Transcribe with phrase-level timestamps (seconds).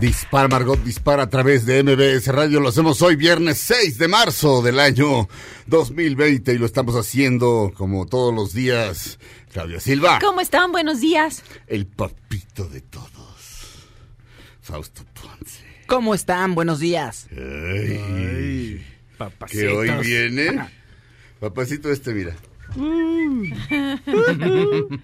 [0.00, 2.58] Dispara Margot, dispara a través de MBS Radio.
[2.60, 5.28] Lo hacemos hoy viernes 6 de marzo del año
[5.66, 9.18] 2020 y lo estamos haciendo como todos los días.
[9.52, 10.18] Claudia Silva.
[10.18, 10.72] ¿Cómo están?
[10.72, 11.42] Buenos días.
[11.66, 13.10] El papito de todos.
[14.62, 15.62] Fausto Ponce.
[15.86, 16.54] ¿Cómo están?
[16.54, 17.28] Buenos días.
[17.32, 18.82] Ay,
[19.18, 19.50] Papacitos.
[19.50, 20.66] que hoy viene.
[21.40, 22.34] Papacito este, mira.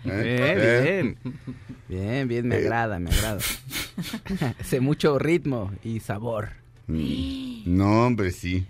[0.07, 0.57] ¿Eh?
[0.95, 1.37] Bien, bien.
[1.89, 2.59] Bien, bien, me Eh.
[2.59, 3.41] agrada, me agrada.
[4.61, 6.51] Hace mucho ritmo y sabor.
[6.89, 8.67] No, hombre, sí.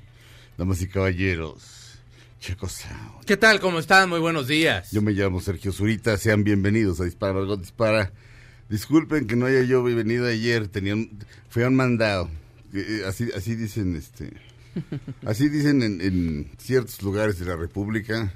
[0.59, 1.99] Damas y caballeros.
[2.41, 3.25] Checo Sound.
[3.27, 3.61] ¿Qué tal?
[3.61, 4.09] ¿Cómo están?
[4.09, 4.91] Muy buenos días.
[4.93, 8.13] Yo me llamo Sergio Zurita, sean bienvenidos a Dispara Margot Dispara.
[8.69, 11.11] Disculpen que no haya yo venido ayer, tenían,
[11.49, 12.29] fue un mandado.
[12.75, 14.33] Eh, Así, así dicen, este,
[15.27, 18.33] así dicen en, en ciertos lugares de la República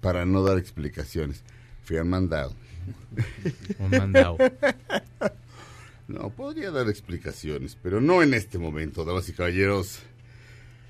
[0.00, 1.42] para no dar explicaciones.
[1.84, 2.54] Fui un mandado.
[3.78, 4.38] Un mandado.
[6.08, 10.00] No, podría dar explicaciones, pero no en este momento, damas y caballeros.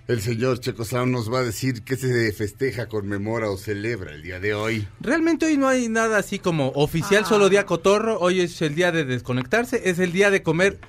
[0.08, 4.22] El señor Checo Sound nos va a decir qué se festeja, conmemora o celebra el
[4.22, 4.88] día de hoy.
[5.00, 8.18] Realmente hoy no hay nada así como oficial, solo día cotorro.
[8.18, 10.80] Hoy es el día de desconectarse, es el día de comer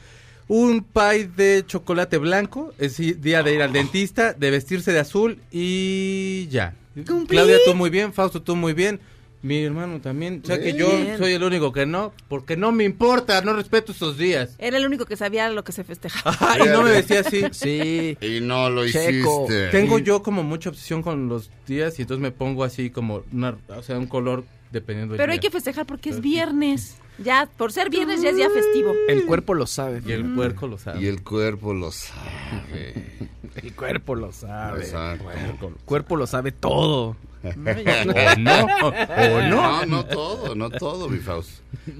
[0.47, 5.39] un pie de chocolate blanco, es día de ir al dentista, de vestirse de azul
[5.51, 6.75] y ya.
[6.95, 7.37] Cumplí.
[7.37, 8.99] Claudia, tú muy bien, Fausto, tú muy bien.
[9.43, 10.41] Mi hermano también.
[10.41, 10.87] O sea que yo
[11.17, 14.55] soy el único que no, porque no me importa, no respeto esos días.
[14.57, 16.31] Era el único que sabía lo que se festejaba.
[16.39, 17.43] Ajá, y no me vestía así.
[17.51, 18.17] Sí.
[18.21, 19.45] Y no lo Checo.
[19.47, 19.67] hiciste.
[19.67, 23.57] Tengo yo como mucha obsesión con los días y entonces me pongo así como una,
[23.67, 25.49] o sea, un color dependiendo del Pero hay día.
[25.49, 26.95] que festejar porque es viernes.
[27.19, 28.93] Ya, por ser viernes ya es día festivo.
[29.07, 30.01] El cuerpo lo sabe.
[30.05, 31.01] Y el puerco lo sabe.
[31.01, 33.03] Y el cuerpo lo sabe.
[33.55, 34.81] El cuerpo lo sabe.
[34.81, 35.67] Exacto.
[35.67, 37.15] El cuerpo lo sabe todo.
[37.43, 39.49] o no, o no.
[39.49, 41.49] No, no todo, no todo, mi Faust.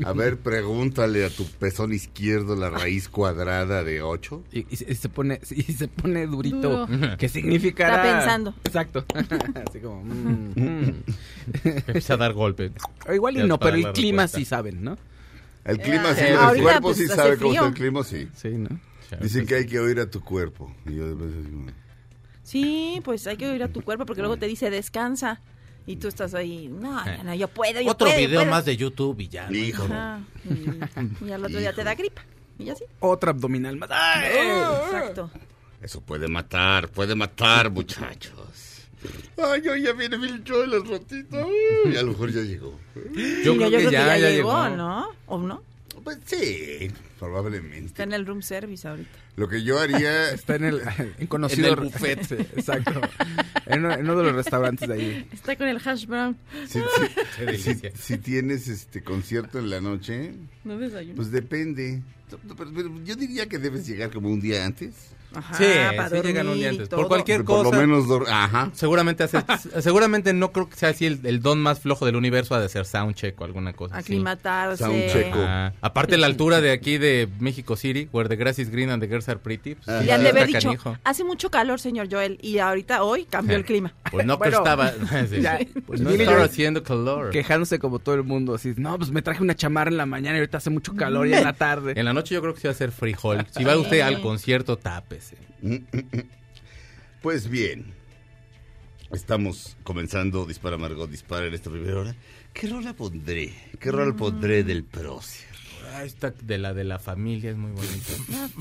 [0.06, 4.44] A ver, pregúntale a tu pezón izquierdo la raíz cuadrada de 8.
[4.54, 6.86] Y, y se- y se pone y se pone durito.
[6.88, 7.18] Duro.
[7.18, 7.88] ¿Qué significa?
[7.88, 8.54] Está pensando.
[8.64, 9.06] Exacto.
[9.70, 10.04] Así como.
[10.04, 10.94] mm, mm.
[11.88, 12.72] Empieza a dar golpes.
[13.08, 14.38] O igual y Ya no, pero el clima respuesta.
[14.38, 14.98] sí saben, ¿no?
[15.66, 18.28] El clima sí, Eh, el ahorita, cuerpo pues, sí sabe cómo está el clima, sí.
[18.36, 18.70] Sí, ¿no?
[19.22, 20.74] Dicen que hay que oír a tu cuerpo.
[20.86, 21.66] Y yo después digo,
[22.44, 25.42] Sí, pues hay que oír a tu cuerpo porque luego te dice descansa.
[25.86, 28.52] Y tú estás ahí, no, no, no, yo puedo, yo Otro puedo, yo video puedo".
[28.52, 29.50] más de YouTube y ya.
[29.50, 29.58] ¿no?
[29.58, 29.84] Hijo.
[29.84, 30.22] Ajá.
[30.50, 32.24] Y, y al otro día te da gripa.
[32.58, 32.86] Y ya sí.
[33.02, 33.90] Otra abdominal más.
[33.92, 34.38] ¡Ay!
[34.86, 35.30] Exacto.
[35.82, 38.86] Eso puede matar, puede matar, muchachos.
[39.38, 41.50] Ay, hoy ya viene al ratito.
[41.92, 42.80] Y a lo mejor ya llegó.
[42.96, 43.02] Yo
[43.54, 44.30] Sí, creo que ya, ya llegó,
[44.64, 44.70] llegó.
[44.70, 45.08] ¿no?
[45.26, 45.62] ¿O no?
[46.04, 47.86] Pues sí, probablemente.
[47.88, 49.10] Está en el room service ahorita.
[49.38, 50.82] Lo que yo haría Está en el
[51.18, 52.24] en conocido En el buffet.
[52.28, 53.02] Sí, exacto.
[53.66, 55.28] En uno, en uno de los restaurantes de ahí.
[55.32, 56.38] Está con el hash brown.
[56.68, 56.80] Si,
[57.96, 61.16] si- tienes este concierto en la noche, No desayuno.
[61.16, 62.02] pues depende.
[63.06, 64.94] Yo diría que debes llegar como un día antes.
[65.36, 65.64] Ajá, Sí,
[65.98, 66.90] para sí llegan un día y antes.
[66.90, 67.00] todo.
[67.02, 67.76] Por cualquier Por cosa.
[67.76, 68.70] lo menos, ajá.
[68.74, 69.44] Seguramente hace,
[69.82, 72.70] seguramente no creo que sea así el, el don más flojo del universo ha de
[72.70, 74.14] ser soundcheck o alguna cosa así.
[74.14, 74.84] Aclimatarse.
[74.84, 75.34] Soundcheck.
[75.36, 79.02] Ah, aparte la altura de aquí de México City, where the grass is green and
[79.02, 79.76] the girls are pretty.
[79.76, 80.02] pues, Ah.
[80.04, 80.98] Le han de haber dicho, canijo.
[81.04, 83.94] hace mucho calor, señor Joel, y ahorita, hoy, cambió el clima.
[84.12, 84.92] Pues no, Bueno, estaba.
[85.30, 85.42] sí.
[85.42, 87.30] ya, pues no estaba yo- haciendo calor.
[87.32, 90.38] Quejándose como todo el mundo, así, no, pues me traje una chamarra en la mañana
[90.38, 91.94] y ahorita hace mucho calor y en la tarde.
[91.96, 93.46] En la noche yo creo que sí va a ser frijol.
[93.52, 94.78] Si va usted al concierto,
[97.22, 97.86] Pues bien,
[99.14, 102.16] estamos comenzando Dispara Margot Dispara en esta primera hora.
[102.54, 103.54] ¿Qué rola pondré?
[103.80, 105.48] ¿Qué rola pondré del prócer?
[105.94, 108.14] Ah, esta de la de la familia es muy bonita.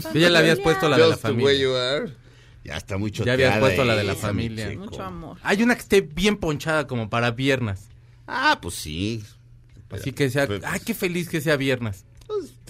[0.12, 1.54] Tú ya le habías puesto la de la familia.
[1.54, 2.12] you are.
[2.64, 4.70] Ya está muy Ya choteada habías puesto la de la esa, familia.
[4.78, 5.38] Mucho amor.
[5.42, 7.88] Hay una que esté bien ponchada como para viernes.
[8.28, 9.24] Ah, pues sí.
[9.90, 12.04] Así que sea, Pero, ay, qué feliz que sea viernes.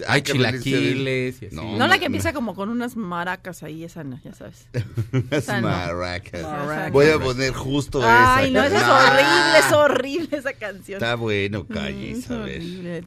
[0.09, 1.55] Hay de- chilaquiles y así.
[1.57, 4.67] No, la que empieza como con unas maracas ahí, esa no, ya sabes.
[5.13, 5.61] Unas no.
[5.63, 6.43] maracas.
[6.43, 6.93] Maracas.
[6.93, 8.61] Voy a poner justo Ay, esa.
[8.61, 8.95] no, esa es No.
[8.97, 10.97] horrible, es horrible esa canción.
[11.03, 12.57] Está bueno, Mm, calles, es a ver.
[12.61, 13.05] horrible.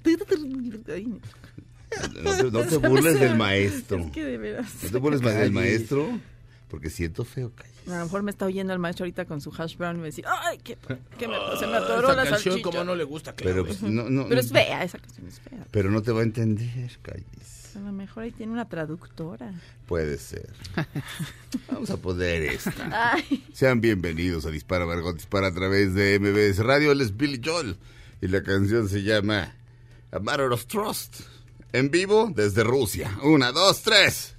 [0.94, 1.08] Ay,
[2.24, 4.00] No te, no te burles del maestro.
[4.00, 4.68] Es que de veras.
[4.84, 6.20] No te burles del maestro,
[6.76, 7.74] porque siento feo, calles.
[7.88, 10.06] A lo mejor me está oyendo el maestro ahorita con su hash brown y me
[10.08, 10.76] decir, ay, que,
[11.18, 12.64] que me, se me atoró Esa la canción salchicha.
[12.70, 13.80] como no le gusta, Pero, Claudia.
[13.80, 15.66] pues, no, no, Pero es fea, esa canción es fea.
[15.72, 17.76] pero no te va a entender, calles.
[17.78, 19.54] A lo mejor ahí tiene una traductora.
[19.88, 20.50] Puede ser.
[21.72, 23.14] Vamos a poner esta.
[23.14, 26.92] Ay, Sean bienvenidos a Dispara Margot Dispara a través de MBS Radio.
[26.92, 27.78] Él es Billy Joel
[28.22, 29.54] y la canción se llama
[30.12, 31.22] A Matter of Trust.
[31.74, 33.18] En vivo desde Rusia.
[33.24, 34.35] Una, dos, tres.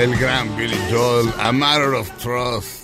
[0.00, 2.80] El gran Billy Joel, A Matter of Trust.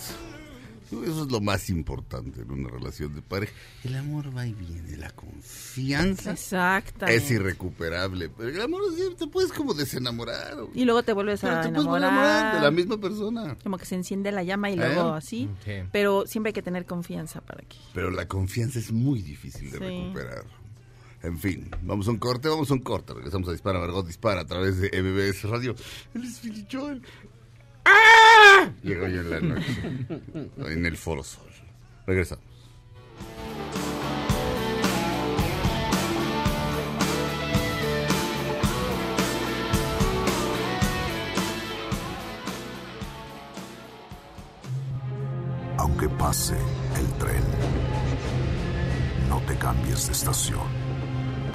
[0.93, 3.53] Eso es lo más importante en una relación de pareja.
[3.85, 7.17] El amor va y viene, la confianza exactamente.
[7.17, 8.29] es irrecuperable.
[8.29, 8.83] Pero el amor
[9.19, 10.59] te puedes como desenamorar.
[10.61, 12.55] o- Y luego te vuelves pero a te enamorar enamorar.
[12.57, 13.57] de la misma persona.
[13.63, 15.19] Como que se enciende la llama y luego ¿Eh?
[15.19, 15.49] así.
[15.65, 15.73] Sí.
[15.93, 17.77] Pero siempre hay que tener confianza para que.
[17.95, 19.85] Pero la confianza es muy difícil de Sí.
[19.85, 20.45] recuperar.
[21.27, 23.13] En fin, vamos a un corte, vamos a un corte.
[23.13, 25.75] Regresamos a Dispara, Margot Dispara a través de MBS Radio.
[26.15, 27.03] Él es Billy Joel.
[27.85, 28.71] ¡Ah!
[28.85, 29.83] Llegó yo en la noche.
[30.73, 31.43] en el Foro Sol.
[32.07, 32.45] Regresamos.
[45.77, 47.43] Aunque pase el tren,
[49.29, 50.86] no te cambies de estación.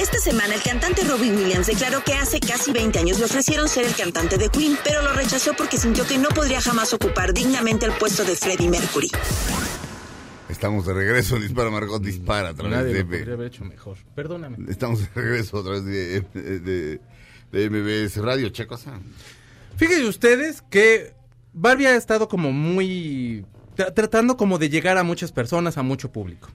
[0.00, 3.86] Esta semana el cantante Robbie Williams declaró que hace casi 20 años le ofrecieron ser
[3.86, 7.86] el cantante de Queen, pero lo rechazó porque sintió que no podría jamás ocupar dignamente
[7.86, 9.10] el puesto de Freddie Mercury.
[10.50, 13.00] Estamos de regreso Dispara, Margot Dispara a través Nadie de...
[13.02, 13.96] lo podría haber hecho mejor.
[14.14, 14.58] Perdóname.
[14.70, 17.00] Estamos de regreso a través de, de,
[17.52, 19.00] de MBS Radio, che cosa.
[19.76, 21.14] Fíjense ustedes que
[21.54, 23.44] Barbie ha estado como muy...
[23.76, 26.48] tra- tratando como de llegar a muchas personas, a mucho público.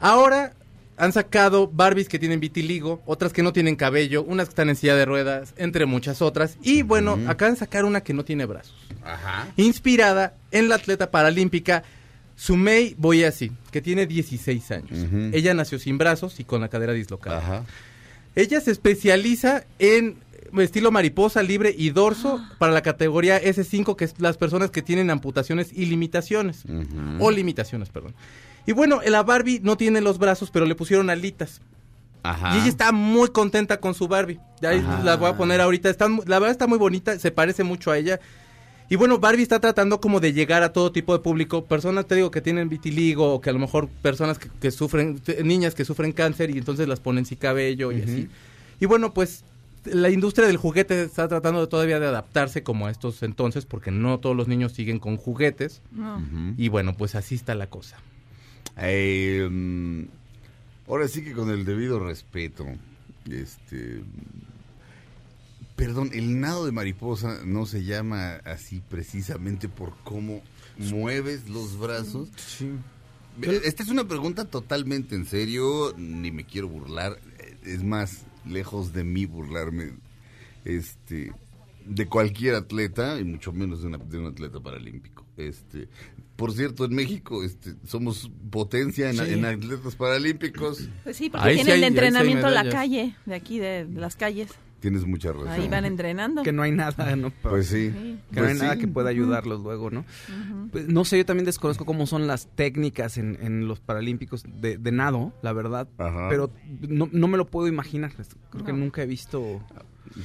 [0.00, 0.54] Ahora
[1.00, 4.76] han sacado Barbies que tienen vitiligo, otras que no tienen cabello, unas que están en
[4.76, 6.58] silla de ruedas, entre muchas otras.
[6.62, 8.76] Y bueno, acaban de sacar una que no tiene brazos.
[9.02, 9.48] Ajá.
[9.56, 11.84] Inspirada en la atleta paralímpica
[12.36, 15.08] Sumei Boyasi, que tiene 16 años.
[15.32, 17.38] Ella nació sin brazos y con la cadera dislocada.
[17.38, 17.64] Ajá.
[18.36, 20.18] Ella se especializa en
[20.58, 25.08] estilo mariposa libre y dorso para la categoría S5, que es las personas que tienen
[25.08, 26.64] amputaciones y limitaciones.
[27.20, 28.14] O limitaciones, perdón.
[28.70, 31.60] Y bueno, la Barbie no tiene los brazos, pero le pusieron alitas.
[32.22, 32.54] Ajá.
[32.54, 34.38] Y ella está muy contenta con su Barbie.
[34.62, 35.90] Ya ahí la voy a poner ahorita.
[35.90, 38.20] Está mu- la verdad está muy bonita, se parece mucho a ella.
[38.88, 41.64] Y bueno, Barbie está tratando como de llegar a todo tipo de público.
[41.64, 45.20] Personas, te digo, que tienen vitiligo o que a lo mejor personas que, que sufren,
[45.42, 48.28] niñas que sufren cáncer y entonces las ponen sin cabello y así.
[48.78, 49.42] Y bueno, pues
[49.84, 53.90] la industria del juguete está tratando de todavía de adaptarse como a estos entonces porque
[53.90, 55.82] no todos los niños siguen con juguetes.
[55.96, 56.54] Ujú.
[56.56, 57.96] Y bueno, pues así está la cosa.
[58.78, 60.04] Eh, mm,
[60.88, 62.66] ahora sí que con el debido respeto,
[63.30, 64.02] este,
[65.76, 70.42] perdón, el nado de mariposa no se llama así precisamente por cómo
[70.78, 72.28] mueves los brazos.
[73.42, 78.24] Eh, Esta es una pregunta totalmente en serio, ni me quiero burlar, eh, es más,
[78.46, 79.92] lejos de mí burlarme,
[80.64, 81.32] este,
[81.86, 85.24] de cualquier atleta y mucho menos de, una- de un atleta paralímpico.
[85.36, 85.88] Este,
[86.40, 89.32] por cierto, en México, este, somos potencia en, Sí.
[89.34, 90.88] en atletas paralímpicos.
[91.04, 93.14] Pues sí, porque Ahí sí tienen hay- de ahí sí hay entrenamiento en la calle,
[93.26, 94.48] de aquí, de, de las calles.
[94.80, 95.48] Tienes mucha razón.
[95.48, 96.42] Ahí van entrenando.
[96.42, 97.30] Que no hay nada, ¿no?
[97.42, 97.90] Pues sí.
[97.90, 98.18] Sí.
[98.32, 98.80] que Pues no hay nada sí.
[98.80, 100.04] que pueda ayudarlos luego, ¿no?
[100.72, 104.78] Pues, no sé, yo también desconozco cómo son las técnicas en, en los paralímpicos de,
[104.78, 106.28] de nado, la verdad, Ajá.
[106.30, 108.12] pero no, no me lo puedo imaginar.
[108.50, 109.60] Creo que nunca he visto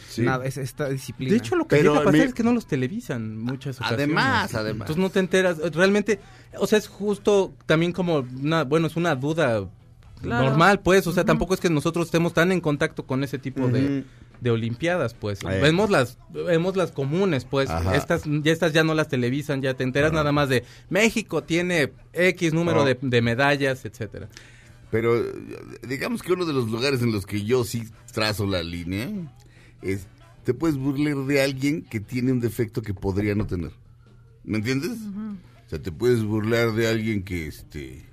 [0.09, 0.23] Sí.
[0.23, 1.31] nada, es, esta disciplina.
[1.31, 4.05] De hecho, lo que llega a pasar mi- es que no los televisan muchas ocasiones.
[4.05, 4.89] Además, además.
[4.89, 5.59] Entonces no te enteras.
[5.73, 6.19] Realmente,
[6.57, 9.69] o sea, es justo también como una, bueno, es una duda
[10.21, 10.45] Claro.
[10.45, 11.05] normal, pues.
[11.05, 14.05] O sea, tampoco es que nosotros estemos tan en contacto con ese tipo de
[14.51, 15.39] olimpiadas, pues.
[15.43, 17.69] Vemos las, vemos las comunes, pues.
[17.69, 17.95] Ajá.
[17.95, 21.91] Estas, ya estas ya no las televisan, ya te enteras nada más de México tiene
[22.13, 24.29] X número de, de medallas, etcétera.
[24.91, 25.21] Pero
[25.87, 27.83] digamos que uno de los lugares en los que yo sí
[28.13, 29.09] trazo la línea
[29.81, 30.07] es,
[30.43, 33.71] te puedes burlar de alguien que tiene un defecto que podría no tener.
[34.43, 34.91] ¿Me entiendes?
[34.91, 38.05] O sea, te puedes burlar de alguien que, este,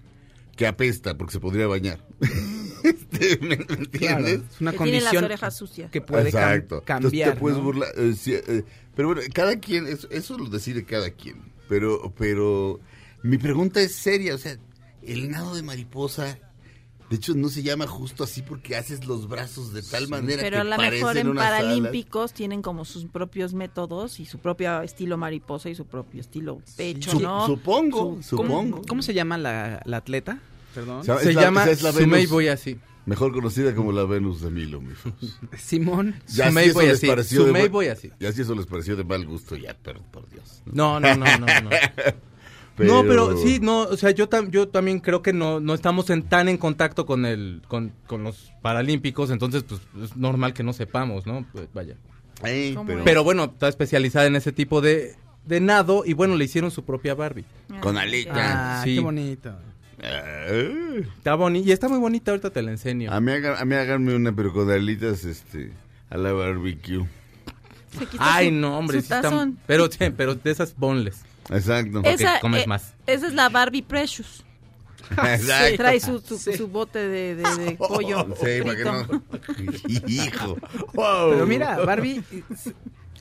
[0.57, 2.05] que apesta porque se podría bañar.
[2.85, 3.79] Este, ¿Me me Claro,
[4.27, 4.41] entiendes?
[4.55, 5.91] es una que tiene las condición orejas sucias.
[5.91, 6.77] que puede cam- Exacto.
[6.79, 7.35] Entonces cambiar.
[7.35, 7.65] te puedes ¿no?
[7.65, 7.89] burlar.
[7.97, 11.43] eh, sí, eh, pero bueno, cada quien, eso, eso lo decide cada quien.
[11.69, 12.81] Pero, pero
[13.23, 14.35] mi pregunta es seria.
[14.35, 14.57] O sea,
[15.03, 16.39] el nado de mariposa,
[17.09, 20.57] de hecho, no se llama justo así porque haces los brazos de tal manera Pero
[20.57, 21.45] que a lo mejor en alas.
[21.45, 26.61] Paralímpicos tienen como sus propios métodos y su propio estilo mariposa y su propio estilo
[26.77, 27.47] pecho, ¿no?
[27.47, 28.71] Supongo, Su- supongo.
[28.77, 30.39] ¿Cómo, cómo se llama la, la atleta?
[30.75, 31.05] Perdón.
[31.05, 32.27] Se, Se es la- llama es la Sumei
[33.05, 34.93] mejor conocida como la Venus de Milo, mi.
[35.59, 36.15] Simón.
[36.29, 36.73] Ya Sumei si
[37.25, 37.71] Sumei.
[38.21, 40.63] Ya si eso les pareció de mal gusto, ya, pero por Dios.
[40.67, 41.71] No, no, no, no, no.
[42.79, 46.09] No, pero sí, no, o sea, yo, tam- yo también creo que no, no estamos
[46.09, 50.63] en, tan en contacto con el, con, con los paralímpicos, entonces pues es normal que
[50.63, 51.47] no sepamos, ¿no?
[51.53, 51.97] Pues, vaya.
[52.45, 53.05] Eh, ¿Cómo pero?
[53.05, 56.83] Pero bueno, está especializada en ese tipo de, de nado y bueno, le hicieron su
[56.83, 57.45] propia Barbie.
[57.83, 58.79] con alita.
[58.81, 58.95] Ah, Sí.
[58.95, 59.55] qué bonito.
[60.03, 60.47] Ah.
[61.17, 63.13] Está bonita y está muy bonita, ahorita te la enseño.
[63.13, 65.73] A mí, haga- a mí háganme una, pero con alitas, este,
[66.11, 67.07] a la barbecue.
[67.99, 69.59] Se quita Ay, su- no, hombre, su sí están- tazón.
[69.67, 71.23] pero, sí, pero de esas bonles.
[71.51, 72.01] Exacto.
[72.05, 72.95] Es- Esa, comes eh, más.
[73.07, 74.45] esa es la Barbie Precious.
[75.11, 75.77] Exacto.
[75.77, 78.27] Trae su, su, su bote de, de- de pollo.
[78.41, 78.93] Sí, para que frito.
[79.13, 80.09] no.
[80.09, 80.57] Hijo.
[80.95, 82.23] Pero mira, Barbie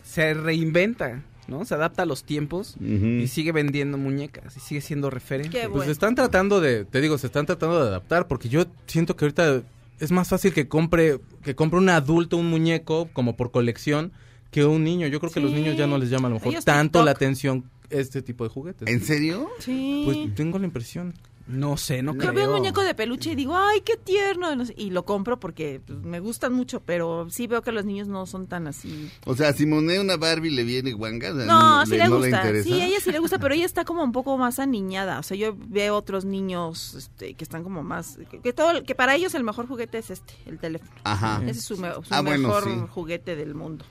[0.04, 1.66] se reinventa, ¿no?
[1.66, 5.50] Se adapta a los tiempos y sigue vendiendo muñecas y sigue siendo referente.
[5.50, 5.92] Qué Pues bueno.
[5.92, 9.64] están tratando de, te digo, se están tratando de adaptar, porque yo siento que ahorita
[10.00, 14.12] es más fácil que compre, que compre un adulto un muñeco como por colección
[14.50, 15.08] que un niño.
[15.08, 15.58] Yo creo que a los Sí.
[15.58, 17.06] niños ya no les llama a lo mejor Ellos tanto TikTok.
[17.06, 18.88] la atención este tipo de juguetes.
[18.88, 19.50] ¿En serio?
[19.60, 20.04] Sí.
[20.06, 21.14] Pues tengo la impresión.
[21.48, 22.34] No sé, no Yo creo.
[22.34, 24.56] veo un muñeco de peluche y digo, ay, qué tierno.
[24.56, 28.08] no Y lo compro porque pues, me gustan mucho, pero sí veo que los niños
[28.08, 29.10] no son tan así.
[29.26, 31.32] O sea, a Simone una Barbie le viene guanga.
[31.34, 32.38] o sea, No, sí le no gusta.
[32.38, 32.64] interesa.
[32.70, 35.20] sí, a ella sí le gusta, pero ella está como un poco más aniñada.
[35.20, 38.18] O sea, yo veo otros niños este, que están como más.
[38.30, 40.92] Que, que todo, que para ellos el mejor juguete es este, el teléfono.
[41.04, 41.42] Ajá.
[41.44, 42.70] Ese es su, me- su Ah, bueno, mejor sí.
[42.90, 43.84] juguete del mundo.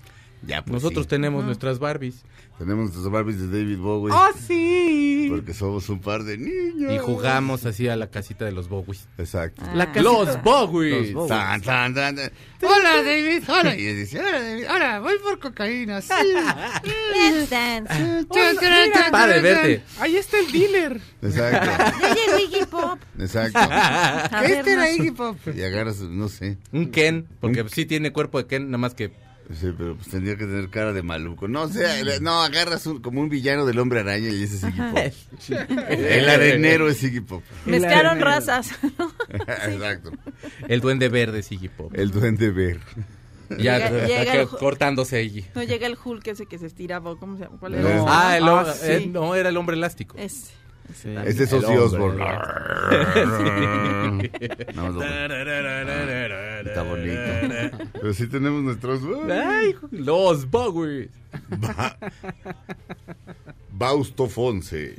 [0.46, 1.10] Ya, pues, Nosotros sí.
[1.10, 2.22] tenemos nuestras Barbies.
[2.58, 4.12] Tenemos nuestros Barbies de David Bowie.
[4.14, 5.26] ¡Oh, sí!
[5.30, 6.92] Porque somos un par de niños.
[6.92, 9.08] Y jugamos así a la casita de los Bowies.
[9.16, 9.62] Exacto.
[9.64, 9.72] Ah.
[9.74, 11.12] La casita- Los Bowies.
[11.12, 11.28] Los Bowies.
[11.28, 12.30] Tan, tan, tan, tan.
[12.62, 13.42] Hola, David.
[13.48, 13.76] Hola.
[13.76, 14.64] Y él dice, hola, David.
[14.74, 16.00] Hola, voy por cocaína.
[16.02, 16.12] Sí.
[17.14, 18.26] Let's dance.
[19.10, 19.82] Padre, verte.
[19.98, 21.00] Ahí está el dealer.
[21.22, 21.70] Exacto.
[22.00, 22.98] Ya llegó Iggy Pop.
[23.18, 23.58] Exacto.
[24.44, 24.90] Este era.
[24.90, 25.36] Iggy Pop.
[25.54, 26.58] Y agarras, no sé.
[26.72, 29.12] Un Ken, porque sí tiene cuerpo de Ken, nada más que...
[29.52, 31.48] Sí, pero pues tendría que tener cara de maluco.
[31.48, 34.62] No, o sea, no, agarras un- como un villano del hombre araña y ese es
[34.62, 34.98] Iggy Pop.
[35.88, 37.42] El arenero es Iggy Pop.
[37.66, 38.70] Mezclaron razas.
[39.28, 40.12] Exacto.
[40.68, 41.92] El duende verde es Iggy Pop.
[41.94, 42.78] El duende ver.
[43.58, 45.44] Ya Llega- llega acá el- cortándose allí.
[45.56, 47.16] No llega el Hulk ese que se estiraba.
[47.18, 47.56] ¿Cómo se llama?
[47.58, 47.88] ¿Cuál No.
[47.88, 48.04] era?
[48.06, 49.06] Ah, el, Ah, eh, sí.
[49.08, 50.16] no, era el hombre elástico.
[50.16, 50.52] Ese.
[50.94, 51.14] Sí.
[51.26, 51.76] Ese es Ozzy.
[51.76, 52.24] Osbourne.
[56.64, 57.88] Está bonito.
[57.92, 59.00] Pero sí tenemos nuestros...
[59.30, 61.10] Ay, los Bowies.
[63.72, 64.94] Bausto Fonse.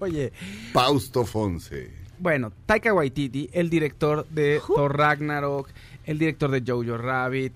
[0.00, 0.32] Oye,
[0.72, 1.90] Pausto Fonse.
[2.18, 5.68] bueno, Taika Waititi, el director de Thor Ragnarok,
[6.04, 7.54] el director de Jojo Rabbit,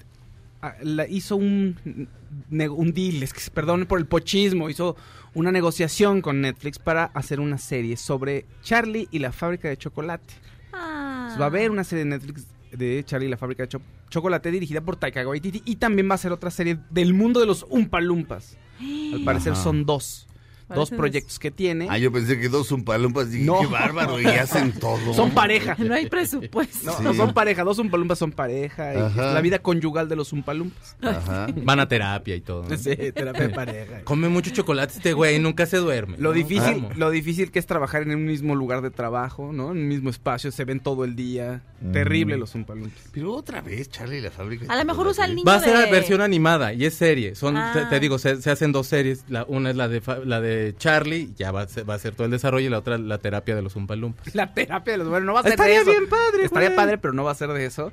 [0.63, 0.75] ah,
[1.09, 2.09] hizo un,
[2.51, 4.97] un deal, es que, perdón por el pochismo, hizo
[5.35, 10.35] una negociación con Netflix para hacer una serie sobre Charlie y la fábrica de chocolate.
[10.73, 11.19] Ah.
[11.21, 13.81] Entonces, va a haber una serie de Netflix de Charlie y la fábrica de cho-
[14.09, 17.47] chocolate dirigida por Taika Waititi y también va a ser otra serie del mundo de
[17.47, 18.57] los Umpa Lumpas.
[18.81, 19.63] Al parecer Ajá.
[19.63, 20.27] son dos.
[20.75, 21.87] Dos proyectos que tiene.
[21.91, 23.31] Ah, yo pensé que dos umpalumpas.
[23.31, 23.61] Dije, No.
[23.61, 24.21] qué bárbaro.
[24.21, 25.15] Y hacen todo.
[25.15, 25.77] Son pareja.
[25.79, 26.87] No hay presupuesto.
[26.87, 27.03] No, Sí.
[27.05, 28.95] no son pareja, dos umpalumpas son pareja.
[28.95, 30.97] y la vida conyugal de los umpalumpas.
[31.03, 31.47] Ajá.
[31.57, 32.65] Van a terapia y todo.
[32.69, 32.77] ¿no?
[32.77, 34.01] Sí, terapia de pareja.
[34.05, 36.17] Come mucho chocolate este güey, nunca se duerme.
[36.19, 36.35] Lo ¿no?
[36.35, 39.73] difícil, lo difícil que es trabajar en un mismo lugar de trabajo, ¿no?
[39.73, 41.63] En un mismo espacio, se ven todo el día.
[41.81, 41.93] Mm.
[41.93, 42.99] Terrible los umpalumpas.
[43.13, 44.67] Pero otra vez, Charlie y la fábrica.
[44.73, 45.85] A lo mejor usa el niño Va a ser de...
[45.87, 47.35] la versión animada y es serie.
[47.35, 47.73] Son, Ah.
[47.75, 49.25] te, te digo, se, se hacen dos series.
[49.29, 51.99] La, una es la de fa- la de Charlie, ya va a, ser, va a
[51.99, 54.35] ser todo el desarrollo, y la otra la terapia de los Umpalumpas.
[54.35, 55.91] La terapia de los bueno, no va a ser Estaría de eso.
[55.91, 56.77] bien padre, Estaría güey.
[56.77, 57.93] padre, pero no va a ser de eso.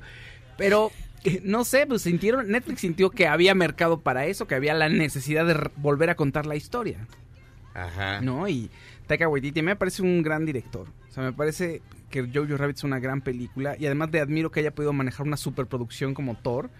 [0.56, 0.90] Pero
[1.24, 4.88] eh, no sé, pues sintieron Netflix sintió que había mercado para eso, que había la
[4.88, 7.06] necesidad de volver a contar la historia,
[7.74, 8.20] Ajá.
[8.20, 8.48] ¿no?
[8.48, 8.70] Y
[9.06, 10.88] Taika Waititi me parece un gran director.
[11.08, 14.50] O sea, me parece que Jojo Rabbit es una gran película y además le admiro
[14.50, 16.70] que haya podido manejar una superproducción como Thor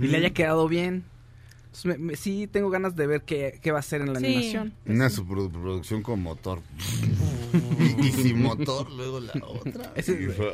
[0.00, 1.04] y le haya quedado bien.
[1.74, 4.20] Entonces, me- me- sí tengo ganas de ver qué, qué va a hacer en la
[4.20, 4.26] Sí.
[4.26, 4.74] animación.
[4.86, 6.60] Una superproducción con motor.
[7.98, 9.92] y, y sin motor, luego la otra.
[9.96, 10.08] Es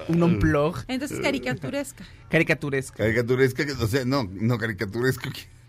[0.09, 2.05] un unplug Entonces caricaturesca.
[2.31, 2.97] caricaturesca.
[3.05, 5.28] Caricaturesca, o sea, no, no caricaturesco.
[5.30, 5.61] que-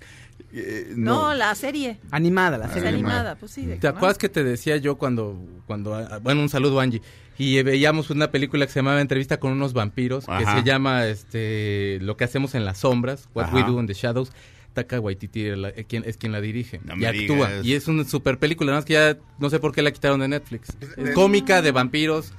[0.53, 1.33] eh, No, no.
[1.35, 1.99] la serie.
[2.11, 2.87] Animada la Es serie.
[2.89, 3.15] animada.
[3.19, 3.65] animada, pues sí.
[3.65, 3.95] de ¿Te no.
[3.95, 5.37] acuerdas que te decía yo cuando,
[5.67, 7.01] cuando, ah, bueno, un saludo Angie,
[7.37, 11.07] y eh, veíamos una película que se llamaba Entrevista con unos vampiros, que se llama,
[11.07, 13.63] este, Lo que hacemos en las sombras, What We.
[13.63, 14.31] Do in the Shadows.
[14.73, 17.49] Taka Waititi era la- eh, quien, es quien la dirige No y actúa.
[17.49, 17.65] digas.
[17.65, 20.19] Y es una super película, nada más que ya no sé por qué la quitaron
[20.19, 20.69] de Netflix.
[20.97, 22.31] Es cómica de vampiros,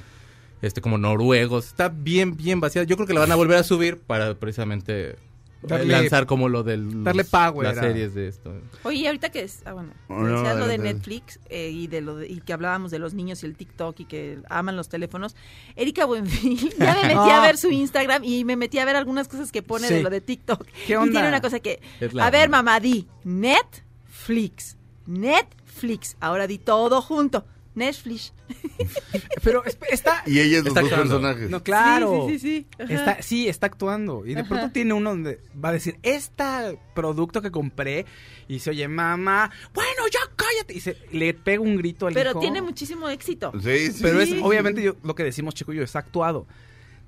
[0.63, 1.67] este como noruegos.
[1.67, 2.87] Está bien, bien vaciada.
[2.87, 5.17] Yo creo que la van a volver a subir para precisamente
[5.63, 8.53] Darle- lanzar como lo del darle power las series de esto.
[8.83, 10.79] Oye, y ahorita que es, ah, bueno, Oh, no, lo de.
[10.79, 14.01] Netflix eh, y de lo de- y que hablábamos de los niños y el TikTok
[14.01, 15.37] y que aman los teléfonos.
[15.77, 19.29] Erika Buenfil, ya me metí a ver su Instagram y me metí a ver algunas
[19.29, 19.95] cosas que pone Sí.
[19.95, 20.67] de lo de TikTok.
[20.87, 21.13] ¿Qué Y onda?
[21.13, 21.81] tiene una cosa que,
[22.21, 26.17] a ver, mamá, di Netflix, Netflix.
[26.21, 28.33] Ahora di todo junto, Netflix.
[29.43, 31.03] Pero está Y ella es los dos actuando.
[31.21, 31.51] personajes.
[31.51, 32.27] No, claro.
[32.29, 32.87] Sí, sí, sí.
[32.87, 32.93] sí.
[32.95, 34.25] Está, sí, está actuando.
[34.27, 34.49] Y de Ajá.
[34.49, 38.05] pronto tiene uno donde va a decir, este producto que compré,
[38.49, 40.75] y se oye, mamá, bueno, ya cállate.
[40.75, 42.41] Y se, le pega un grito al Pero hijo.
[42.41, 43.53] tiene muchísimo éxito.
[43.63, 43.99] Sí, sí.
[44.03, 46.47] Pero es, obviamente, yo- lo que decimos, chico, yo, está actuado.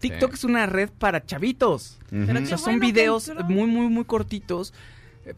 [0.01, 0.37] TikTok Sí.
[0.39, 1.99] es una red para chavitos.
[2.13, 4.75] O sea, son bueno videos muy, muy, muy cortitos.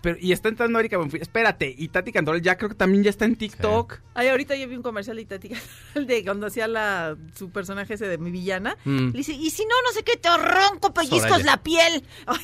[0.03, 1.23] Pero, y está entrando Erika Buenfil.
[1.23, 4.01] Espérate, y Tati Cantoral ya creo que también ya está en TikTok.
[4.15, 7.95] Ay, ahorita yo vi un comercial de Tati Cantoral de cuando hacía la, su personaje
[7.95, 8.77] ese de mi villana.
[8.85, 9.07] Mm.
[9.11, 11.45] Le dice, y si no, no sé qué, te ronco, pellizcos Soraya.
[11.45, 12.03] la piel.
[12.27, 12.39] Ay,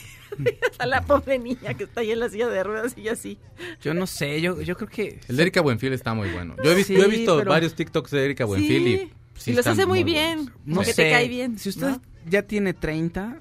[0.79, 3.39] a la pobre niña que está ahí en la silla de ruedas y así.
[3.83, 5.21] Yo no sé, yo, yo creo que...
[5.29, 6.57] El de Erika Buenfil está muy bueno.
[6.65, 9.13] Yo he, vis- Sí, yo he visto pero- varios TikToks de Erika Buenfil y Sí.
[9.37, 10.37] sí y los hace muy bien.
[10.45, 10.55] buenos.
[10.65, 11.05] No Porque sé.
[11.05, 11.59] te cae bien.
[11.59, 12.03] Si usted ¿no?
[12.31, 13.41] ya tiene 30, mm,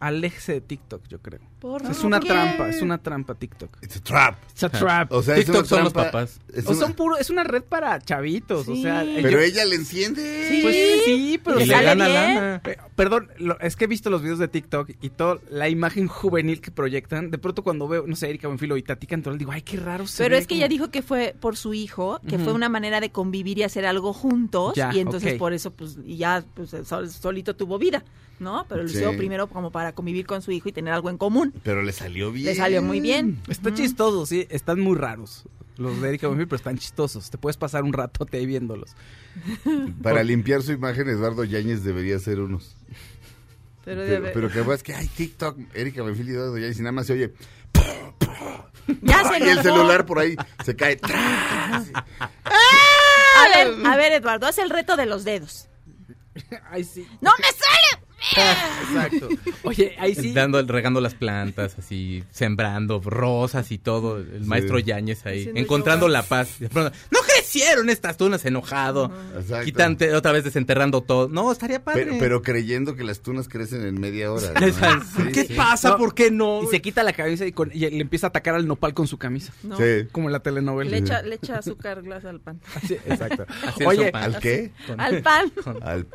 [0.00, 1.40] aléjese de TikTok, yo creo.
[1.60, 2.06] ¿Por es qué?
[2.06, 3.78] una trampa, es una trampa TikTok.
[3.82, 4.36] It's a trap.
[4.50, 5.12] It's a trap.
[5.12, 6.40] O sea, es TikTok son los papás.
[6.52, 9.64] es O una- son puro, es una red para chavitos, o sea, Pero yo- ella
[9.64, 10.48] le enciende.
[10.48, 10.60] Sí.
[10.62, 12.34] pues sí, pero Y ¿Le gana bien?
[12.34, 12.60] lana.
[12.64, 16.08] Pe- Perdón, lo- es que he visto los videos de TikTok y toda la imagen
[16.08, 17.30] juvenil que proyectan.
[17.30, 20.06] De pronto cuando veo, no sé, Erika Buenfilo y Tati Cantoral, digo, ay, qué raro
[20.06, 22.52] se Pero ve es que como- ella dijo que fue por su hijo, que fue
[22.52, 24.74] una manera de convivir y hacer algo juntos.
[24.74, 28.04] Ya, y entonces por eso, pues, y ya pues, sol- solito tuvo vida,
[28.42, 28.66] ¿no?
[28.68, 28.98] Pero lo Sí.
[28.98, 31.54] hizo primero como para convivir con su hijo y tener algo en común.
[31.62, 32.46] Pero le salió bien.
[32.46, 33.40] Le salió muy bien.
[33.48, 34.46] Está chistoso, sí.
[34.50, 35.44] Están muy raros
[35.78, 37.30] los de Erika Buenfil, pero están chistosos.
[37.30, 38.94] Te puedes pasar un ratote ahí viéndolos.
[40.02, 42.76] Para limpiar su imagen, Eduardo Yáñez debería hacer unos.
[43.84, 46.92] Pero, Pero, pero que es que hay TikTok, Erika Benfield y Eduardo Yáñez, y nada
[46.92, 47.32] más se oye.
[49.00, 51.00] Ya se y el celular por ahí se cae.
[53.34, 55.68] A ver, a ver, Eduardo, haz el reto de los dedos.
[56.70, 57.06] Ay, sí.
[57.20, 58.04] ¡No me sale!
[58.30, 59.28] Exacto.
[59.64, 60.32] Oye, ahí sí.
[60.32, 64.18] Dando, regando las plantas, así, sembrando rosas y todo.
[64.18, 66.18] El maestro Yáñez ahí, Haciendo encontrando yoga.
[66.20, 66.58] la paz.
[66.58, 69.10] De pronto, no crecieron estas tunas, enojado.
[69.36, 69.64] Exacto.
[69.64, 71.28] Quitante, otra vez desenterrando todo.
[71.28, 72.04] No, estaría padre.
[72.04, 74.52] Pero, pero creyendo que las tunas crecen en media hora.
[74.58, 74.66] ¿no?
[74.66, 75.06] Exacto.
[75.16, 75.54] Sí, ¿Qué sí.
[75.54, 75.90] pasa?
[75.90, 75.96] No.
[75.98, 76.62] ¿Por qué no?
[76.62, 79.06] Y se quita la camisa y, con- y le empieza a atacar al nopal con
[79.06, 79.52] su camisa.
[79.62, 79.76] No.
[79.76, 80.06] Sí.
[80.12, 80.90] Como en la telenovela.
[80.90, 82.60] Le echa, le echa azúcar glass al pan.
[82.86, 83.46] Sí, exacto.
[83.66, 84.22] Así Oye, pan.
[84.24, 84.72] ¿Al qué?
[84.96, 85.52] Al pan.
[85.82, 86.06] Al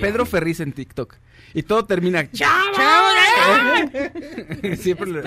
[0.00, 1.14] Pedro Ferriz en TikTok.
[1.54, 2.30] Y todo termina.
[2.30, 2.52] ¡Chao!
[4.78, 5.22] Siempre le-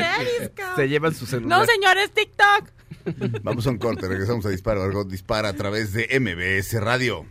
[0.76, 1.60] se llevan su celular.
[1.60, 2.70] No, señores, TikTok.
[3.44, 4.80] Vamos a un corte, regresamos a Dispara.
[4.80, 7.26] Margot dispara a través de MBS Radio.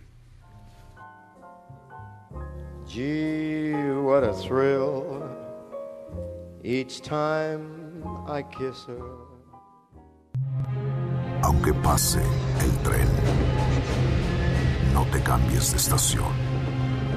[2.86, 5.22] Gee, what a thrill
[6.64, 9.30] each time I kiss her.
[11.42, 12.20] Aunque pase
[12.60, 13.08] el tren,
[14.92, 16.32] no te cambies de estación.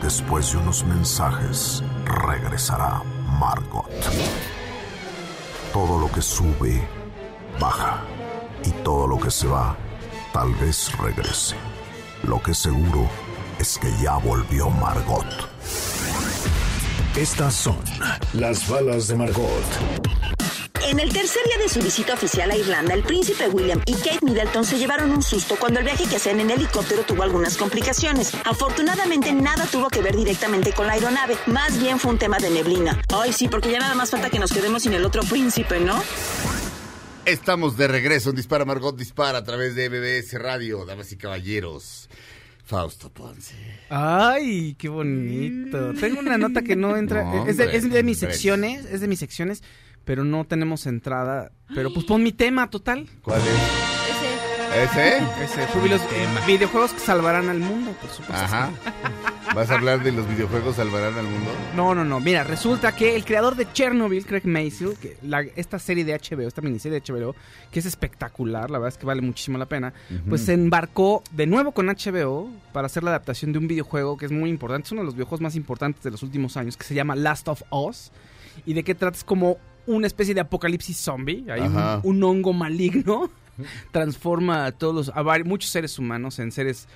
[0.01, 3.01] Después de unos mensajes, regresará
[3.39, 3.89] Margot.
[5.73, 6.81] Todo lo que sube,
[7.59, 8.12] baja.
[8.65, 9.75] Y todo lo que se va,
[10.31, 11.55] tal vez regrese.
[12.23, 13.09] Lo que seguro
[13.59, 15.25] es que ya volvió Margot.
[17.15, 17.77] Estas son
[18.33, 19.63] las balas de Margot.
[20.85, 24.19] En el tercer día de su visita oficial a Irlanda, el príncipe William y Kate
[24.21, 28.33] Middleton se llevaron un susto cuando el viaje que hacían en helicóptero tuvo algunas complicaciones.
[28.43, 32.49] Afortunadamente nada tuvo que ver directamente con la aeronave, más bien fue un tema de
[32.49, 33.01] neblina.
[33.13, 36.03] Ay, sí, porque ya nada más falta que nos quedemos sin el otro príncipe, ¿no?
[37.25, 42.09] Estamos de regreso en Dispara Margot Dispara a través de MBS Radio, damas y caballeros.
[42.65, 43.55] Fausto Ponce.
[43.89, 45.93] Ay, qué bonito.
[45.93, 47.23] Tengo una nota que no entra.
[47.23, 48.33] No, es, de, hombre, es de mis hombre.
[48.33, 49.63] secciones, es de mis secciones,
[50.03, 51.51] pero no tenemos entrada.
[51.73, 53.07] Pero pues pon mi tema total.
[53.21, 54.83] ¿Cuál es?
[54.83, 55.17] Ese.
[55.17, 55.63] ¿Ese?
[55.63, 58.33] Ese, los videojuegos que salvarán al mundo, por supuesto.
[58.33, 58.69] Ajá.
[59.55, 61.51] ¿Vas a hablar de los videojuegos salvarán al mundo?
[61.75, 62.19] No, no, no.
[62.19, 66.47] Mira, resulta que el creador de Chernobyl, Craig Masil, que la- esta serie de HBO,
[66.47, 67.35] esta miniserie de HBO,
[67.71, 69.93] que es espectacular, la verdad es que vale muchísimo la pena,
[70.27, 74.25] pues se embarcó de nuevo con HBO para hacer la adaptación de un videojuego que
[74.25, 76.85] es muy importante, es uno de los videojuegos más importantes de los últimos años, que
[76.85, 78.11] se llama Last of Us.
[78.65, 79.17] ¿Y de qué trata?
[79.17, 81.45] Es como una especie de apocalipsis zombie.
[81.51, 81.61] Hay
[82.03, 83.29] un, hongo maligno
[83.91, 86.87] transforma a todos los, a muchos seres humanos en seres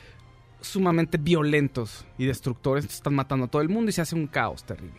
[0.61, 2.85] sumamente violentos y destructores.
[2.85, 4.95] Están matando a todo el mundo y se hace un caos terrible.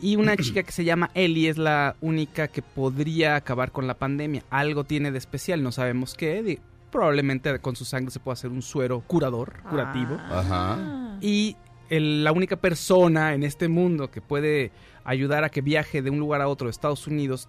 [0.00, 3.94] Y una chica que se llama Ellie es la única que podría acabar con la
[3.94, 4.42] pandemia.
[4.50, 6.58] Algo tiene de especial, no sabemos qué.
[6.90, 10.16] Probablemente con su sangre se puede hacer un suero curador, curativo.
[10.18, 10.40] Ah.
[10.40, 11.18] Ajá.
[11.20, 11.56] Y
[11.88, 14.70] el- la única persona en este mundo que puede
[15.04, 17.48] ayudar a que viaje de un lugar a otro de Estados Unidos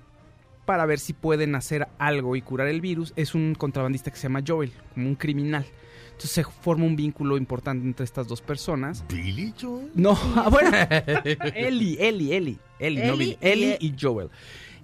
[0.66, 4.24] para ver si pueden hacer algo y curar el virus es un contrabandista que se
[4.24, 5.66] llama Joel, como un criminal.
[6.22, 9.04] Entonces se forma un vínculo importante entre estas dos personas.
[9.08, 9.90] ¿Billy Joel?
[9.96, 10.70] No, ah, bueno.
[11.56, 12.58] Ellie, Ellie, Ellie.
[12.80, 13.38] Ellie, no Billy.
[13.42, 14.30] y- Ellie y Joel.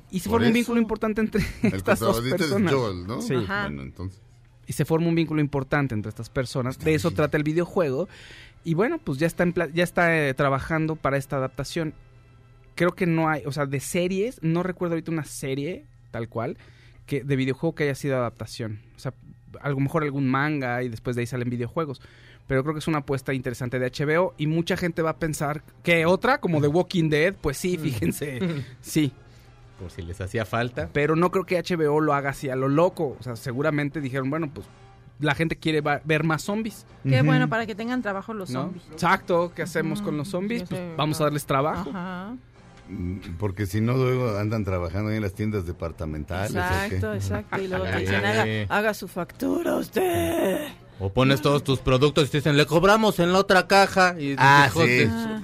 [0.09, 2.73] Y se forma un vínculo importante entre El estas dos contrabandista es personas.
[2.73, 3.21] Joel, ¿no?
[3.21, 3.35] Sí.
[3.35, 3.63] Ajá.
[3.67, 4.21] Bueno, entonces.
[4.65, 6.79] Y se forma un vínculo importante entre estas personas.
[6.79, 8.09] De eso trata el videojuego.
[8.63, 11.93] Y bueno, pues ya está, en pla- ya está eh, trabajando para esta adaptación.
[12.75, 16.57] Creo que no hay, o sea, de series, no recuerdo ahorita una serie tal cual
[17.05, 18.81] que de videojuego que haya sido adaptación.
[18.95, 19.13] O sea,
[19.61, 22.01] a lo mejor algún manga y después de ahí salen videojuegos.
[22.47, 25.63] Pero creo que es una apuesta interesante de HBO y mucha gente va a pensar
[25.83, 28.39] que otra, como The Walking Dead, pues sí, fíjense,
[28.81, 29.11] sí.
[29.79, 30.89] Por si les hacía falta.
[30.91, 33.15] Pero no creo que HBO lo haga así a lo loco.
[33.19, 34.65] O sea, seguramente dijeron, bueno, pues
[35.19, 36.85] la gente quiere ver más zombies.
[37.03, 38.63] Qué bueno para que tengan trabajo los ¿no?
[38.63, 38.83] zombies.
[38.91, 40.63] Exacto, ¿qué hacemos con los zombies?
[40.67, 41.89] Pues vamos a darles trabajo.
[41.89, 42.35] Ajá.
[43.37, 46.51] Porque si no, luego andan trabajando ahí en las tiendas departamentales.
[46.55, 47.61] Exacto, exacto.
[47.61, 50.67] Y luego te dicen, haga, su factura usted.
[50.99, 54.15] O pones todos tus productos y te dicen, le cobramos en la otra caja.
[54.19, 54.89] Y Ah, "Hijos sí.
[54.89, 55.41] de Ah.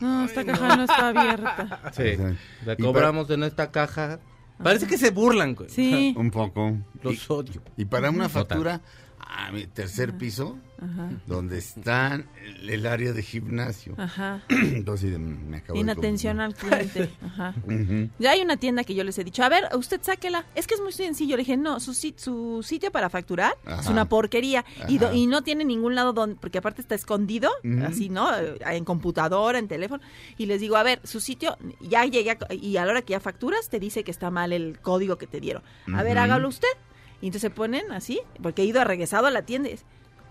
[0.00, 1.80] No, esta caja no está abierta.
[1.94, 2.16] Sí,
[2.64, 4.18] le cobramos en esta caja.
[4.62, 5.68] Parece que se burlan, güey.
[5.70, 6.14] Sí.
[6.16, 6.76] Un poco.
[7.02, 7.62] Los odio.
[7.76, 8.80] Y para una factura,
[9.32, 11.10] a mi tercer piso, Ajá.
[11.26, 13.94] donde están el, el área de gimnasio.
[13.96, 14.42] Ajá.
[14.48, 15.92] Entonces, me acabo En de
[16.40, 17.10] al cliente.
[17.24, 17.54] Ajá.
[18.18, 20.44] Ya hay una tienda que yo les he dicho, a ver, usted sáquela.
[20.54, 21.36] Es que es muy sencillo.
[21.36, 24.64] Le dije, no, su, su sitio para facturar es una porquería.
[24.88, 27.50] Y, do- y no tiene ningún lado donde, porque aparte está escondido,
[27.86, 28.28] así, ¿no?
[28.36, 30.02] En computadora, en teléfono.
[30.38, 33.12] Y les digo, a ver, su sitio, ya llegué, a- y a la hora que
[33.12, 35.62] ya facturas, te dice que está mal el código que te dieron.
[35.94, 36.68] A ver, hágalo usted.
[37.20, 39.68] Y entonces se ponen así, porque he ido a regresado a la tienda.
[39.68, 39.84] y es,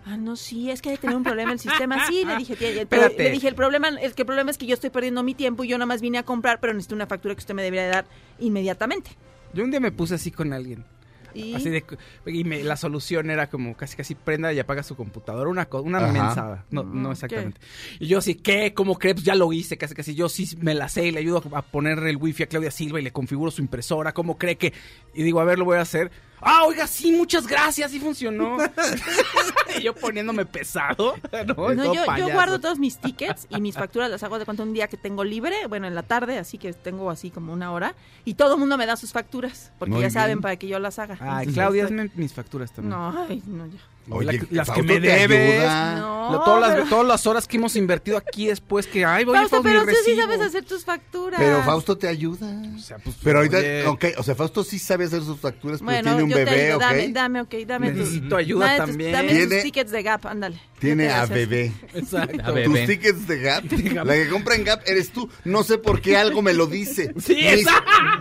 [0.06, 2.08] Ah, no, sí, es que hay que tener un problema el sistema.
[2.08, 4.66] Sí, le dije, tía, pero le dije, el problema, es que el problema es que
[4.66, 7.06] yo estoy perdiendo mi tiempo y yo nada más vine a comprar, pero necesito una
[7.06, 8.06] factura que usted me debería dar
[8.40, 9.12] inmediatamente.
[9.54, 10.86] Yo un día me puse así con alguien.
[11.34, 11.84] Y Así de,
[12.26, 16.00] y me- la solución era como casi casi prenda y apaga su computadora, una una
[16.00, 16.12] Ajá.
[16.12, 17.62] mensada, no, Mm, no exactamente.
[18.00, 18.74] Y yo así, ¿qué?
[18.74, 19.16] ¿Cómo crees?
[19.16, 21.62] Pues ya lo hice, casi casi yo sí me la sé y le ayudo a
[21.62, 24.74] poner el wifi a Claudia Silva y le configuro su impresora, ¿cómo cree que?
[25.14, 26.10] Y digo, a ver, lo voy a hacer.
[26.42, 28.58] Ah, oiga, sí, muchas gracias, sí funcionó.
[29.78, 31.16] y yo poniéndome pesado,
[31.48, 31.94] ¿no?
[31.94, 34.88] Yo, yo guardo todos mis tickets y mis facturas las hago de cuenta un día
[34.88, 38.36] que tengo libre, bueno, en la tarde, así que tengo así como una hora, y
[38.36, 40.12] todo el mundo me da sus facturas, porque Muy ya bien.
[40.12, 41.18] saben para que yo las haga.
[41.20, 42.90] Ay, Entonces, Claudia, estoy- hazme mis facturas también.
[42.92, 43.80] No, ay, no, ya.
[44.12, 45.60] Oye, La- las que Fausto me te debes.
[45.60, 45.96] ayuda.
[46.30, 49.36] No, todas, las, pero- todas las horas que hemos invertido aquí después que, ay, voy
[49.36, 51.40] Fausto, a pero tú sí sabes hacer tus facturas.
[51.40, 52.48] Pero Fausto te ayuda.
[52.76, 53.58] O sea, pues, Pero ahorita,
[53.90, 56.46] ok, o sea, Fausto sí sabe hacer sus facturas, pero Bueno, tiene un yo te
[56.46, 56.82] bebé, ayudo, ¿ok?
[56.84, 59.12] dame, dame, ok, dame tus- Necesito ayuda dame tus- también.
[59.12, 60.62] Dame Tiene- tus tickets de Gap, ándale.
[60.80, 61.74] Tiene a bebé.
[61.94, 62.42] Exacto.
[62.46, 62.64] A ver.
[62.66, 62.88] Tus Bebé.
[62.88, 63.64] tickets de Gap,
[64.06, 65.30] la que compra en Gap eres tú.
[65.44, 67.14] No sé por qué algo me lo dice.
[67.20, 67.66] Sí, mis,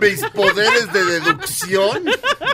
[0.01, 2.03] mis poderes de deducción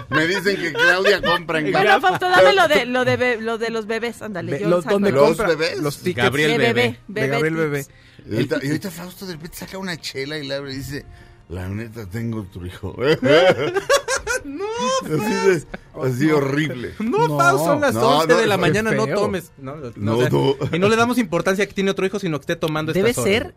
[0.10, 1.82] me dicen que Claudia compra en Gap.
[1.84, 4.60] Bueno, Fausto, dame lo de, lo de, be- lo de los bebés, ándale.
[4.60, 5.80] Yo los- saco donde los- ¿Los compra bebés?
[5.80, 6.74] los tickets Gabriel de Bebé.
[6.74, 7.56] bebé, de bebé Gabriel.
[7.56, 7.86] Bebé.
[8.30, 11.06] Y ahorita, y ahorita Fausto de repente saca una chela y la abre y dice,
[11.50, 12.96] la neta tengo tu hijo.
[14.46, 14.66] no,
[15.06, 15.64] así, de-
[16.02, 16.94] así horrible.
[17.00, 19.52] No, No, Fausto, son las no, 11 no, de la mañana, no tomes.
[19.58, 20.56] No, no, No, o sea, no.
[20.72, 23.10] Y no le damos importancia a que tiene otro hijo, sino que esté tomando Debe
[23.12, 23.34] estas horas.
[23.34, 23.56] ser,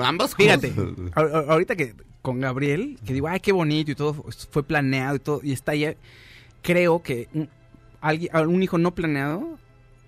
[0.00, 1.48] Ambas fíjate, cosas.
[1.48, 5.40] ahorita que con Gabriel, que digo, ay, qué bonito y todo fue planeado y todo,
[5.44, 5.96] y está ahí,
[6.62, 7.28] creo que
[8.08, 9.58] alguien, un hijo no planeado,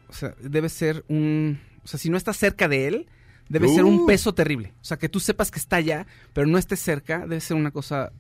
[0.09, 3.07] o sea, debe ser un, o sea, si no está cerca de él,
[3.49, 4.07] debe ser un Uh.
[4.07, 4.73] peso terrible.
[4.81, 7.71] O sea, que tú sepas que está allá, pero no estés cerca, debe ser una
[7.71, 8.13] cosa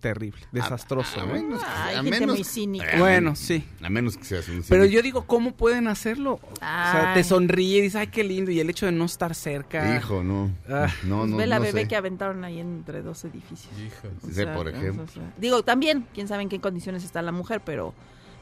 [0.00, 1.18] terrible, desastroso.
[1.18, 1.32] A ¿eh?
[1.32, 2.90] menos que- Ay, a gente menos- muy cínica.
[2.92, 3.64] Eh, Bueno, sí.
[3.82, 6.40] A menos que seas un Pero yo digo, ¿cómo pueden hacerlo?
[6.52, 8.50] O sea, te sonríe y dices, ay, qué lindo.
[8.50, 9.96] Y el hecho de no estar cerca.
[9.96, 10.50] Hijo, no.
[10.68, 10.88] Ah.
[11.04, 11.88] no, Pues no, ve la no bebé sé.
[11.88, 13.72] que aventaron ahí entre dos edificios.
[13.80, 14.08] Hijo.
[14.22, 15.04] O Sí, por o sea, ejemplo.
[15.04, 17.94] o sea, digo, también, quién sabe en qué condiciones está la mujer, pero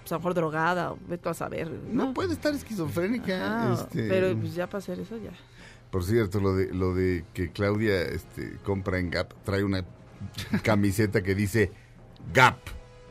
[0.03, 1.71] pues, a lo mejor drogada, o vete a saber.
[1.91, 3.73] No puede estar esquizofrénica.
[3.73, 5.31] Ajá, este, Pero pues ya para hacer eso ya.
[5.91, 9.85] Por cierto, lo de, lo de que Claudia este, compra en Gap, trae una
[10.63, 11.71] camiseta que dice
[12.33, 12.57] Gap.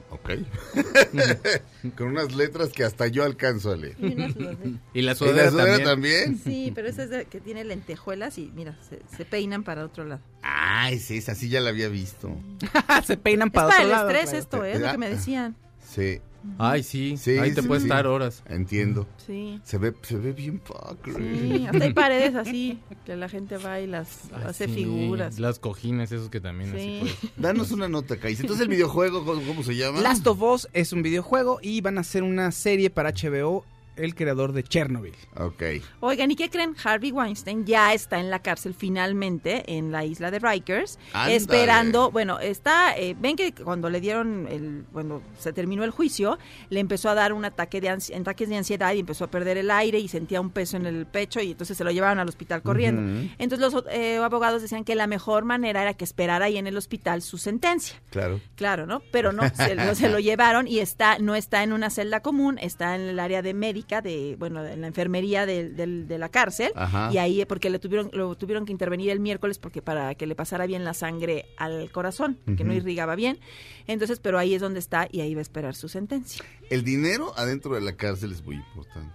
[0.10, 0.30] ¿Ok?
[1.96, 3.96] Con unas letras que hasta yo alcanzo a leer.
[4.00, 4.60] Y una sudadera.
[4.94, 6.24] Y la ¿Y sudadera, la sudadera también.
[6.26, 6.40] también?
[6.44, 10.04] Sí, pero esa es de, que tiene lentejuelas y mira, se, se peinan para otro
[10.04, 10.22] lado.
[10.44, 12.36] Ah, es esa, sí ya la había visto.
[13.06, 14.38] Se peinan Es para para otro el lado, estrés claro.
[14.40, 14.74] esto, ¿eh?
[14.74, 15.56] Es lo que me decían.
[15.88, 16.20] Sí,
[16.58, 17.18] Ay, sí.
[17.18, 17.88] Sí, Ahí te sí, puedes sí.
[17.90, 18.44] estar horas.
[18.48, 19.08] entiendo.
[19.28, 19.60] Sí.
[19.64, 21.14] Se ve, se ve bien padre.
[21.16, 25.40] Sí, hasta hay paredes así, que la gente va y las Ay, hace sí, figuras.
[25.40, 27.02] Las cojines, esos que también Sí.
[27.04, 27.38] así puedes.
[27.38, 28.40] Danos una nota, Cais.
[28.40, 30.02] Entonces, el videojuego, ¿cómo, cómo se llama?
[30.02, 33.64] Last of Us es un videojuego y van a hacer una serie para HBO,
[33.96, 35.14] el creador de Chernobyl.
[35.38, 35.64] Ok.
[36.00, 36.76] Oigan, ¿y qué creen?
[36.84, 40.98] Harvey Weinstein ya está en la cárcel finalmente en la isla de Rikers,
[41.36, 46.38] esperando, bueno, está, eh, ven que cuando le dieron, el, cuando se terminó el juicio,
[46.70, 49.58] le empezó a dar un ataque de ansi- ataques de ansiedad y empezó a perder
[49.58, 52.28] el aire y sentía un peso en el pecho y entonces se lo llevaron al
[52.28, 53.02] hospital corriendo.
[53.38, 56.78] Entonces los eh, abogados decían que la mejor manera era que esperara ahí en el
[56.78, 58.02] hospital su sentencia.
[58.10, 58.40] Claro.
[58.56, 59.02] Claro, ¿no?
[59.12, 62.58] Pero no, se, no se lo llevaron y está, no está en una celda común,
[62.60, 66.72] está en el área de médica, de, bueno, en la enfermería del- de la cárcel.
[66.76, 67.10] Ajá.
[67.12, 70.36] Y ahí, porque le tuvieron, lo tuvieron que intervenir el miércoles porque para que le
[70.36, 73.40] pasara bien la sangre al corazón, que no irrigaba bien.
[73.88, 76.44] Entonces, pero ahí es donde está y ahí va a esperar su sentencia.
[76.70, 79.14] El dinero adentro de la cárcel es muy importante.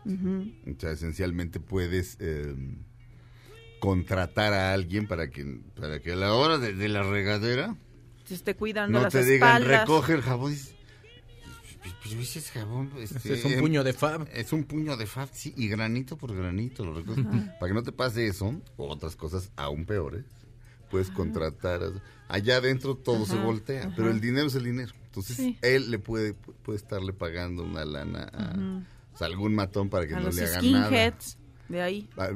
[0.76, 2.54] O sea, esencialmente puedes eh,
[3.78, 7.76] contratar a alguien para que, para que a la hora de, de la regadera
[8.18, 10.52] Entonces, te cuidando no las te digan, recoge el jabón.
[10.52, 10.56] y
[11.86, 12.90] dices, Pero ese es jabón.
[12.98, 14.28] este, Es un puño de fab.
[14.32, 16.84] Es un puño de fab, sí, y granito por granito.
[16.84, 17.02] Lo.
[17.04, 20.24] Para que no te pase eso, o otras cosas aún peores,
[20.90, 21.82] puedes contratar.
[21.82, 21.92] a-
[22.28, 23.92] Allá adentro todo se Ajá, voltea, ajá.
[23.96, 24.92] pero el dinero es el dinero.
[25.06, 25.56] Entonces, Sí.
[25.62, 28.82] él le puede, puede estarle pagando una lana a
[29.14, 30.86] o sea, algún matón para que a no los le hagan nada.
[30.86, 31.38] skinheads.
[31.68, 32.08] De ahí.
[32.16, 32.28] A,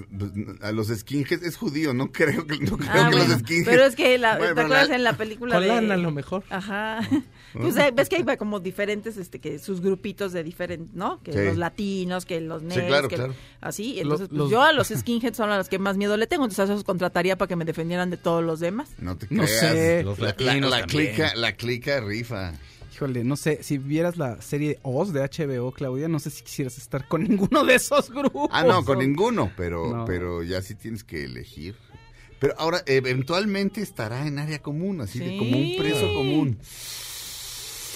[0.68, 3.68] a los skinheads es judío, no creo que, no creo Ah, que bueno, los skinheads.
[3.68, 5.96] pero es que la, Bueno, ¿te acuerdas la- en la película Con de lana a
[5.96, 6.44] lo mejor.
[6.50, 7.00] Ajá.
[7.52, 11.20] Pues ves que hay como diferentes, este, que sus grupitos de diferentes, ¿no?
[11.22, 11.38] Que Sí.
[11.44, 13.34] los latinos, que los negros, claro, que claro.
[13.60, 13.98] así.
[14.00, 16.44] Entonces, pues, los- yo a los skinheads son a los que más miedo le tengo,
[16.44, 18.90] entonces a esos contrataría para que me defendieran de todos los demás.
[18.98, 19.58] No te No creas.
[19.60, 20.02] sé.
[20.04, 21.06] Los La, la- latinos la también.
[21.14, 22.52] clica, la clica rifa.
[23.00, 26.76] Híjole, no sé, si vieras la serie Oz de HBO, Claudia, no sé si quisieras
[26.76, 28.50] estar con ninguno de esos grupos.
[28.52, 30.04] Ah, no, con O- ninguno, pero, No.
[30.04, 31.76] pero ya sí tienes que elegir.
[32.40, 36.58] Pero ahora, eventualmente estará en área común, así de como un preso común.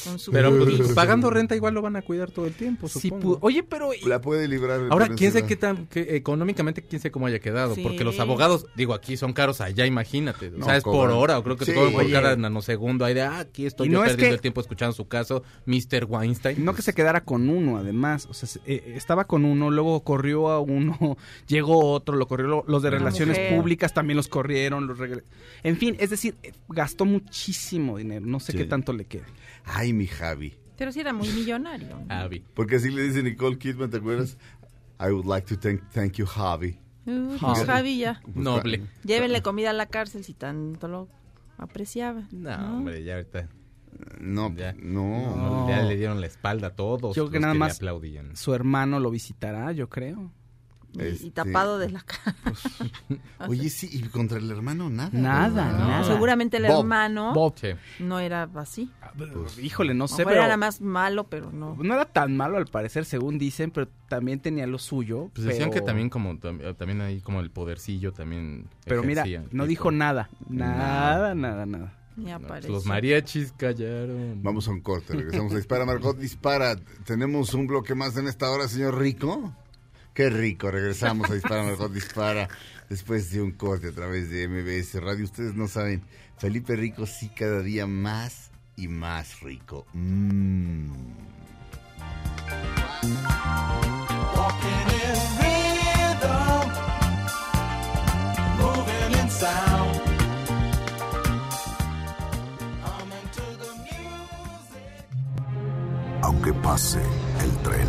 [0.05, 3.09] Con su Pero pues, pagando renta igual lo van a cuidar todo el tiempo, Sí,
[3.09, 3.37] supongo.
[3.37, 3.90] pu- Oye, pero...
[4.07, 4.81] La puede librar.
[4.90, 7.75] Ahora, quién sabe qué tan, que económicamente, quién sabe cómo haya quedado.
[7.75, 7.83] Sí.
[7.83, 10.49] Porque los abogados, digo, aquí son caros allá, imagínate.
[10.49, 11.73] O No, sea, es por hora, o creo que Sí.
[11.73, 13.05] te cobran por cada nanosegundo.
[13.05, 15.09] Hay de, ah, aquí estoy Y yo no es perdiendo que- el tiempo escuchando su
[15.09, 16.05] caso, Mr.
[16.09, 16.64] Weinstein.
[16.64, 18.27] No que se quedara con uno, además.
[18.31, 21.17] O sea, se- eh, estaba con uno, luego corrió a uno,
[21.49, 22.47] llegó otro, lo corrió.
[22.49, 23.57] lo- Los de Una relaciones mujer.
[23.57, 24.87] públicas también los corrieron.
[24.87, 25.23] Los regre-
[25.62, 28.27] En fin, es decir, eh, gastó muchísimo dinero.
[28.27, 28.59] No sé Sí.
[28.59, 29.25] qué tanto le quede.
[29.64, 30.55] Ay, mi Javi.
[30.77, 31.88] Pero sí era muy millonario.
[31.88, 32.07] ¿no?
[32.14, 32.44] Avi.
[32.55, 34.37] Porque así le dice Nicole Kidman, ¿te acuerdas?
[35.00, 36.79] I would like to thank, thank you, Javi.
[37.07, 38.20] Uh, pues Javi ya.
[38.35, 38.87] Noble.
[39.05, 41.09] Llévenle comida a la cárcel si tanto lo
[41.59, 42.22] apreciaba.
[42.33, 43.48] No, hombre, ya ahorita.
[44.20, 44.72] No, Ya.
[44.79, 45.37] no.
[45.37, 47.14] no, Ya le dieron la espalda a todos.
[47.14, 48.35] Yo los que nada le más- aplaudían.
[48.37, 50.33] Su hermano lo visitará, yo creo.
[50.97, 52.37] Y, y Este, tapado de la cara.
[53.49, 55.11] Oye, sí, y contra el hermano nada.
[55.13, 55.79] Nada, ¿verdad?
[55.89, 56.05] nada.
[56.05, 56.81] Seguramente el Bob.
[56.81, 57.55] hermano Bob.
[57.57, 57.69] Sí.
[57.99, 58.91] no era así.
[59.63, 60.43] Híjole, no No sé, era pero...
[60.43, 61.77] nada más malo, pero no.
[61.81, 65.31] No era tan malo al parecer, según dicen, pero también tenía lo suyo.
[65.35, 69.25] Pues decían pero- que también como tam- también ahí como el podercillo también Pero mira,
[69.51, 70.31] no dijo nada.
[70.49, 71.99] Nada, nada, nada.
[72.17, 74.41] Ni No, pues los mariachis callaron.
[74.41, 76.77] Vamos a un corte, regresamos a Dispara, Margot Dispara.
[77.05, 79.53] Tenemos un bloque más en esta hora, señor Rico.
[80.14, 82.48] Qué rico, regresamos a Dispara, Margot Dispara.
[82.88, 85.24] Después de un corte a través de MBS Radio.
[85.24, 86.05] Ustedes no saben,
[86.38, 89.87] Felipe Rico sí cada día más y más rico.
[106.22, 107.03] Aunque pase
[107.42, 107.88] el tren,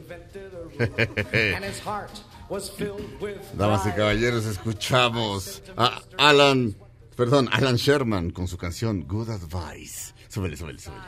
[3.57, 6.75] Damas y caballeros, escuchamos a Alan,
[7.15, 10.13] perdón, Alan Sherman con su canción Good Advice.
[10.27, 11.01] Súbele, súbele, súbele.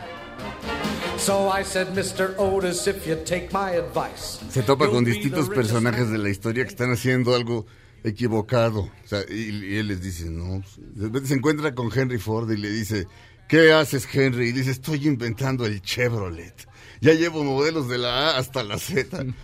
[1.18, 2.36] So I said, Mr.
[2.38, 4.40] Otis, if you take my advice.
[4.50, 7.66] Se topa con distintos personajes de la historia que están haciendo algo
[8.04, 8.82] equivocado.
[8.82, 10.62] O sea, y, y él les dice, no.
[10.62, 13.08] pues, De repente se encuentra con Henry Ford y le dice,
[13.48, 14.50] ¿qué haces, Henry?
[14.50, 16.68] Y dice, estoy inventando el Chevrolet.
[17.04, 19.26] Ya llevo modelos de la A hasta la Z.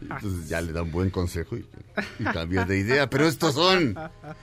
[0.00, 1.66] Entonces ya le da un buen consejo y,
[2.20, 3.10] y cambia de idea.
[3.10, 3.98] Pero estos son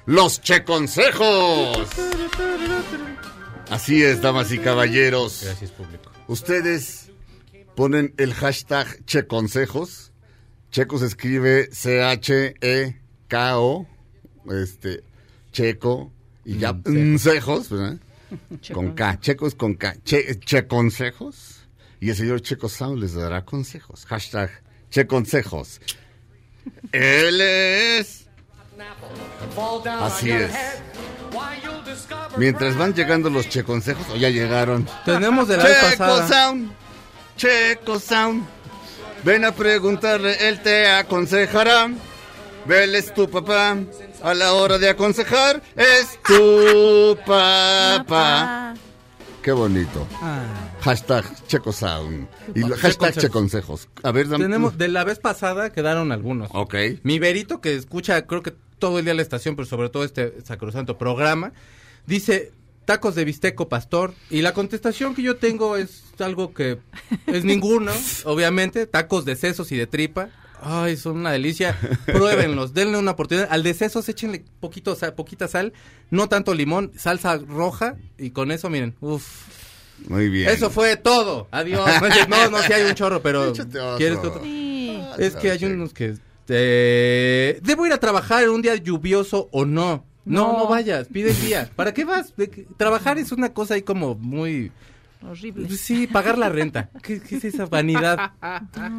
[0.06, 1.88] los Che Consejos.
[3.70, 5.40] Así es, damas y caballeros.
[5.46, 6.12] Gracias, público.
[6.28, 7.10] Ustedes
[7.76, 10.12] ponen el hashtag Checonsejos.
[10.70, 12.98] Checo se escribe C-H-E-K-O.
[14.52, 15.06] Este,
[15.54, 16.12] Checo.
[16.44, 18.00] Y ya, consejos, ¿verdad?
[18.74, 19.20] Con K.
[19.20, 19.96] Checos con K.
[20.04, 21.68] Che, Checonsejos.
[22.00, 24.06] Y el señor Checo Sound les dará consejos.
[24.06, 24.50] Hashtag
[24.90, 25.80] Checonsejos.
[26.92, 28.28] Él es.
[30.02, 30.52] Así es.
[32.38, 34.88] Mientras van llegando los Checonsejos, o ya llegaron.
[35.06, 36.28] Tenemos de la vez Checo pasada.
[36.28, 36.72] Sound,
[37.38, 38.46] Checo Sound.
[39.24, 41.90] Ven a preguntarle, él te aconsejará.
[42.70, 43.78] Él es tu papá.
[44.22, 48.04] A la hora de aconsejar, es tu papá.
[48.10, 48.74] Ah,
[49.42, 50.08] Qué bonito.
[50.82, 52.28] Hashtag Checo Sound.
[52.56, 53.90] Y lo- hashtag Checonsejos.
[54.02, 54.46] A ver, dame.
[54.46, 56.50] Tenemos, de la vez pasada quedaron algunos.
[56.54, 56.76] Ok.
[57.04, 60.42] Mi Berito, que escucha creo que todo el día la estación, pero sobre todo este
[60.46, 61.52] sacrosanto programa,
[62.06, 62.54] dice
[62.86, 64.14] tacos de bisteco pastor.
[64.30, 66.80] Y la contestación que yo tengo es algo que
[67.28, 67.92] es ninguno,
[68.24, 68.88] obviamente.
[68.88, 70.30] Tacos de sesos y de tripa.
[70.64, 71.78] Ay, son una delicia.
[72.06, 73.48] Pruébenlos, denle una oportunidad.
[73.52, 75.74] Al de sesos échenle poquito, sal- poquita sal,
[76.10, 77.96] no tanto limón, salsa roja.
[78.18, 79.48] Y con eso, miren, uff.
[80.08, 80.50] Muy bien.
[80.50, 81.48] Eso fue todo.
[81.52, 81.88] Adiós.
[82.28, 83.54] No, no, sí hay un chorro, pero.
[83.98, 84.42] ¿quieres otro?
[84.44, 85.00] Sí.
[85.20, 86.16] Es que hay unos que
[86.50, 90.06] eh, debo ir a trabajar en un día lluvioso o no.
[90.26, 90.68] No, no, No.
[90.68, 91.70] vayas, pide el día.
[91.76, 92.34] ¿Para qué vas?
[92.78, 94.72] Trabajar es una cosa ahí como muy
[95.26, 95.68] Horrible.
[95.68, 96.90] Pues Sí, pagar la renta.
[97.02, 98.32] ¿Qué, qué es esa vanidad?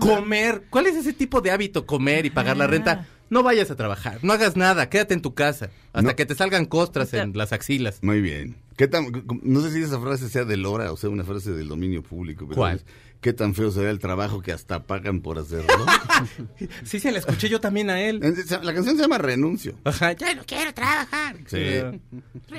[0.01, 0.65] Comer.
[0.71, 1.87] ¿Cuál es ese tipo de hábito?
[1.87, 3.07] Comer y pagar la renta.
[3.31, 6.15] No vayas a trabajar, no hagas nada, quédate en tu casa hasta No.
[6.17, 7.99] que te salgan costras en las axilas.
[8.03, 8.57] Muy bien.
[8.77, 9.07] ¿Qué tan,
[9.43, 12.45] no sé si esa frase sea de Lora o sea una frase del dominio público.
[12.47, 12.77] Pero ¿Cuál?
[12.77, 12.85] es,
[13.25, 15.73] ¿Qué tan feo será el trabajo que hasta pagan por hacerlo?
[16.85, 18.21] Sí, se la escuché yo también a él.
[18.21, 19.75] la canción se llama Renuncio.
[19.83, 21.37] Ajá, ya no quiero trabajar.
[21.47, 21.81] Sí.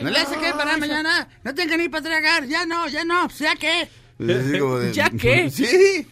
[0.01, 1.27] No le hace que para mañana.
[1.43, 2.47] No tenga ni para tragar.
[2.47, 3.29] Ya no, ya no.
[3.29, 3.87] ¿Ya qué?
[4.19, 5.49] Es así como de- ¿Ya qué?
[5.51, 6.07] Sí.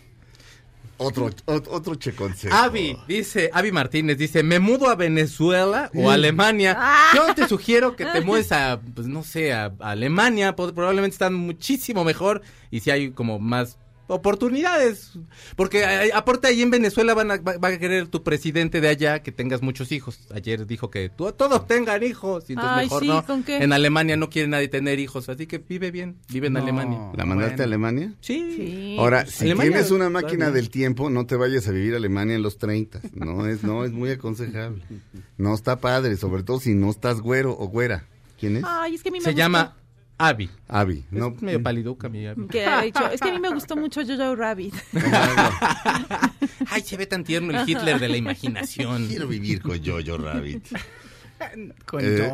[0.97, 2.55] Otro, ot- otro che consejo.
[2.55, 6.77] Avi, dice, Avi Martínez, dice, me mudo a Venezuela o a Alemania.
[7.15, 11.33] Yo te sugiero que te mueves a, pues no sé, a, a Alemania, probablemente están
[11.33, 15.11] muchísimo mejor y si hay como más oportunidades.
[15.55, 18.87] Porque eh, aparte ahí en Venezuela van a, va, va a querer tu presidente de
[18.87, 20.19] allá que tengas muchos hijos.
[20.33, 23.25] Ayer dijo que tú- todos tengan hijos y entonces Ay, mejor sí, no.
[23.25, 23.57] ¿con qué?
[23.63, 26.59] En Alemania no quiere nadie tener hijos, así que vive bien, vive en No.
[26.61, 26.99] Alemania.
[27.15, 27.61] ¿La mandaste Bueno.
[27.63, 28.13] a Alemania?
[28.21, 28.53] Sí.
[28.55, 28.95] Sí.
[28.99, 32.35] Ahora, si Alemania tienes una máquina del tiempo, no te vayas a vivir a Alemania
[32.35, 33.01] en los 30.
[33.13, 34.83] No es, no, es muy aconsejable.
[35.37, 38.05] No está padre, sobre todo si no estás güero o güera.
[38.39, 38.63] ¿Quién es?
[38.65, 39.75] Ay, es que a mí me Se llama
[40.17, 40.49] Avi.
[40.67, 41.03] Avi.
[41.11, 44.01] No, es medio paliduca mi que ha dicho, es que a mí me gustó mucho
[44.05, 44.73] Jojo Rabbit.
[46.69, 49.07] Ay, se ve tan tierno el Hitler de la imaginación.
[49.07, 50.67] quiero vivir con Jojo Rabbit.
[51.85, 52.31] Con Eh.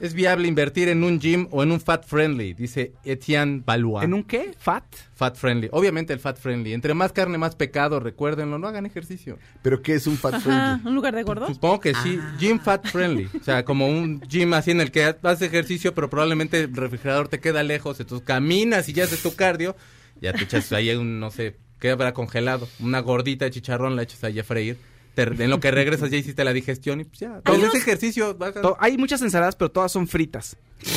[0.00, 4.04] Es viable invertir en un gym o en un fat friendly, dice Etienne Valois.
[4.04, 4.52] ¿En un qué?
[4.58, 4.84] ¿Fat?
[5.14, 5.68] fat friendly.
[5.70, 6.72] Obviamente el fat friendly.
[6.72, 9.38] Entre más carne, más pecado, recuérdenlo, no hagan ejercicio.
[9.62, 10.88] ¿Pero qué es un fat Ajá, friendly?
[10.88, 11.48] un lugar de gordos.
[11.48, 13.28] Supongo que sí, gym fat friendly.
[13.40, 17.28] O sea, como un gym así en el que haces ejercicio, pero probablemente el refrigerador
[17.28, 19.76] te queda lejos, entonces caminas y ya haces tu cardio,
[20.20, 22.68] ya te echas ahí un, no sé, ¿qué habrá congelado?
[22.80, 24.76] Una gordita de chicharrón la echas ahí a freír.
[25.14, 27.40] Te- en lo que regresas ya hiciste la digestión y pues ya.
[27.42, 28.60] Todo unos- ese ejercicio, baja.
[28.78, 30.56] Hay muchas ensaladas, pero todas son fritas.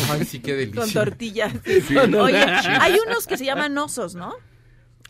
[0.10, 1.04] Ay, sí, qué Con delicia.
[1.04, 1.54] tortillas.
[2.20, 4.34] Oye, hay unos que se llaman osos, ¿no?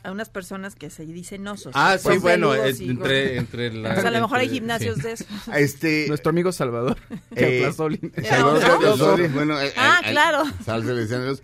[0.03, 1.71] Hay unas personas que se dicen osos.
[1.75, 3.89] Ah, sí, Son bueno, peludos es- y entre, entre la...
[3.97, 5.01] O sea, a lo mejor hay gimnasios sí.
[5.01, 5.25] de eso.
[5.55, 6.97] Este, Nuestro amigo Salvador.
[7.35, 8.61] Eh, Salvador.
[8.61, 10.43] Carlos, bueno, eh, Ah, eh, claro.
[10.63, 11.41] Salve, le decían ellos.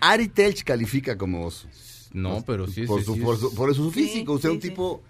[0.00, 1.68] Ari Telch califica como oso.
[2.12, 4.38] No, pero sí, por, sí, su, sí, por, es- su, por su Sí, físico, o
[4.38, 4.68] sea, sí, un sí.
[4.70, 5.02] tipo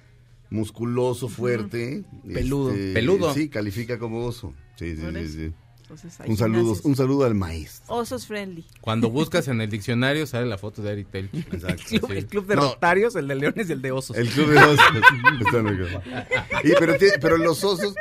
[0.50, 2.04] musculoso, fuerte.
[2.32, 2.70] Peludo.
[2.72, 3.32] este, Peludo.
[3.34, 4.52] Sí, califica como oso.
[4.76, 5.52] Sí, sí, sí.
[5.82, 6.84] Entonces, Un saludo, gimnasios.
[6.84, 7.94] un saludo al maestro.
[7.96, 8.64] Osos friendly.
[8.80, 11.34] Cuando buscas en el diccionario sale la foto de Telch.
[11.34, 11.68] Exacto.
[11.68, 12.16] El club, Sí.
[12.18, 12.62] el club de No.
[12.62, 14.16] rotarios, el de leones y el de osos.
[14.16, 14.84] El club de osos.
[16.64, 17.94] Y, pero, tiene- pero los osos,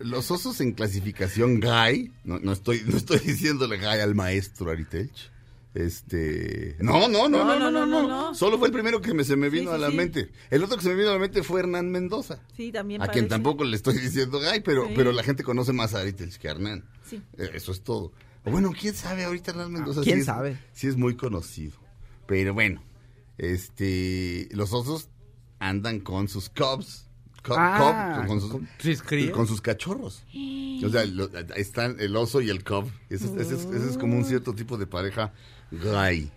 [0.00, 4.84] los osos en clasificación GAI, no, no estoy, no estoy diciéndole GAI al maestro Ari
[4.84, 5.30] Telch.
[5.74, 6.76] Este.
[6.78, 9.34] No no no, no, no, no, no, no, no, Solo fue el primero que se
[9.34, 10.30] me vino a la mente.
[10.50, 12.38] El otro que se me vino a la mente fue Hernán Mendoza.
[12.56, 13.02] Sí, también.
[13.02, 16.38] A quien tampoco le estoy diciendo, ay, pero, pero la gente conoce más a Aritels
[16.38, 16.84] que a Hernán.
[17.04, 17.20] Sí.
[17.36, 18.12] Eh, eso es todo.
[18.44, 20.02] Bueno, quién sabe, ahorita Hernán ah, Mendoza.
[20.02, 20.58] ¿Quién sabe?
[20.72, 21.76] sí es muy conocido.
[22.26, 22.80] Pero bueno,
[23.36, 24.48] este.
[24.52, 25.08] Los osos
[25.58, 27.10] andan con sus Cubs.
[27.44, 29.32] Cub- Ah, cub, con, sus, ¿Sí, cría?
[29.32, 30.22] con sus cachorros.
[30.84, 32.90] O sea, lo- están el oso y el cub.
[33.10, 35.32] Ese, es- ese es, ese es como un cierto tipo de pareja
[35.70, 36.30] gay.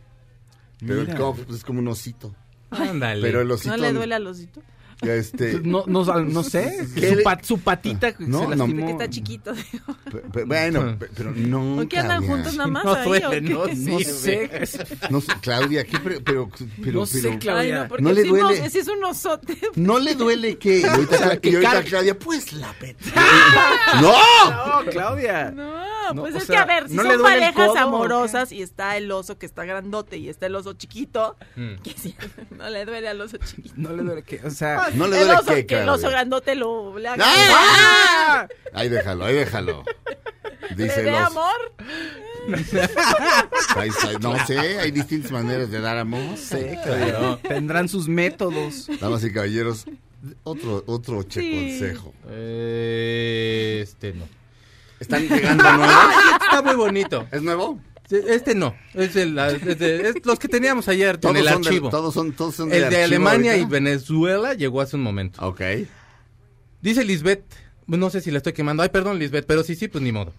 [0.79, 2.35] Pero el cub pues, es como un osito.
[2.71, 3.21] Ándale.
[3.21, 3.69] Pero el osito...
[3.75, 4.61] ¿No le duele al osito?
[5.01, 6.87] Este, No, no, no sé.
[6.95, 8.55] ¿Qué Su, le- pat- su patita No, se no.
[8.55, 8.85] lastimó.
[8.85, 9.53] Que está chiquito.
[10.11, 11.75] pe- pe- bueno, pe- pero no.
[11.77, 13.05] ¿Por qué andan juntos nada más No ahí?
[13.07, 13.67] duele, o no.
[13.67, 14.49] No sé.
[15.09, 16.49] No sé, Claudia, ¿qué pre- pero,
[16.83, 17.81] pero, No sé, pero- Claudia.
[17.83, 18.59] Ay, no, ¿No le si duele?
[18.61, 19.57] No, si es un osote.
[19.75, 20.79] ¿No le duele que.?
[20.79, 21.83] Y ahorita, que y ahorita.
[21.83, 22.97] Claudia, pues la pet.
[24.01, 24.13] ¡No!
[24.51, 25.51] No, Claudia.
[25.51, 27.73] No, No, pues o es sea, que a ver, si ¿no le son parejas codo
[27.73, 31.81] o amorosas y está el oso que está grandote y está el oso chiquito, Mm.
[31.83, 32.15] que sí,
[32.57, 33.73] no le duele al oso chiquito.
[33.77, 36.09] No le duele que, o sea, No le el duele oso, que, que el oso
[36.09, 37.25] grandote lo le haga.
[37.27, 38.47] ¡Ah!
[38.73, 39.83] Ahí déjalo, ahí déjalo.
[40.75, 41.21] ¿Le Dice dé los.
[41.21, 41.73] amor?
[44.21, 46.37] No sé, hay distintas maneras de dar amor.
[46.37, 47.39] sé, Claudia.
[47.43, 48.87] Tendrán sus métodos.
[48.99, 49.85] Damas y caballeros,
[50.43, 51.51] otro, otro che Sí.
[51.79, 52.13] consejo.
[52.29, 54.27] Eh, Este no.
[54.99, 55.95] ¿Están llegando nuevos?
[56.43, 57.27] Está muy bonito.
[57.31, 57.79] ¿Es nuevo?
[58.09, 58.73] Este no.
[58.93, 61.89] Es, el, la- es de- es los que teníamos ayer en el son de- archivo.
[61.89, 63.65] todos son, todos son el de Alemania y?
[63.65, 65.45] Venezuela llegó hace un momento.
[65.45, 65.61] Ok.
[66.81, 67.43] Dice Lisbeth,
[67.87, 68.83] no sé si la estoy quemando.
[68.83, 70.33] Ay, perdón, Lisbeth, pero sí, sí, pues ni modo.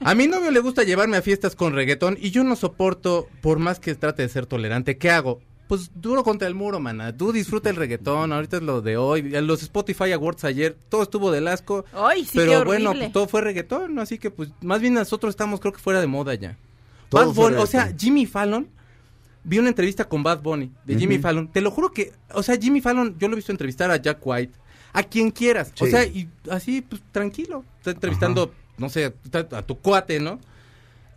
[0.00, 3.58] A mi novio le gusta llevarme a fiestas con reggaetón y yo no soporto, por
[3.58, 5.40] más que trate de ser tolerante, ¿qué hago?
[5.68, 7.16] Pues duro contra el muro, mana.
[7.16, 9.22] Tú disfruta el reggaetón, ahorita es lo de hoy.
[9.22, 11.84] Los Spotify Awards ayer, todo estuvo del asco.
[11.92, 13.06] Ay, sí, pero qué bueno, horrible.
[13.06, 16.06] pues todo fue reggaetón, así que pues más bien nosotros estamos creo que fuera de
[16.08, 16.56] moda ya.
[17.10, 17.92] Todo Bad Bunny, o sea.
[17.96, 18.68] Jimmy Fallon
[19.44, 21.18] vi una entrevista con Bad Bunny de Jimmy.
[21.18, 21.48] Fallon.
[21.48, 24.18] Te lo juro que, o sea, Jimmy Fallon, yo lo he visto entrevistar a Jack
[24.22, 24.52] White,
[24.92, 25.72] a quien quieras.
[25.80, 27.64] O sea, y así, pues tranquilo.
[27.78, 30.38] Está entrevistando, no sé, a a tu cuate, ¿no?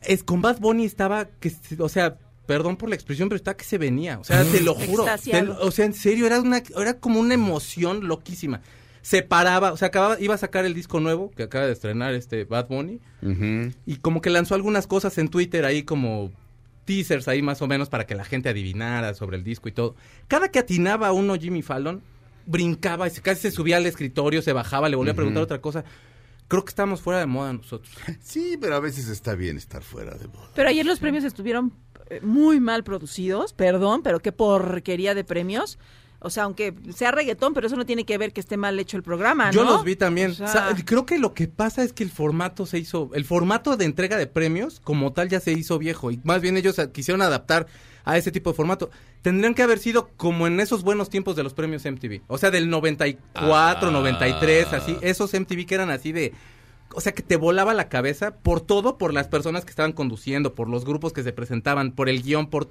[0.01, 3.63] Es con Bad Bunny estaba que, o sea, perdón por la expresión, pero estaba que
[3.65, 4.19] se venía.
[4.19, 5.03] O sea, te lo juro.
[5.31, 8.61] Te- o sea, en serio, era una, era como una emoción loquísima.
[9.03, 12.15] Se paraba, o sea, acababa, iba a sacar el disco nuevo que acaba de estrenar
[12.15, 12.99] este Bad Bunny
[13.85, 16.31] y como que lanzó algunas cosas en Twitter ahí como
[16.85, 19.95] teasers ahí más o menos para que la gente adivinara sobre el disco y todo.
[20.27, 22.01] Cada que atinaba uno Jimmy Fallon,
[22.45, 25.61] brincaba y se, casi se subía al escritorio, se bajaba, le volvía a preguntar otra
[25.61, 25.83] cosa.
[26.47, 27.93] Creo que estamos fuera de moda nosotros.
[28.21, 30.49] Sí, pero a veces está bien estar fuera de moda.
[30.55, 31.73] Pero ayer los premios estuvieron
[32.09, 35.79] eh, muy mal producidos, perdón, pero qué porquería de premios.
[36.23, 38.97] O sea, aunque sea reggaetón, pero eso no tiene que ver que esté mal hecho
[38.97, 39.71] el programa, Yo ¿no?
[39.71, 40.31] los vi también.
[40.31, 43.11] O sea, O sea, creo que lo que pasa es que el formato se hizo,
[43.13, 46.57] el formato de entrega de premios como tal ya se hizo viejo y más bien
[46.57, 47.67] ellos a- quisieron adaptar
[48.05, 48.89] a ese tipo de formato.
[49.21, 52.21] Tendrían que haber sido como en esos buenos tiempos de los premios MTV.
[52.27, 53.91] O sea, del 94, Ah.
[53.91, 56.33] 93, así, esos MTV que eran así de
[56.95, 60.53] o sea, que te volaba la cabeza por todo, por las personas que estaban conduciendo,
[60.53, 62.69] por los grupos que se presentaban, por el guion, por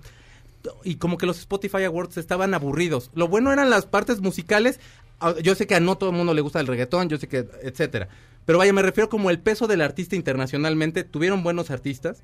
[0.84, 3.10] y como que los Spotify Awards estaban aburridos.
[3.14, 4.80] Lo bueno eran las partes musicales.
[5.20, 7.28] Ah, Yo sé que a no todo el mundo le gusta el reggaetón, yo sé
[7.28, 8.08] que, etcétera.
[8.44, 11.04] Pero vaya, me refiero como el peso del artista internacionalmente.
[11.04, 12.22] Tuvieron buenos artistas,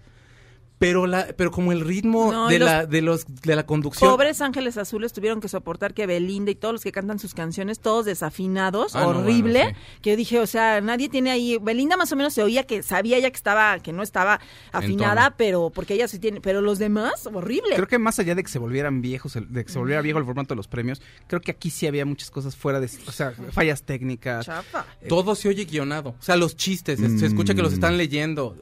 [0.78, 4.10] pero la, pero como el ritmo No, de los la, de los, de la conducción.
[4.10, 7.80] Pobres Ángeles Azules tuvieron que soportar que Belinda y todos los que cantan sus canciones,
[7.80, 9.74] todos desafinados, Ah, no, horrible.
[10.02, 11.58] Que yo dije, o sea, nadie tiene ahí.
[11.60, 14.40] Belinda más o menos se oía que sabía ya que estaba, que no estaba
[14.72, 16.40] afinada, pero porque ella sí tiene.
[16.40, 17.74] Pero los demás, horrible.
[17.74, 20.18] Creo que más allá de que se volvieran viejos, el- de que se volviera viejo
[20.18, 23.12] el formato de los premios, creo que aquí sí había muchas cosas fuera de, o
[23.12, 24.46] sea, fallas técnicas.
[24.46, 24.86] Chafa.
[25.08, 26.10] Todo se oye guionado.
[26.10, 28.56] O sea, los chistes, se- se escucha que los están leyendo.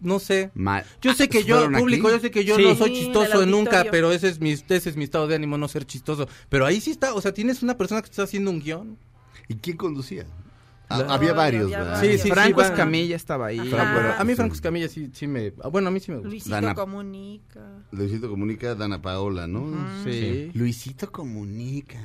[0.00, 0.50] No sé.
[0.54, 0.84] Mal.
[1.02, 2.16] Yo sé que yo, ¿Fueron público, aquí?
[2.16, 2.62] yo sé que yo Sí.
[2.64, 5.68] no soy chistoso nunca, pero ese es mi ese es mi estado de ánimo, no
[5.68, 6.28] ser chistoso.
[6.48, 8.96] Pero ahí sí está, o sea, tienes una persona que está haciendo un guion.
[9.48, 10.26] ¿Y quién conducía?
[10.92, 11.94] Ah, había varios, había ¿verdad?
[11.98, 12.16] varios.
[12.20, 13.58] Sí, sí, Franco Escamilla estaba ahí.
[13.60, 14.36] A mí sí.
[14.36, 15.52] Franco Escamilla sí, sí me...
[15.62, 16.28] ah, Bueno, a mí sí me gusta.
[16.30, 17.60] Luisito Dana- comunica.
[17.92, 19.72] Luisito Comunica, Dana Paola, ¿no?
[20.02, 20.50] Sí.
[20.54, 21.98] Luisito Comunica.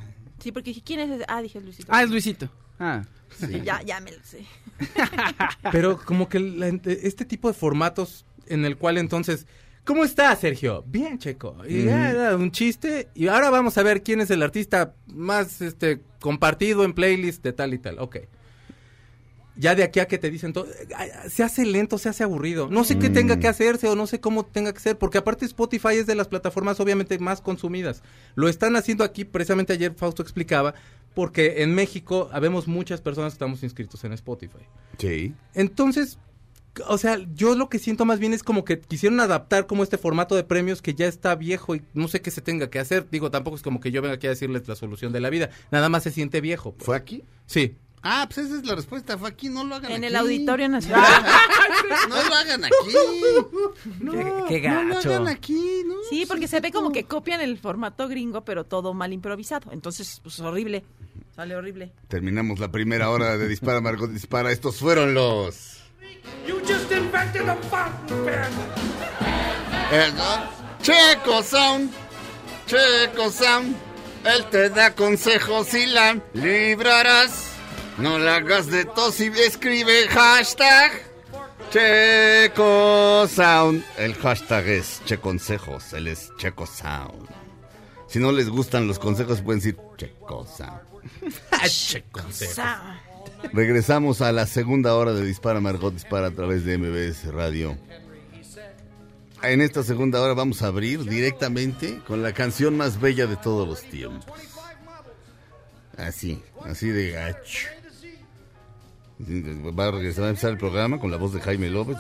[0.46, 1.26] Sí, porque dije, ¿quién es ese?
[1.28, 1.88] Ah, dije Luisito.
[1.92, 2.48] Ah, es Luisito.
[2.80, 3.02] Ah.
[3.36, 3.62] Sí.
[3.64, 4.46] Ya, ya me lo sé.
[5.72, 9.48] Pero como que la- este tipo de formatos en el cual entonces...
[9.84, 10.84] ¿Cómo está, Sergio?
[10.86, 11.58] Bien, Checo.
[11.68, 13.08] Y ya era un chiste.
[13.16, 17.54] Y ahora vamos a ver quién es el artista más este compartido en playlist de
[17.54, 17.98] tal y tal.
[17.98, 18.18] Ok.
[19.58, 20.68] Ya de aquí a que te dicen todo,
[21.30, 22.68] se hace lento, se hace aburrido.
[22.70, 25.46] No sé qué tenga que hacerse o no sé cómo tenga que ser, porque aparte
[25.46, 28.04] Spotify es de las plataformas obviamente más consumidas.
[28.36, 30.76] Lo están haciendo aquí, precisamente ayer Fausto explicaba,
[31.14, 34.66] porque en México habemos muchas personas que estamos inscritos en Spotify.
[34.98, 35.34] Sí.
[35.54, 36.20] Entonces,
[36.88, 39.98] o sea, yo lo que siento más bien es como que quisieron adaptar como este
[39.98, 43.08] formato de premios que ya está viejo y no sé qué se tenga que hacer.
[43.10, 45.50] Digo, tampoco es como que yo venga aquí a decirles la solución de la vida.
[45.72, 46.74] Nada más se siente viejo.
[46.74, 46.86] pues.
[46.86, 47.24] ¿Fue aquí?
[47.46, 47.78] Sí.
[48.08, 49.18] Ah, pues esa es la respuesta.
[49.18, 50.06] Fue aquí, no lo hagan En aquí.
[50.06, 51.04] el Auditorio Nacional.
[52.10, 52.74] No lo hagan aquí.
[54.48, 55.10] Qué, qué No lo gacho.
[55.10, 55.96] hagan aquí, ¿no?
[56.10, 59.72] Sí, porque se ve como que copian el formato gringo, pero todo mal improvisado.
[59.72, 60.84] Entonces, pues horrible.
[61.36, 61.92] Sale horrible.
[62.08, 64.52] Terminamos la primera hora de Dispara, Margot Dispara.
[64.52, 65.80] Estos fueron los...
[66.48, 70.16] You just invented a fountain pen.
[70.16, 70.82] ¿no?
[70.82, 71.92] Checo Sound.
[72.68, 73.76] Checo Sound.
[74.26, 77.55] Él te da consejos y la librarás.
[77.98, 80.92] No la hagas de tos y escribe hashtag.
[81.72, 83.84] Checo Sound.
[83.98, 85.94] El hashtag es Checonsejos.
[85.94, 87.28] Él es Checo Sound.
[88.08, 90.82] Si no les gustan los consejos, pueden decir Checo Sound.
[92.32, 93.00] Sa-
[93.54, 97.78] Regresamos a la segunda hora de Dispara Margot Dispara a través de MBS Radio.
[99.44, 103.68] En esta segunda hora vamos a abrir directamente con la canción más bella de todos
[103.68, 104.40] los tiempos.
[105.98, 107.68] Así, así de gacho.
[109.18, 111.98] Va a regresar a empezar el programa con la voz de Jaime López.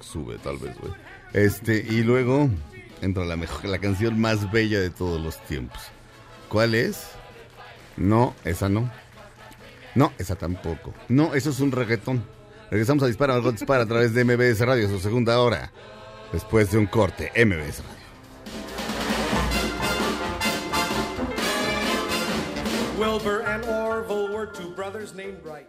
[0.00, 0.92] Sube, tal vez, güey.
[1.32, 2.48] Este, y luego
[3.00, 5.80] entra la mejor, la canción más bella de todos los tiempos.
[6.48, 7.08] ¿Cuál es?
[7.96, 8.90] No, esa no.
[9.96, 10.94] No, esa tampoco.
[11.08, 12.24] No, eso es un reggaetón.
[12.70, 15.72] Regresamos a Dispara, Margot Dispara a través de MBS Radio, su segunda hora.
[16.32, 18.04] Después de un corte, MBS Radio.
[22.98, 25.68] Wilbur and Orville were two brothers named Wright.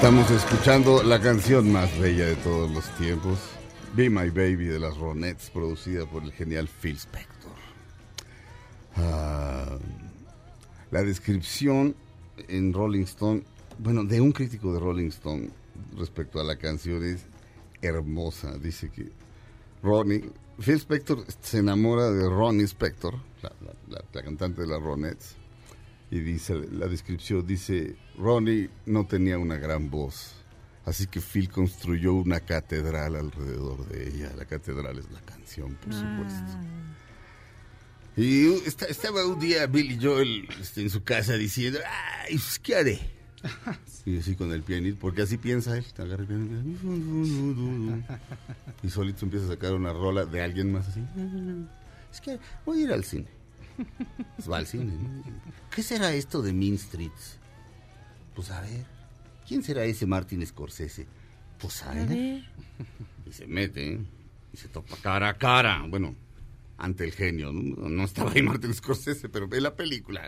[0.00, 3.38] Estamos escuchando la canción más bella de todos los tiempos,
[3.94, 7.52] Be My Baby de las Ronettes, producida por el genial Phil Spector.
[8.96, 9.76] Ah,
[10.90, 11.94] la descripción
[12.48, 13.42] en Rolling Stone,
[13.78, 15.50] bueno, de un crítico de Rolling Stone
[15.98, 17.26] respecto a la canción es
[17.82, 18.56] hermosa.
[18.56, 19.12] Dice que
[19.82, 23.52] Ronnie, Phil Spector se enamora de Ronnie Spector, la,
[23.88, 25.36] la- cantante de las Ronettes,
[26.10, 30.34] y dice la descripción dice Ronnie no tenía una gran voz
[30.84, 34.32] así que Phil construyó una catedral alrededor de ella.
[34.36, 36.58] La catedral es la canción por supuesto
[38.16, 41.78] y esta- estaba un día Billy Joel este, en su casa diciendo
[42.24, 42.98] ay pues, qué haré
[44.04, 48.02] y así con el pianito porque así piensa él agarra el pianito
[48.82, 51.00] y solito empieza a sacar una rola de alguien más así.
[52.12, 53.28] Es que voy a ir al cine
[54.50, 54.92] va al cine.
[55.74, 57.38] ¿Qué será esto de Mean Streets?
[58.34, 58.84] Pues a ver.
[59.46, 61.06] ¿Quién será ese Martin Scorsese?
[61.58, 62.08] Pues a A ver.
[62.08, 62.44] ver.
[63.26, 64.00] Y se mete, ¿eh?
[64.52, 65.84] Y se topa cara a cara.
[65.88, 66.14] Bueno,
[66.78, 67.52] ante el genio.
[67.52, 70.22] No, No estaba ahí Martin Scorsese, pero ve la película.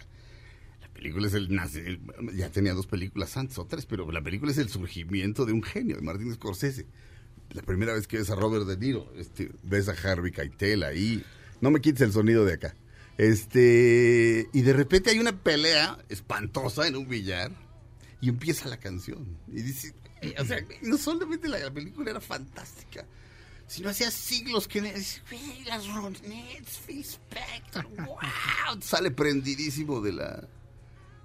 [0.80, 1.98] La película es el, nace-
[2.34, 5.62] Ya tenía dos películas antes o tres, pero la película es el surgimiento de un
[5.62, 6.86] genio, de Martin Scorsese.
[7.50, 11.22] La primera vez que ves a Robert De Niro, este, ves a Harvey Keitel ahí.
[11.60, 12.74] No me quites el sonido de acá.
[13.18, 17.52] Este, y de repente hay una pelea espantosa en un billar
[18.20, 19.38] y empieza la canción.
[19.48, 23.04] Y dice, eh, o sea, no solamente la, la película era fantástica,
[23.66, 30.48] sino hacía siglos que dice, "Güey, las Ronettes, Phil Spector, wow, sale prendidísimo de la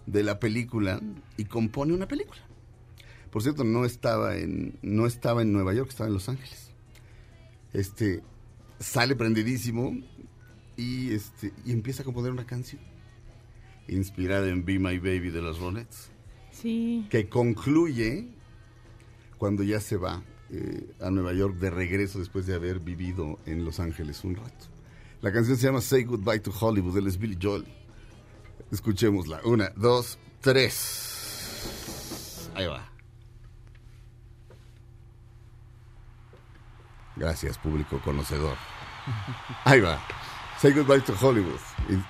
[0.06, 1.02] de la película
[1.36, 2.42] y compone una película.
[3.30, 6.72] Por cierto, no estaba en no estaba en Nueva York, estaba en Los Ángeles.
[7.74, 8.24] Este
[8.80, 9.96] sale prendidísimo
[10.78, 12.82] y este y empieza a componer una canción
[13.88, 16.12] inspirada en Be My Baby de los Ronettes
[16.52, 17.06] Sí.
[17.10, 18.28] que concluye
[19.38, 23.66] cuando ya se va eh, a Nueva York de regreso después de haber vivido en
[23.66, 24.66] Los Ángeles un rato.
[25.22, 27.66] La canción se llama Say Goodbye to Hollywood, él es Billy Joel.
[28.72, 29.42] Escuchémosla.
[29.46, 32.50] Una, dos, tres.
[32.56, 32.90] Ahí va.
[37.16, 38.56] Gracias, público conocedor.
[39.66, 40.00] Ahí va.
[40.60, 41.60] Say Goodbye to Hollywood.
[41.90, 42.04] Y-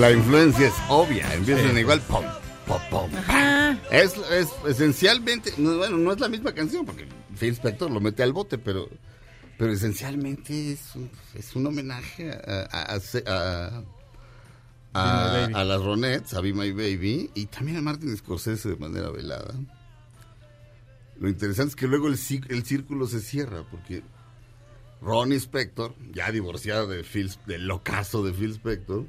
[0.00, 2.24] La influencia es obvia, empiezan igual pom,
[2.66, 3.10] pom, pom.
[3.90, 7.06] Es, es esencialmente, no, bueno, no es la misma canción, porque
[7.38, 8.88] Phil Spector lo mete al bote, pero,
[9.58, 13.82] pero esencialmente es un, es un homenaje a, a- a- a-
[14.92, 15.54] Be My a, Baby.
[15.54, 19.54] a las Ronettes, a Be My Baby, y también a Martin Scorsese de manera velada.
[21.20, 24.02] Lo interesante es que luego el, cí- el círculo se cierra, porque
[25.02, 29.04] Ronnie Spector, ya divorciado de Phil, del locazo de Phil Spector,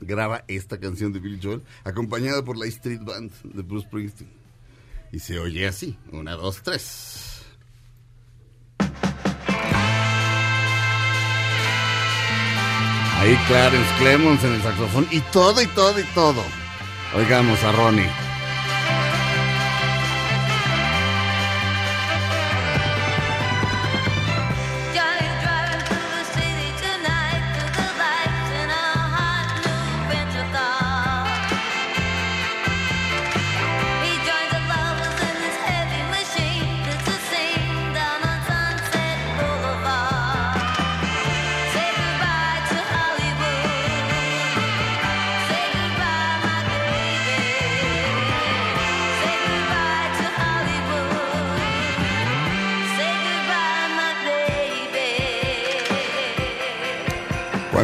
[0.00, 4.30] graba esta canción de Billy Joel, acompañada por la Street Band de Bruce Springsteen.
[5.12, 7.42] Y se oye así, una, dos, tres.
[13.18, 16.42] Ahí Clarence Clemons en el saxofón y todo y todo y todo.
[17.14, 18.29] Oigamos a Ronnie.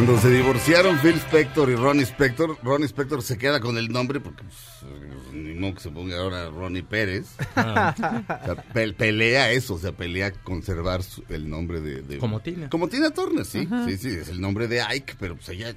[0.07, 4.21] Cuando se divorciaron Phil Spector y Ronnie Spector, Ronnie Spector se queda con el nombre
[4.21, 4.55] porque pues,
[4.89, 7.35] eh, ni modo que se ponga ahora Ronnie Pérez.
[7.57, 7.93] Ah.
[8.41, 12.39] O sea, pe- pelea eso, o sea, pelea conservar su- el nombre de, de- Como
[12.39, 12.69] Tina.
[12.69, 13.83] Como Tina Turner, sí, Ajá.
[13.85, 15.75] sí, sí, es el nombre de Ike, pero pues ella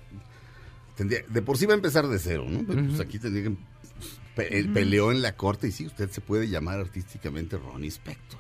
[0.97, 2.61] tendría, de por sí va a empezar de cero, ¿no?
[2.65, 3.03] Pero, pues Ujú.
[3.03, 3.57] aquí tendría que
[4.37, 4.73] pe- Ujú.
[4.75, 8.39] peleó en la corte y sí, usted se puede llamar artísticamente Ronnie Spector.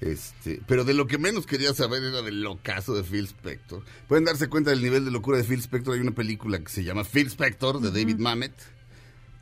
[0.00, 3.82] Este, pero de lo que menos quería saber era del locazo de Phil Spector.
[4.06, 5.94] Pueden darse cuenta del nivel de locura de Phil Spector.
[5.94, 8.52] Hay una película que se llama Phil Spector de David Mamet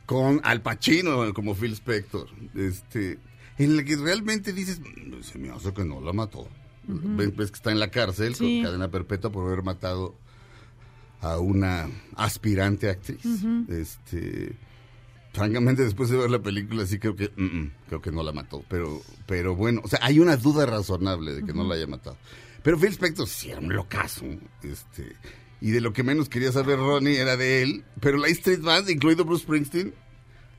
[0.07, 2.27] con Al Pacino como Phil Spector.
[2.55, 3.19] Este,
[3.59, 6.47] en la que realmente dices, "Mm, se me hace que no la mató.
[6.87, 8.61] Ves, ves que está en la cárcel Sí.
[8.61, 10.15] con cadena perpetua por haber matado
[11.21, 13.19] a una aspirante actriz.
[13.67, 14.53] Este,
[15.37, 18.31] francamente después de ver la película sí creo que mm, mm, creo que no la
[18.31, 21.85] mató, pero pero bueno, o sea, hay una duda razonable de que no la haya
[21.85, 22.17] matado.
[22.63, 24.25] Pero Phil Spector sí era un locazo,
[24.63, 25.15] este,
[25.61, 28.89] y de lo que menos quería saber Ronnie era de él, pero la Street Band,
[28.89, 29.93] incluido Bruce Springsteen,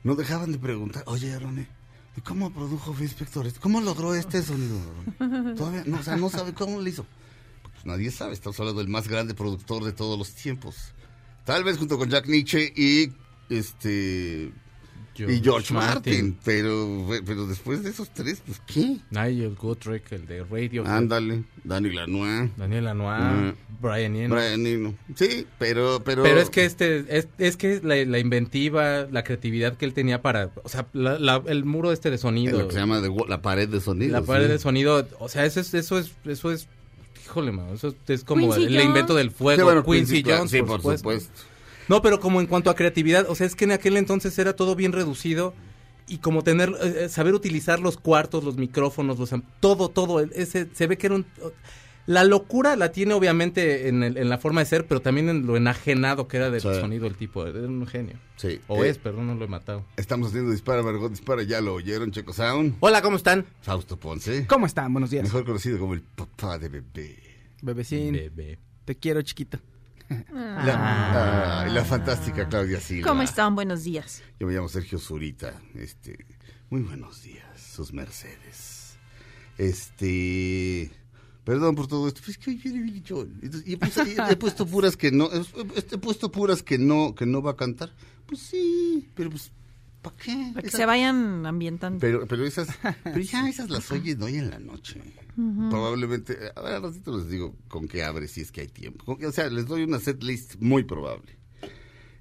[0.04, 1.66] no dejaban de preguntar, "Oye, Ronnie,
[2.16, 3.60] ¿y cómo produjo Phil Spector esto?
[3.60, 4.78] ¿Cómo logró este sonido?"
[5.18, 7.04] Ronnie?" Todavía no, o sea, no sabe cómo lo hizo.
[7.72, 10.94] Pues nadie sabe, estamos hablando del más grande productor de todos los tiempos.
[11.44, 13.12] Tal vez junto con Jack Nietzsche y
[13.48, 14.52] este
[15.26, 16.38] y George Martin, Martin.
[16.44, 18.98] pero pero después de esos tres, pues qué?
[19.10, 20.86] Nigel Godrich, el de Radio.
[20.86, 23.18] Ándale, Danny Lanois, Daniel Lanois,
[23.52, 23.52] Mm.
[23.80, 24.34] Brian Eno.
[24.34, 24.94] Brian Eno.
[25.14, 29.76] Sí, pero pero Pero es que este es, es que la, la inventiva, la creatividad
[29.76, 32.68] que él tenía para, o sea, la- la- el muro este de es sonido, lo
[32.68, 34.12] que se llama de la pared de sonido.
[34.12, 34.52] la pared sí.
[34.52, 36.68] de sonido, o sea, eso es eso es eso es
[37.24, 38.84] híjole, mano, eso es como Quincy el Jones.
[38.86, 40.98] invento del fuego, Sí, bueno, Quincy, Quincy, Jones, sí, por, por supuesto.
[40.98, 41.30] supuesto.
[41.88, 44.54] No, pero como en cuanto a creatividad, o sea, es que en aquel entonces era
[44.54, 45.54] todo bien reducido
[46.06, 50.68] y como tener eh, eh, saber utilizar los cuartos, los micrófonos, los todo todo ese
[50.72, 51.26] se ve que era un
[52.06, 55.46] la locura la tiene obviamente en, el- en la forma de ser, pero también en
[55.46, 56.68] lo enajenado que era del Sí.
[56.80, 58.16] sonido el tipo, era un genio.
[58.36, 58.60] Sí.
[58.66, 59.84] O Eh, es, perdón, no lo he matado.
[59.98, 62.76] Estamos haciendo Dispara, Margot Dispara, ya lo oyeron, Checo Sound.
[62.80, 63.44] Hola, ¿cómo están?
[63.60, 64.90] Fausto Ponce, ¿Cómo están?
[64.90, 65.24] Buenos días.
[65.24, 67.16] mejor conocido como el papá de bebé.
[67.60, 68.58] Bebecín, Bebé.
[68.86, 69.58] te quiero, chiquito.
[70.32, 73.08] La, ah, y la fantástica Claudia Silva.
[73.08, 73.54] ¿Cómo están?
[73.54, 74.22] Buenos días.
[74.40, 75.60] Yo me llamo Sergio Zurita.
[75.74, 76.24] Este,
[76.70, 78.96] muy buenos días, sus mercedes.
[79.58, 80.90] Este,
[81.44, 82.22] perdón por todo esto.
[82.24, 83.32] Pues que hoy viene Billy Joel.
[83.66, 85.44] Y he, puesto, y he puesto puras que no, he,
[85.78, 87.92] he puesto puras que no, que no va a cantar.
[88.26, 89.52] Pues sí, pero pues,
[90.02, 90.50] ¿para qué?
[90.54, 91.98] Para que Esa- se vayan ambientando.
[92.00, 92.68] Pero, pero esas,
[93.04, 95.00] pero ya esas las oyen hoy en la noche.
[95.70, 99.04] Probablemente, a ver, al ratito les digo con qué abre si es que hay tiempo.
[99.04, 101.38] Con que- o sea, les doy una set list muy probable.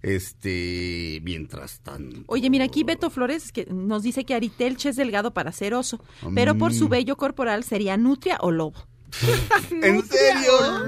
[0.04, 2.24] Este, mientras tanto.
[2.28, 6.04] Oye, mira, aquí Beto Flores que nos dice que Aritelche es delgado para ser oso,
[6.36, 6.90] pero por su Mm.
[6.90, 8.88] vello corporal sería nutria o lobo.
[9.84, 10.86] ¿En serio?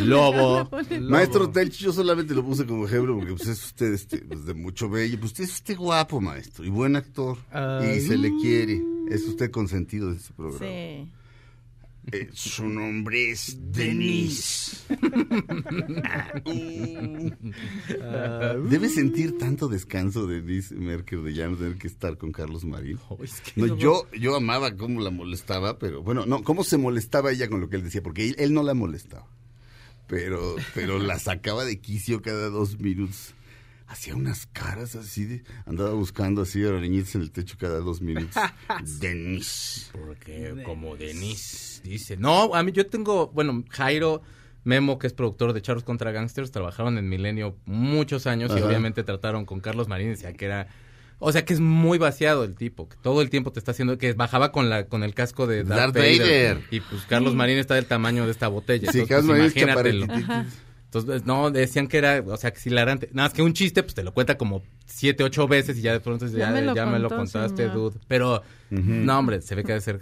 [0.04, 0.68] Lobo.
[1.00, 4.54] Maestro Telch, yo solamente lo puse como ejemplo porque pues, es usted este, pues, de
[4.54, 5.18] mucho bello.
[5.18, 7.38] Pues usted es usted guapo, maestro, y buen actor.
[7.82, 8.82] Y se le quiere.
[9.10, 10.58] Es usted consentido de este programa.
[10.58, 11.08] Sí.
[12.12, 14.78] Eh, su nombre es Denise.
[18.02, 22.64] Ah, Debe sentir tanto descanso Denise Merker de ya no tener que estar con Carlos
[22.64, 22.98] Marín.
[23.22, 26.78] es que No, no- yo, yo amaba cómo la molestaba, pero bueno, no, cómo se
[26.78, 29.26] molestaba ella con lo que él decía, porque él, él no la molestaba.
[30.08, 33.34] Pero, pero la sacaba de quicio cada dos minutos.
[33.90, 35.42] Hacía unas caras así de.
[35.66, 38.36] Andaba buscando así arañitas en el techo cada dos minutos.
[39.00, 39.90] Denise.
[39.90, 44.22] Porque como Denise dice, no, a mí yo tengo, bueno, Jairo
[44.62, 49.02] Memo, que es productor de Charros contra Gangsters, trabajaron en Milenio muchos años y obviamente
[49.02, 50.68] trataron con Carlos Marín, decía que era...
[51.18, 53.98] O sea, que es muy vaciado el tipo, que todo el tiempo te está haciendo...
[53.98, 56.62] Que bajaba con la con el casco de Darth, Darth Vader.
[56.70, 58.92] Y pues Carlos Marín está del tamaño de esta botella.
[58.92, 60.46] Sí, entonces, Carlos pues, Marín
[60.92, 63.08] Entonces, no, decían que era, o sea, que si hilarante.
[63.12, 65.92] Nada más que un chiste, pues te lo cuenta como siete, ocho veces y ya
[65.92, 67.74] de pronto ya, Ya me lo ya me lo contó, contaste, señor.
[67.74, 68.00] dude.
[68.08, 70.00] Pero, no, hombre, se ve que ha de ser.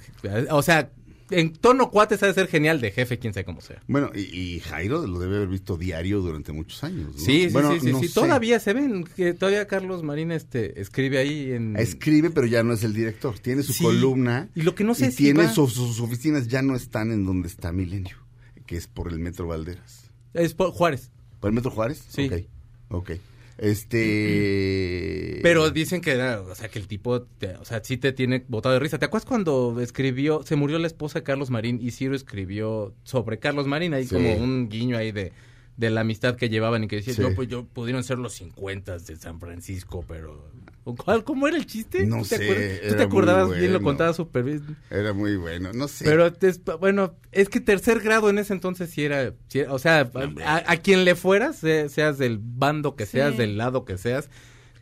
[0.50, 0.90] O sea,
[1.30, 3.82] en tono cuates ha de ser genial de jefe, quién sabe cómo sea.
[3.86, 7.12] Bueno, y, y Jairo lo debe haber visto diario durante muchos años.
[7.12, 7.18] ¿no?
[7.18, 8.08] Sí, sí, Bueno, sí, sí, no sí.
[8.08, 8.14] sé.
[8.14, 11.76] Todavía se ven que todavía Carlos Marín este, escribe ahí en.
[11.76, 13.38] Escribe, pero ya no es el director.
[13.40, 13.84] Tiene su Sí.
[13.84, 14.48] columna.
[14.54, 17.12] Y lo que no sé y si tiene va- sus, sus oficinas ya no están
[17.12, 18.16] en donde está Milenio,
[18.64, 20.07] que es por el Metro Valderas.
[20.34, 21.10] Es por Juárez.
[21.40, 22.04] ¿Por el Metro Juárez?
[22.08, 22.26] Sí.
[22.26, 22.42] Ok.
[22.90, 23.10] Ok.
[23.58, 25.40] Este.
[25.42, 28.72] Pero dicen que o sea, que el tipo, te- o sea, sí te tiene botado
[28.74, 28.98] de risa.
[28.98, 33.38] ¿Te acuerdas cuando escribió, se murió la esposa de Carlos Marín y Ciro escribió sobre
[33.38, 33.94] Carlos Marín?
[34.04, 34.14] Sí.
[34.14, 35.32] como un guiño ahí de,
[35.76, 37.22] de la amistad que llevaban y que decía, Sí.
[37.34, 40.50] pues yo pudieron ser los 50 de San Francisco, pero...
[40.96, 42.06] ¿Cuál, ¿Cómo era el chiste?
[42.06, 42.80] No ¿Tú te sé, acuerdas?
[42.88, 44.76] Tú te acordabas bien, lo contabas súper bien.
[44.90, 45.70] Era muy bueno.
[45.72, 46.04] No sé.
[46.04, 49.78] Pero, es- bueno, es que tercer grado en ese entonces sí era, sí era- o
[49.78, 50.10] sea,
[50.44, 53.38] a, a quien le fueras, se- seas del bando que seas, Sí.
[53.38, 54.30] del lado que seas,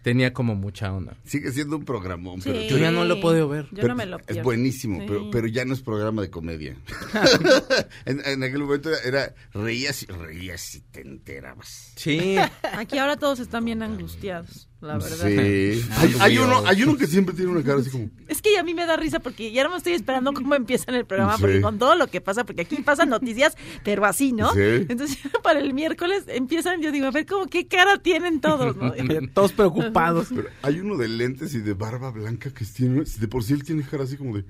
[0.02, 1.16] tenía como mucha onda.
[1.24, 2.40] Sigue siendo un programón.
[2.40, 2.50] Sí.
[2.52, 3.64] Pero Yo ya no lo he podido ver.
[3.72, 4.44] Yo pero no me lo Es pierdo.
[4.44, 5.04] buenísimo, Sí.
[5.08, 6.76] pero, pero ya no es programa de comedia.
[8.04, 11.92] en, en aquel momento era, era reías, y- reías y te enterabas.
[11.96, 12.36] Sí.
[12.74, 15.26] Aquí ahora todos están bien angustiados, la verdad.
[15.26, 15.84] Sí.
[15.96, 18.10] Hay, hay uno, hay uno que siempre tiene una cara así como...
[18.28, 20.94] Es que a mí me da risa porque ya no me estoy esperando cómo empiezan
[20.94, 21.40] el programa, Sí.
[21.42, 24.52] porque con todo lo que pasa, porque aquí pasan noticias, pero así, ¿no?
[24.52, 24.60] Sí.
[24.60, 28.92] Entonces, para el miércoles empiezan, yo digo, a ver, cómo qué cara tienen todos, ¿no?
[29.34, 30.28] Todos preocupados.
[30.34, 33.64] Pero hay uno de lentes y de barba blanca que tiene, de por sí él
[33.64, 34.44] tiene cara así como de...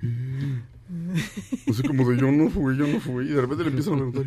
[1.74, 3.24] Sea, como de yo no fui, yo no fui.
[3.24, 4.24] Y de repente le empiezan a preguntar.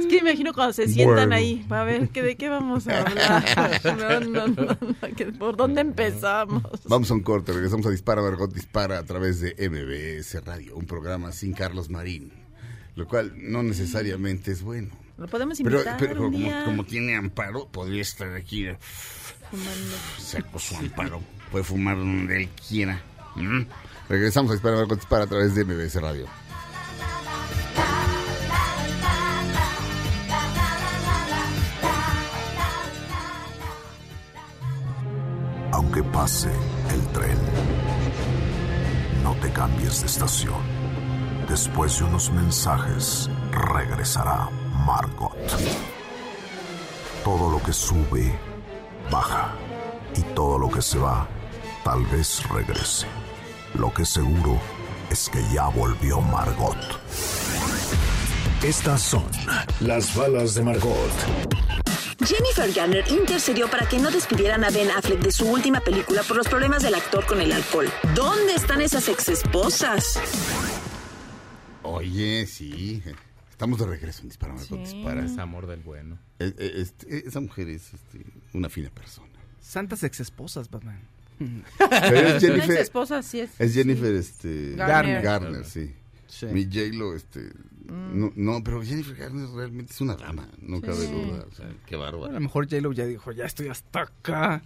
[0.00, 1.34] Es que me imagino cuando se sientan Bueno.
[1.36, 3.44] ahí, a ver, ¿qué, ¿de qué vamos a hablar?
[3.84, 6.62] No, no, no, no, que- ¿por dónde empezamos?
[6.88, 10.86] Vamos a un corte, regresamos a Dispara, Margot Dispara a través de MBS Radio, un
[10.86, 12.32] programa sin Carlos Marín,
[12.96, 14.88] lo cual no necesariamente es bueno.
[15.18, 16.64] Lo podemos invitar pero un como, día.
[16.64, 18.76] como tiene amparo, podría estar aquí eh,
[19.50, 19.96] fumando.
[20.18, 21.22] saco su amparo.
[21.50, 23.00] Puede fumar donde él quiera.
[24.08, 26.26] Regresamos a Dispara, Margot Dispara a través de MBS Radio.
[35.72, 36.50] Aunque pase
[36.90, 37.38] el tren,
[39.22, 40.60] no te cambies de estación.
[41.48, 44.48] Después de unos mensajes, regresará
[44.86, 45.36] Margot.
[47.22, 48.38] Todo lo que sube,
[49.10, 49.52] baja.
[50.14, 51.28] Y todo lo que se va,
[51.84, 53.06] tal vez regrese.
[53.78, 54.58] Lo que seguro
[55.10, 56.78] es que ya volvió Margot.
[58.62, 59.26] Estas son
[59.80, 61.10] las balas de Margot.
[62.24, 66.38] Jennifer Garner intercedió para que no despidieran a Ben Affleck de su última película por
[66.38, 67.86] los problemas del actor con el alcohol.
[68.14, 70.18] ¿Dónde están esas exesposas?
[71.82, 73.02] Oye, sí.
[73.50, 75.22] Estamos de regreso en Dispara, Margot Dispara.
[75.22, 76.18] Es amor del bueno.
[76.38, 78.24] Eh, eh, este, esa mujer es este,
[78.54, 79.28] una fina persona.
[79.60, 81.15] Santas exesposas, Batman.
[81.38, 83.50] Pero es Jennifer, esposa sí es.
[83.58, 85.22] es Jennifer este, Garner.
[85.22, 85.94] Garner, sí.
[86.28, 86.46] Sí.
[86.46, 87.50] Mi J-Lo, este.
[87.86, 91.44] No, no, pero Jennifer Garner realmente es una dama, no cabe duda.
[91.50, 92.32] O sea, qué A bárbaro.
[92.32, 94.62] lo mejor J-Lo ya dijo, ya estoy hasta acá.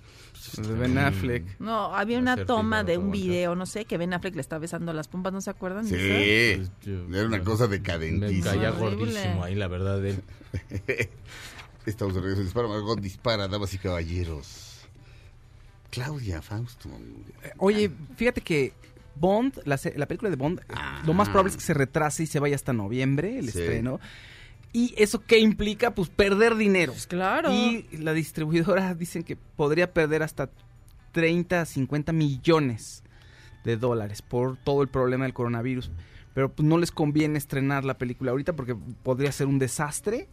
[0.57, 1.45] De Ben Affleck.
[1.61, 4.59] No, había a una toma de un video, no sé, que Ben Affleck le está
[4.59, 5.87] besando las pompas, ¿no se acuerdan?
[5.87, 5.95] Sí?
[5.95, 8.45] Pues yo- era una cosa Me decadentísima.
[8.45, 10.05] caía gordísimo ahí, la verdad.
[10.05, 10.23] Él.
[11.87, 14.70] Estamos de regreso Dispara, Margot dispara, damas y caballeros.
[15.91, 16.89] Claudia Fausto.
[17.59, 18.73] Oye, fíjate que
[19.17, 20.61] Bond, la, se- la película de Bond,
[21.05, 23.59] lo más probable es que se retrase y se vaya hasta noviembre el Sí.
[23.61, 24.01] estreno.
[24.73, 25.95] ¿Y eso qué implica?
[25.95, 26.95] Pues perder dinero.
[27.09, 27.53] claro.
[27.53, 30.49] Y la distribuidora dicen que podría perder hasta
[31.13, 33.03] 30, 50 millones
[33.65, 35.91] de dólares por todo el problema del coronavirus.
[36.35, 40.29] Pero pues no les conviene estrenar la película ahorita porque podría ser un desastre.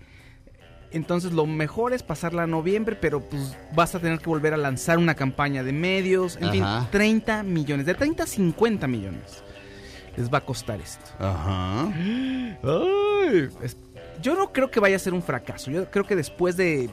[0.92, 4.58] Entonces lo mejor es pasarla a noviembre, pero pues vas a tener que volver a
[4.58, 6.82] lanzar una campaña de medios, en Ajá.
[6.82, 9.44] fin, 30 millones, de 30 a 50 millones.
[10.16, 11.06] Les va a costar esto.
[11.20, 11.92] Ajá.
[12.64, 13.78] Ay, es-
[14.22, 15.70] yo no creo que vaya a ser un fracaso.
[15.70, 16.90] Yo creo que después de,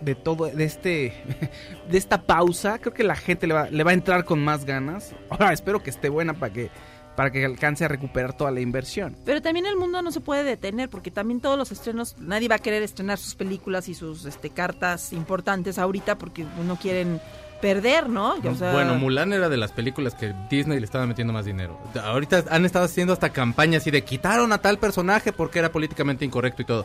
[0.00, 1.12] de todo, de este,
[1.90, 4.64] de esta pausa, creo que la gente le va, le va a entrar con más
[4.64, 5.12] ganas.
[5.30, 6.70] Ahora espero que esté buena para que,
[7.16, 9.16] para que alcance a recuperar toda la inversión.
[9.24, 12.56] Pero también el mundo no se puede detener porque también todos los estrenos, nadie va
[12.56, 17.20] a querer estrenar sus películas y sus este, cartas importantes ahorita porque no quieren
[17.60, 18.34] perder, ¿no?
[18.34, 21.78] O sea, Bueno, Mulan era de las películas que Disney le estaba metiendo más dinero.
[22.02, 26.24] Ahorita han estado haciendo hasta campañas así de quitaron a tal personaje porque era políticamente
[26.24, 26.84] incorrecto y todo.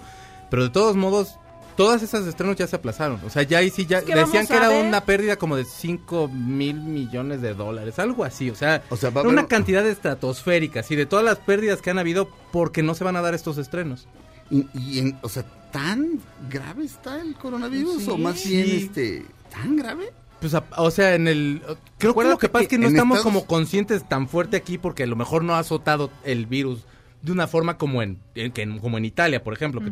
[0.49, 1.38] Pero de todos modos,
[1.80, 3.21] todas esas estrenos ya se aplazaron.
[3.25, 4.86] O sea, ya ahí sí ya Es que decían que era ver.
[4.86, 8.49] una pérdida como de 5 mil millones de dólares, algo así.
[8.49, 11.89] O sea, O sea, va una haber- cantidad estratosférica, y de todas las pérdidas que
[11.89, 14.07] han habido porque no se van a dar estos estrenos.
[14.51, 16.19] Y, y en- o sea, ¿tan
[16.49, 18.03] grave está el coronavirus?
[18.03, 18.09] Sí.
[18.09, 18.75] ¿O más bien, Sí.
[18.84, 20.11] este, tan grave?
[20.41, 21.61] Pues, a- o sea, en el...
[21.97, 24.77] Creo que lo que pasa es que no estamos Estados- como conscientes tan fuerte aquí
[24.77, 26.82] porque a lo mejor no ha azotado el virus
[27.22, 29.82] de una forma como en, en- que en- como en Italia, por ejemplo.
[29.82, 29.91] que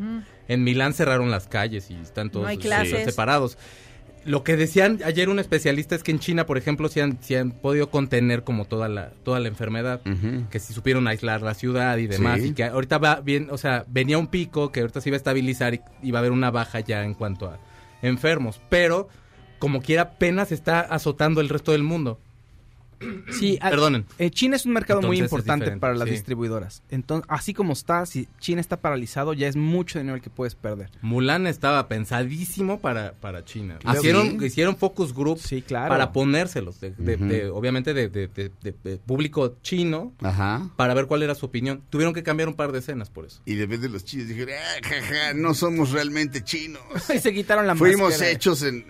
[0.54, 3.04] en Milán cerraron las calles y están todos eh, clases.
[3.06, 3.58] separados.
[4.26, 7.90] Lo que decían ayer un especialista es que en China, por ejemplo, sí han, podido
[7.90, 10.02] contener como toda la, toda la enfermedad,
[10.50, 12.48] que sí supieron aislar la ciudad y demás, Sí.
[12.50, 15.18] y que ahorita va bien, o sea, venía un pico que ahorita se iba a
[15.18, 17.58] estabilizar y iba a haber una baja ya en cuanto a
[18.02, 19.08] enfermos, pero
[19.60, 22.20] como quiera apenas está azotando el resto del mundo.
[23.32, 24.06] Sí, Perdonen.
[24.18, 26.12] eh, China es un mercado muy Entonces importante para las sí.
[26.16, 26.82] distribuidoras.
[26.90, 30.56] Entonces, así como está, si China está paralizado, ya es mucho dinero el que puedes
[30.56, 30.90] perder.
[31.02, 33.80] Mulan estaba pensadísimo para, para China.
[33.96, 34.46] Hicieron, ¿sí?
[34.46, 35.90] hicieron focus group Sí, claro.
[35.90, 37.26] para ponérselos, de, de- Ujú.
[37.26, 40.70] de- obviamente de, de- de- de- de público chino, Ajá.
[40.76, 41.84] para ver cuál era su opinión.
[41.90, 43.42] Tuvieron que cambiar un par de escenas por eso.
[43.46, 46.82] Y de vez de los chinos dijeron, ah, jaja, no somos realmente chinos.
[47.14, 48.32] y se quitaron la Fuimos máscara.
[48.32, 48.86] hechos en...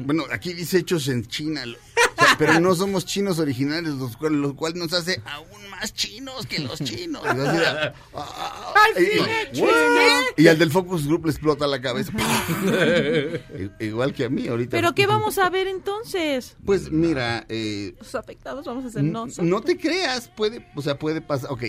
[0.00, 4.16] bueno, aquí dice hechos en China, lo- o sea, pero no somos chinos originales, los
[4.16, 7.22] cual, lo cual nos hace aún más chinos que los chinos.
[7.24, 11.80] Y así de, ah, ah, y- y- Y al del Focus Group le explota la
[11.80, 12.12] cabeza.
[13.80, 14.70] Igual que a mí ahorita.
[14.70, 16.56] ¿Pero qué vamos a ver entonces?
[16.64, 19.46] Pues mira, eh, Los afectados vamos a ser N- nosotros.
[19.46, 21.50] No te creas, puede, o sea, puede pasar.
[21.52, 21.64] Ok,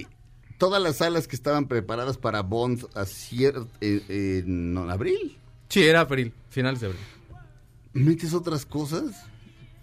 [0.58, 5.38] todas las salas que estaban preparadas para Bond a cier- eh, eh, en abril,
[5.70, 7.01] Sí, era abril, finales de abril.
[7.98, 9.12] Metes otras cosas.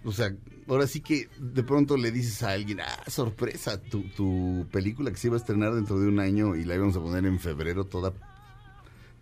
[0.04, 0.34] O sea,
[0.68, 5.16] ahora sí que de pronto le dices a alguien, ah, sorpresa, tu, tu película que
[5.16, 7.84] se iba a estrenar dentro de un año y la íbamos a poner en febrero
[7.86, 8.12] toda,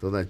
[0.00, 0.26] toda.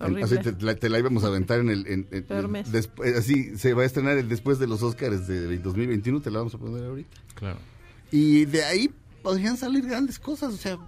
[0.00, 1.86] O sea, te, la, te la íbamos a aventar en el...
[1.88, 2.70] en- en- Peor mes.
[2.70, 6.38] después- así, se va a estrenar el después de los Oscars de 2021, te la
[6.38, 7.16] vamos a poner ahorita.
[7.34, 7.58] Claro.
[8.12, 8.90] Y de ahí
[9.22, 10.78] podrían salir grandes cosas, o sea,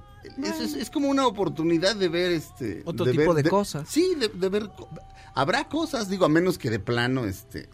[0.44, 2.82] es, es- es como una oportunidad de ver este...
[2.84, 3.88] Otro tipo ver- de cosas.
[3.88, 4.70] Sí, de, de ver...
[5.34, 7.68] Habrá cosas, digo, a menos que de plano, este...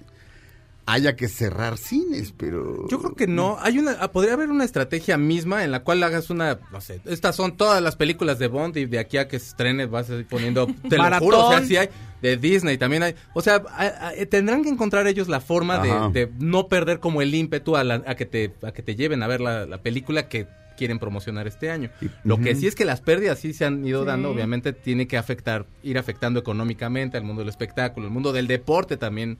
[0.88, 2.86] Haya que cerrar cines, pero...
[2.88, 3.57] Yo creo que no.
[3.61, 7.00] Hay una, ah, podría haber una estrategia misma en la cual hagas una, no sé,
[7.07, 10.09] estas son todas las películas de Bond y de aquí a que se estrene vas
[10.11, 11.88] a ir poniendo, te lo juro, o sea, sí hay,
[12.22, 15.88] de Disney también hay, o sea, a- a- tendrán que encontrar ellos la forma de,
[16.12, 19.24] de no perder como el ímpetu a, la- a que te, a que te lleven
[19.24, 20.46] a ver la, la película que
[20.77, 21.91] quieren promocionar este año.
[22.24, 24.07] Lo que sí es que las pérdidas sí se han ido Sí.
[24.07, 28.47] dando, obviamente tiene que afectar, ir afectando económicamente al mundo del espectáculo, el mundo del
[28.47, 29.39] deporte también.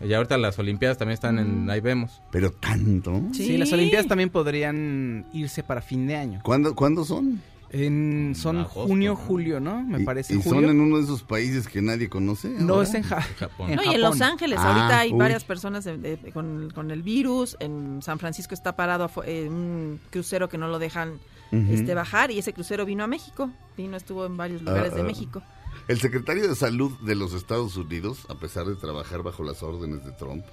[0.00, 2.20] Y ahorita las Olimpiadas también están en, ahí vemos.
[2.32, 3.22] Pero tanto...
[3.32, 3.56] Sí.
[3.56, 6.40] las Olimpiadas también podrían irse para fin de año.
[6.42, 7.40] ¿Cuándo, ¿cuándo son?
[7.72, 9.16] En, son Agosto, junio, ¿no?
[9.16, 9.82] julio, ¿no?
[9.82, 10.34] Me Y- parece.
[10.34, 10.60] ¿Y, julio.
[10.60, 12.48] son en uno de esos países que nadie conoce?
[12.50, 12.88] No, ahora?
[12.88, 13.70] es en, Ja- Japón.
[13.70, 15.18] en No, y en Los Ángeles Ah, ahorita hay uy.
[15.18, 17.56] varias personas de- de- con, con el virus.
[17.60, 21.18] En San Francisco está parado eh, un crucero que no lo dejan
[21.50, 23.50] este bajar y ese crucero vino a México.
[23.76, 25.04] Vino, estuvo en varios lugares Ah, de ah.
[25.04, 25.42] México.
[25.88, 30.04] El secretario de Salud de los Estados Unidos, a pesar de trabajar bajo las órdenes
[30.04, 30.44] de Trump,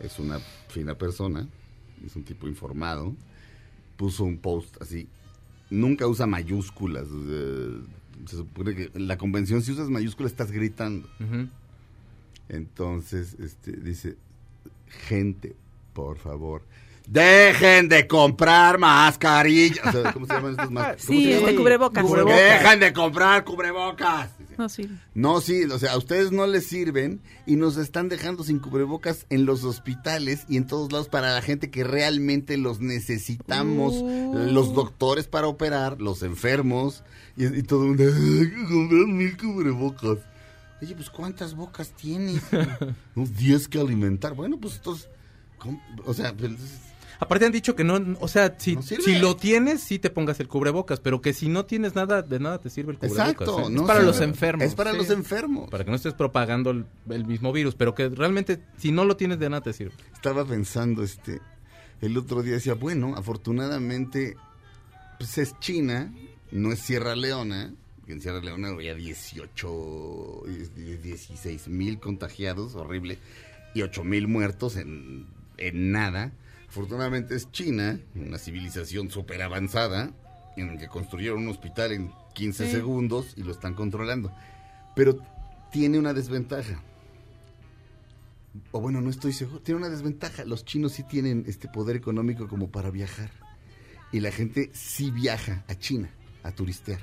[0.00, 1.46] es una fina persona,
[2.04, 3.14] es un tipo informado,
[3.96, 5.08] puso un post así,
[5.70, 7.06] nunca usa mayúsculas.
[7.10, 7.80] eh,
[8.26, 11.08] se supone que en la convención si usas mayúsculas estás gritando.
[12.48, 14.16] Entonces, este, dice,
[15.08, 15.54] gente,
[15.92, 16.62] por favor,
[17.06, 19.94] dejen de comprar mascarillas.
[19.94, 21.06] O sea, ¿Cómo se llaman estas mascarillas?
[21.06, 21.56] ¿Cómo Sí, se este llaman?
[21.56, 22.04] cubrebocas.
[22.26, 24.30] Dejen de comprar cubrebocas.
[24.60, 24.90] No, sí.
[25.14, 29.24] No, sí, o sea, a ustedes no les sirven y nos están dejando sin cubrebocas
[29.30, 33.94] en los hospitales y en todos lados para la gente que realmente los necesitamos.
[33.94, 34.50] Uh.
[34.52, 37.04] Los doctores para operar, los enfermos
[37.38, 40.18] y, y todo el mundo, "Hay que comprar mil cubrebocas.
[40.82, 42.42] Oye, pues ¿cuántas bocas tienes?
[43.16, 44.34] Unos 10 que alimentar.
[44.34, 45.08] Bueno, pues estos,
[46.04, 46.52] o sea, pues,
[47.22, 49.04] Aparte han dicho que no, o sea, si, No sirve.
[49.04, 52.40] si lo tienes, sí te pongas el cubrebocas, pero que si no tienes nada, de
[52.40, 53.28] nada te sirve el cubrebocas.
[53.30, 53.60] exacto.
[53.68, 53.70] ¿eh?
[53.70, 54.06] no para sirve.
[54.12, 54.66] los enfermos.
[54.66, 54.96] Es para Sí.
[54.96, 55.68] los enfermos.
[55.70, 59.16] Para que no estés propagando el, el mismo virus, pero que realmente si no lo
[59.16, 59.92] tienes de nada te sirve.
[60.14, 61.40] estaba pensando este
[62.00, 64.36] el otro día decía bueno afortunadamente
[65.18, 66.10] pues es China
[66.50, 67.74] no es Sierra Leona
[68.08, 70.42] en Sierra Leona había 18
[70.76, 73.18] y- 16 mil contagiados horrible
[73.74, 75.26] y 8 mil muertos en,
[75.58, 76.32] en nada
[76.70, 80.10] afortunadamente es China una civilización súper avanzada
[80.56, 82.72] en el que construyeron un hospital en 15 Sí.
[82.72, 84.32] segundos y lo están controlando
[84.94, 85.18] pero
[85.72, 86.80] tiene una desventaja
[88.72, 89.60] o bueno, no estoy seguro.
[89.60, 90.44] Tiene una desventaja.
[90.44, 93.30] Los chinos sí tienen este poder económico como para viajar.
[94.10, 96.10] Y la gente sí viaja a China
[96.42, 96.98] a turistear.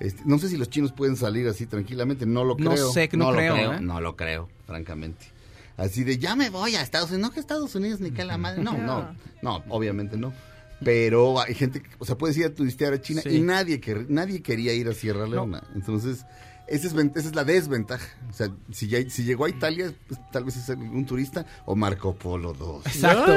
[0.00, 2.90] Este, no sé si los chinos pueden salir así tranquilamente, no lo No creo.
[2.90, 3.80] sé, que no lo creo, ¿eh?
[3.80, 5.26] No lo creo, francamente.
[5.80, 7.28] Así de, ya me voy a Estados Unidos.
[7.30, 8.62] No que Estados Unidos ni que la madre.
[8.62, 10.32] No, no, no, obviamente no.
[10.84, 13.30] Pero hay gente, que- o sea, puedes ir a turistear a China Sí.
[13.36, 15.62] y nadie, quer- nadie quería ir a Sierra Leona.
[15.74, 16.24] Entonces,
[16.66, 18.06] esa es, esa es la desventaja.
[18.28, 21.74] O sea, si, ya, si llegó a Italia, pues, tal vez es un turista o
[21.76, 22.86] Marco Polo 2.
[22.86, 23.32] Exacto.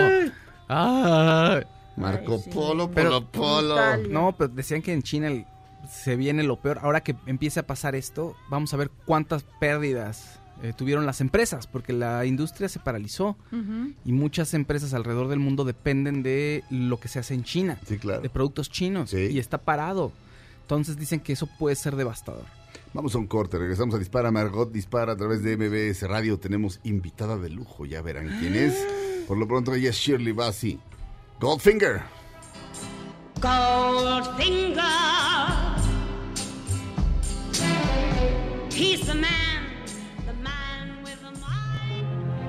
[0.70, 1.62] Ah.
[1.96, 2.50] Marco sí.
[2.50, 4.08] Polo, Pero- Polo, Polo.
[4.10, 5.46] No, pero decían que en China el-
[5.90, 6.80] se viene lo peor.
[6.82, 11.68] Ahora que empiece a pasar esto, vamos a ver cuántas pérdidas eh, tuvieron las empresas,
[11.68, 13.36] porque la industria se paralizó
[14.04, 17.98] y muchas empresas alrededor del mundo dependen de lo que se hace en China, Sí,
[18.00, 18.22] claro.
[18.22, 19.28] de productos chinos, Sí.
[19.32, 20.12] y está parado.
[20.62, 22.46] Entonces dicen que eso puede ser devastador.
[22.94, 26.40] Vamos a un corte, regresamos a Dispara Margot Dispara a través de MBS Radio.
[26.40, 28.74] Tenemos invitada de lujo, ya verán quién es.
[29.28, 30.80] Por lo pronto ella es Shirley Bassey.
[31.40, 32.02] Goldfinger.
[33.42, 34.78] Goldfinger.
[38.72, 39.53] He's the man,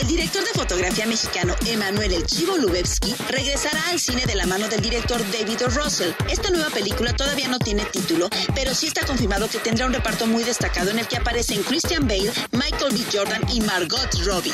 [0.00, 4.68] El director de fotografía mexicano Emanuel El Chivo Lubevsky regresará al cine de la mano
[4.68, 5.68] del director David O.
[5.68, 6.10] Russell.
[6.28, 10.26] Esta nueva película todavía no tiene título, pero sí está confirmado que tendrá un reparto
[10.26, 13.04] muy destacado en el que aparecen Christian Bale, Michael B.
[13.12, 14.52] Jordan y Margot Robbie.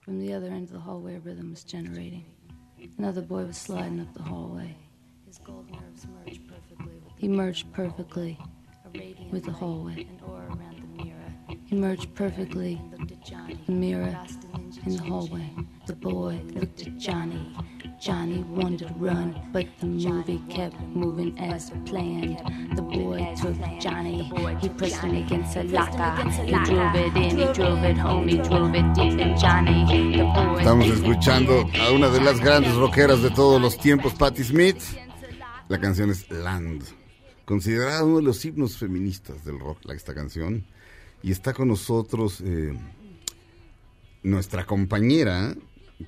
[0.00, 2.24] From the other end of the hallway, a rhythm was generating.
[2.98, 4.74] Another boy was sliding up the hallway.
[5.26, 7.02] His gold nerves merged perfectly.
[7.16, 8.38] He merged perfectly
[9.30, 10.06] with the hallway.
[11.70, 14.18] He merged perfectly the mirror
[14.84, 15.48] in the hallway.
[15.86, 17.54] The boy looked at Johnny.
[18.00, 22.42] Johnny wanted to run, but the movie kept moving as planned.
[22.74, 24.24] The boy took Johnny,
[24.60, 26.28] he pressed him against a locker.
[26.42, 30.16] He drove it in, he drove it home, he drove it deep in Johnny.
[30.16, 34.42] The boy Estamos escuchando a una de las grandes rockeras de todos los tiempos, Patti
[34.42, 34.82] Smith.
[35.68, 36.82] La canción es Land,
[37.44, 40.66] considerada uno de los himnos feministas del rock, esta canción.
[41.22, 42.72] Y está con nosotros eh,
[44.22, 45.54] nuestra compañera,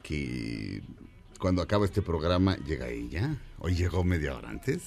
[0.03, 0.83] que
[1.39, 3.37] cuando acaba este programa llega ella.
[3.59, 4.83] Hoy llegó media hora antes,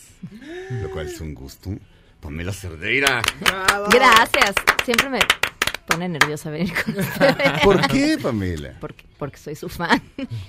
[0.81, 1.71] lo cual es un gusto.
[2.19, 3.21] Pamela Cerdeira.
[3.91, 4.55] Gracias.
[4.83, 5.19] Siempre me
[5.87, 7.61] pone nerviosa venir con ustedes.
[7.63, 8.77] ¿Por qué, Pamela?
[8.81, 10.01] Porque, porque soy su fan.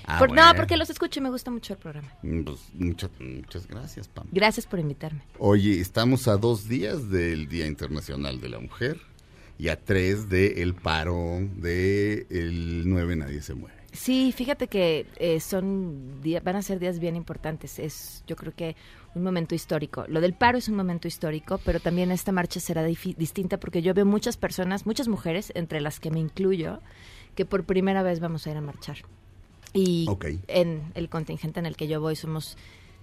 [0.05, 0.47] Ah, Por- bueno.
[0.47, 2.11] No, porque los escucho y me gusta mucho el programa.
[2.23, 4.25] Mm, pues, muchas, muchas gracias, Pam.
[4.31, 5.21] Gracias por invitarme.
[5.37, 8.99] Oye, estamos a dos días del Día Internacional de la Mujer
[9.59, 13.75] y a tres del paro del el 9 Nadie se muere.
[13.93, 17.79] Sí, fíjate que eh, son día- van a ser días bien importantes.
[17.79, 18.75] Es, yo creo que
[19.15, 20.05] un momento histórico.
[20.07, 23.95] Lo del paro es un momento histórico, pero también esta marcha será distinta porque yo
[23.95, 26.79] veo muchas personas, muchas mujeres, entre las que me incluyo,
[27.33, 28.97] que por primera vez vamos a ir a marchar.
[29.73, 30.05] Y
[30.47, 32.55] en el contingente en el que yo voy somos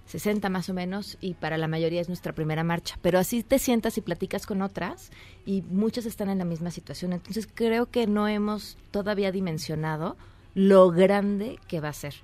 [0.05, 2.97] 60 más o menos y para la mayoría es nuestra primera marcha.
[3.01, 5.11] Pero así te sientas y platicas con otras
[5.45, 7.13] y muchas están en la misma situación.
[7.13, 10.17] Entonces creo que no hemos todavía dimensionado
[10.53, 12.15] lo grande que va a ser.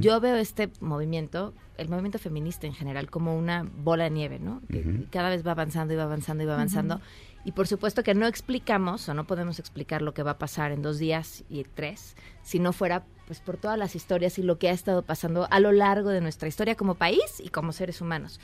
[0.00, 4.62] Yo veo este movimiento, el movimiento feminista en general, como una bola de nieve, ¿no?
[4.70, 7.00] Que cada vez va avanzando y va avanzando y va avanzando.
[7.44, 10.70] Y por supuesto que no explicamos o no podemos explicar lo que va a pasar
[10.70, 14.58] en dos días y tres, si no fuera pues por todas las historias y lo
[14.58, 18.02] que ha estado pasando a lo largo de nuestra historia como país y como seres
[18.02, 18.40] humanos.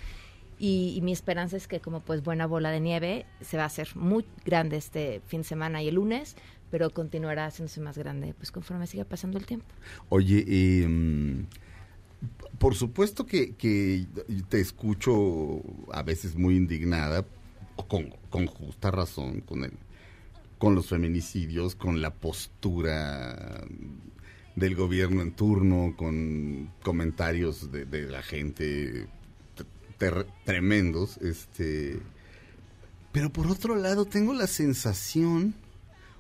[0.59, 3.95] Y, mi esperanza es que como pues buena bola de nieve se va a hacer
[3.97, 6.37] muy grande este fin de semana y el lunes,
[6.71, 9.67] pero continuará haciéndose más grande pues conforme siga pasando el tiempo.
[10.09, 11.45] Oye, eh,
[12.59, 13.55] por supuesto que,
[14.49, 15.61] te escucho
[15.93, 17.27] a veces muy indignada,
[17.89, 19.73] con, con justa razón, con el,
[20.57, 23.67] con los feminicidios, con la postura
[24.59, 29.07] del gobierno en turno, con comentarios de, de la gente
[29.99, 31.99] ter- tremendos, este,
[33.13, 35.55] pero por otro lado tengo la sensación,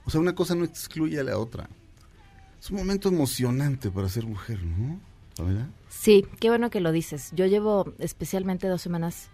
[0.04, 1.68] o sea, una cosa no excluye a la otra.
[2.60, 5.00] Es un momento emocionante para ser mujer, ¿no?
[5.44, 5.68] ¿Verdad?
[5.88, 7.30] Sí, qué bueno que lo dices.
[7.36, 9.28] Yo llevo especialmente dos semanas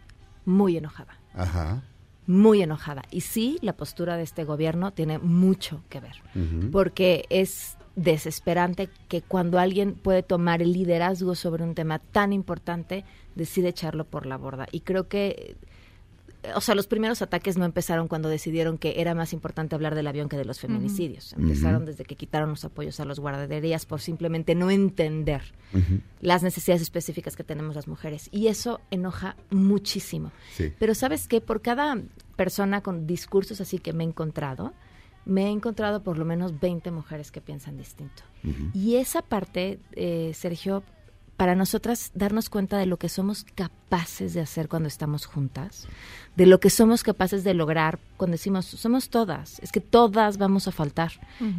[0.45, 1.83] muy enojada, Ajá.
[2.27, 3.03] muy enojada.
[3.11, 6.17] Y sí, la postura de este gobierno tiene mucho que ver,
[6.71, 13.05] porque es desesperante que cuando alguien puede tomar el liderazgo sobre un tema tan importante,
[13.35, 14.67] decide echarlo por la borda.
[14.73, 15.57] Y creo que
[16.55, 20.07] o sea, los primeros ataques no empezaron cuando decidieron que era más importante hablar del
[20.07, 21.33] avión que de los feminicidios.
[21.35, 25.43] Empezaron desde que quitaron los apoyos a las guarderías por simplemente no entender
[26.21, 28.29] las necesidades específicas que tenemos las mujeres.
[28.31, 30.33] Y eso enoja muchísimo.
[30.53, 30.73] Sí.
[30.79, 31.99] Pero sabes qué, por cada
[32.37, 34.75] persona con discursos así que me he encontrado,
[35.25, 38.23] me he encontrado por lo menos 20 mujeres que piensan distinto.
[38.75, 40.83] Y esa parte, eh, Sergio,
[41.37, 45.89] para nosotras darnos cuenta de lo que somos capaces de hacer cuando estamos juntas,
[46.37, 50.69] de lo que somos capaces de lograr cuando decimos, somos todas, es que todas vamos
[50.69, 51.13] a faltar,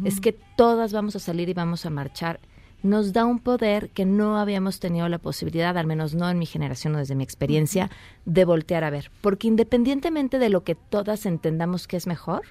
[0.04, 2.40] es que todas vamos a salir y vamos a marchar,
[2.82, 6.46] nos da un poder que no habíamos tenido la posibilidad, al menos no en mi
[6.46, 7.90] generación o desde mi experiencia,
[8.24, 9.10] de voltear a ver.
[9.20, 12.42] Porque independientemente de lo que todas entendamos que es mejor,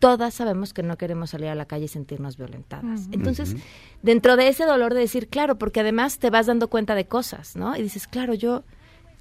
[0.00, 3.08] todas sabemos que no queremos salir a la calle y sentirnos violentadas.
[3.12, 3.54] Entonces,
[4.02, 7.54] dentro de ese dolor de decir, claro, porque además te vas dando cuenta de cosas,
[7.54, 7.76] ¿no?
[7.76, 8.64] Y dices, claro, yo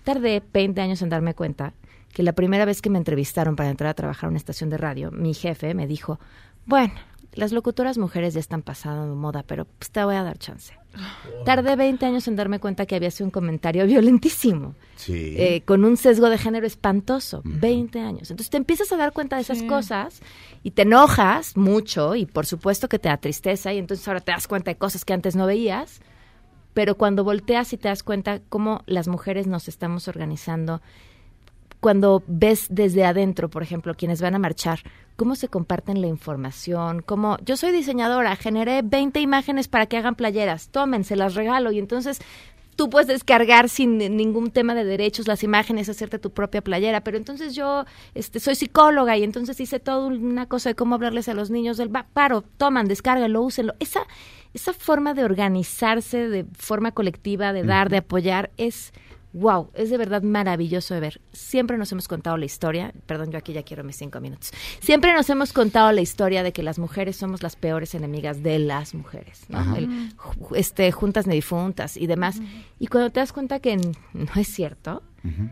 [0.04, 1.74] tardé 20 años en darme cuenta
[2.14, 4.78] que la primera vez que me entrevistaron para entrar a trabajar a una estación de
[4.78, 6.20] radio, mi jefe me dijo,
[6.66, 6.94] bueno,
[7.34, 10.79] las locutoras mujeres ya están pasando de moda, pero pues te voy a dar chance.
[11.46, 15.36] Tardé 20 años en darme cuenta que había sido un comentario violentísimo, Sí.
[15.38, 17.42] eh, con un sesgo de género espantoso.
[17.46, 18.30] 20 años.
[18.32, 20.22] Entonces te empiezas a dar cuenta de esas cosas
[20.64, 24.32] y te enojas mucho y por supuesto que te da tristeza y entonces ahora te
[24.32, 26.02] das cuenta de cosas que antes no veías.
[26.74, 30.82] Pero cuando volteas y te das cuenta cómo las mujeres nos estamos organizando,
[31.80, 34.80] cuando ves desde adentro, por ejemplo, quienes van a marchar,
[35.16, 40.16] cómo se comparten la información, cómo yo soy diseñadora, generé 20 imágenes para que hagan
[40.16, 41.72] playeras, tomen, se las regalo.
[41.72, 42.22] Y entonces
[42.76, 47.18] tú puedes descargar sin ningún tema de derechos las imágenes, hacerte tu propia playera, pero
[47.18, 47.84] entonces yo
[48.14, 51.76] este, soy psicóloga y entonces hice toda una cosa de cómo hablarles a los niños
[51.76, 53.74] del paro, toman, descárgalo, úsenlo.
[53.80, 54.02] Esa,
[54.54, 58.94] esa forma de organizarse de forma colectiva, de dar, de apoyar, es
[59.34, 61.22] wow, es de verdad maravilloso de ver.
[61.34, 64.52] Siempre nos hemos contado la historia, perdón, yo aquí ya quiero mis cinco minutos.
[64.82, 68.60] Siempre nos hemos contado la historia de que las mujeres somos las peores enemigas de
[68.60, 69.76] las mujeres, ¿no?
[69.76, 70.12] El-
[70.56, 72.40] este, juntas ni difuntas y demás.
[72.80, 75.04] Y cuando te das cuenta que no es cierto,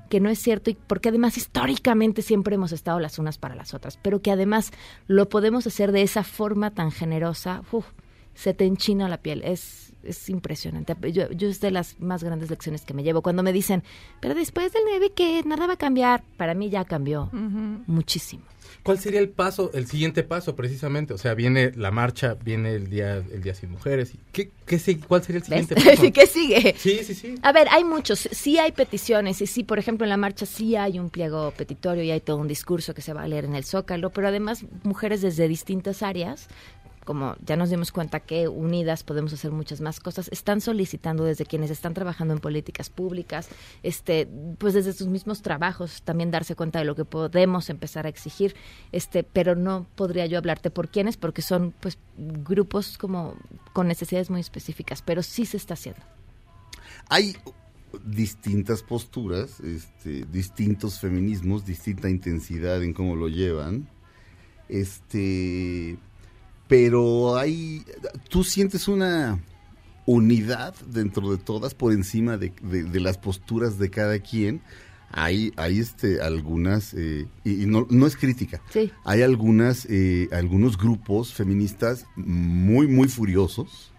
[0.09, 3.73] que no es cierto, y porque además históricamente siempre hemos estado las unas para las
[3.73, 4.71] otras, pero que además
[5.07, 7.85] lo podemos hacer de esa forma tan generosa, uf,
[8.33, 10.95] se te enchina la piel, es, es impresionante.
[11.11, 13.21] Yo, yo es de las más grandes lecciones que me llevo.
[13.21, 13.83] Cuando me dicen,
[14.19, 18.43] pero después del 9 que nada va a cambiar, para mí ya cambió muchísimo.
[18.83, 21.13] ¿Cuál sería el paso, el siguiente paso precisamente?
[21.13, 24.13] O sea, viene la marcha, viene el día, el día sin mujeres.
[24.31, 25.83] ¿Qué, qué, ¿Cuál sería el siguiente ¿Ves?
[25.99, 26.11] paso?
[26.13, 26.75] ¿Qué sigue?
[26.77, 27.35] Sí, sí, sí.
[27.41, 30.75] A ver, hay muchos, sí hay peticiones y sí, por ejemplo, en la marcha sí
[30.75, 33.55] hay un pliego petitorio y hay todo un discurso que se va a leer en
[33.55, 36.47] el Zócalo, pero además mujeres desde distintas áreas,
[37.07, 41.45] como ya nos dimos cuenta que unidas podemos hacer muchas más cosas, están solicitando desde
[41.45, 43.47] quienes están trabajando en políticas públicas,
[43.81, 44.27] este,
[44.57, 48.57] pues desde sus mismos trabajos también darse cuenta de lo que podemos empezar a exigir,
[48.91, 53.35] este, pero no podría yo hablarte por quiénes, porque son pues grupos como
[53.71, 56.01] con necesidades muy específicas, pero sí se está haciendo.
[57.07, 57.37] Hay
[58.03, 63.87] distintas posturas, este, distintos feminismos, distinta intensidad en cómo lo llevan.
[64.67, 65.97] Este,
[66.67, 67.83] pero hay,
[68.29, 69.39] tú sientes una
[70.05, 74.61] unidad dentro de todas por encima de, de- de las posturas de cada quien.
[75.11, 78.91] Hay, hay este, algunas, eh, y, y no, no es crítica, Sí.
[79.05, 83.93] hay algunas, eh, algunos grupos feministas muy, muy furiosos,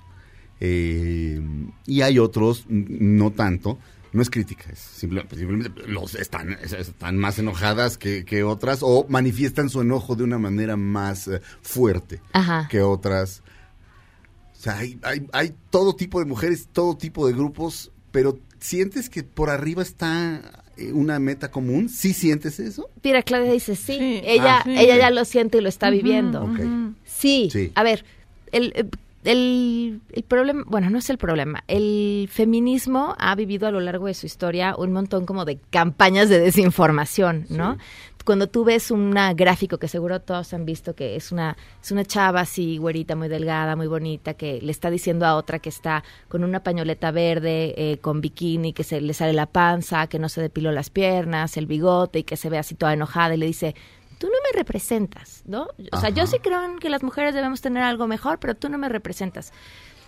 [0.61, 1.41] eh,
[1.87, 3.79] y hay otros no tanto.
[4.13, 8.79] No es crítica, es simple- simplemente los están, es- están más enojadas que, que otras
[8.83, 12.69] o manifiestan su enojo de una manera más eh, fuerte Ajá.
[12.71, 13.43] que otras.
[14.57, 19.09] O sea, hay, hay, hay todo tipo de mujeres, todo tipo de grupos, pero ¿sientes
[19.11, 20.41] que por arriba está
[20.77, 21.89] eh, una meta común?
[21.89, 22.89] ¿Sí sientes eso?
[23.05, 24.75] Mira, Claudia dice sí, ella, Ah, sí.
[24.77, 26.43] ella ya lo siente y lo está Ujú, viviendo.
[26.45, 26.61] ok.
[27.05, 27.49] Sí.
[27.53, 27.73] Sí.
[27.75, 28.05] a ver,
[28.53, 28.85] el, eh,
[29.29, 34.07] el, el problema, bueno, no es el problema, el feminismo ha vivido a lo largo
[34.07, 37.77] de su historia un montón como de campañas de desinformación, ¿no?
[38.25, 42.05] Cuando tú ves un gráfico que seguro todos han visto que es una es una
[42.05, 46.05] chava así güerita muy delgada muy bonita que le está diciendo a otra que está
[46.29, 50.29] con una pañoleta verde eh, con bikini que se le sale la panza que no
[50.29, 53.47] se depiló las piernas el bigote y que se ve así toda enojada y le
[53.47, 53.75] dice
[54.19, 55.69] tú no me representas, ¿no?
[55.93, 58.69] O sea, yo sí creo en que las mujeres debemos tener algo mejor, pero tú
[58.69, 59.53] no me representas.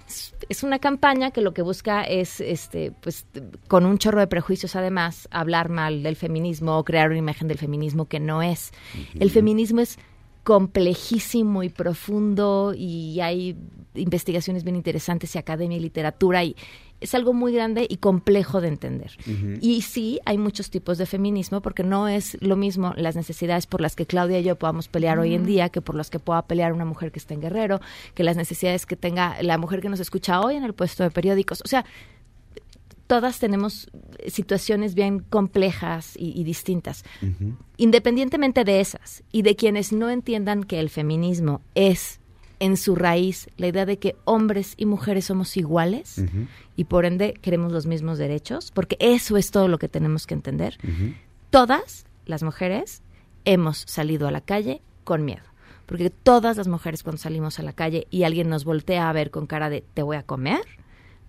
[0.08, 3.24] Es- Es una campaña que lo que busca es, este, pues,
[3.68, 7.58] con un chorro de prejuicios además, hablar mal del feminismo o crear una imagen del
[7.58, 8.72] feminismo que no es.
[9.20, 9.98] El feminismo es
[10.42, 13.56] complejísimo y profundo y hay
[13.94, 16.56] investigaciones bien interesantes y academia y literatura y
[17.00, 19.12] es algo muy grande y complejo de entender.
[19.60, 23.80] Y sí, hay muchos tipos de feminismo porque no es lo mismo las necesidades por
[23.80, 26.42] las que Claudia y yo podamos pelear hoy en día que por las que pueda
[26.46, 27.80] pelear una mujer que está en Guerrero,
[28.14, 31.10] que las necesidades que tenga la mujer que nos escucha hoy en el puesto de
[31.10, 31.62] periódicos.
[31.64, 31.84] O sea,
[33.06, 33.90] todas tenemos
[34.28, 37.04] situaciones bien complejas y, y distintas.
[37.76, 42.19] Independientemente de esas y de quienes no entiendan que el feminismo es
[42.60, 46.22] en su raíz la idea de que hombres y mujeres somos iguales
[46.76, 50.34] y por ende queremos los mismos derechos, porque eso es todo lo que tenemos que
[50.34, 50.78] entender.
[51.50, 53.02] Todas las mujeres
[53.44, 55.42] hemos salido a la calle con miedo.
[55.86, 59.32] Porque todas las mujeres cuando salimos a la calle y alguien nos voltea a ver
[59.32, 60.60] con cara de te voy a comer,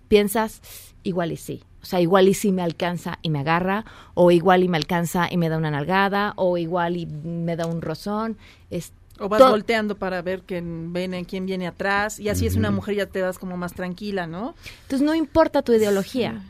[0.06, 0.62] piensas
[1.02, 1.64] igual y sí.
[1.82, 3.84] O sea, igual y sí me alcanza y me agarra,
[4.14, 7.66] o igual y me alcanza y me da una nalgada, o igual y me da
[7.66, 8.38] un rozón.
[8.70, 12.18] Es O vas to- volteando para ver quién viene, quién viene atrás.
[12.18, 14.54] Y así es una mujer, ya te vas como más tranquila, ¿no?
[14.82, 16.42] Entonces no importa tu ideología.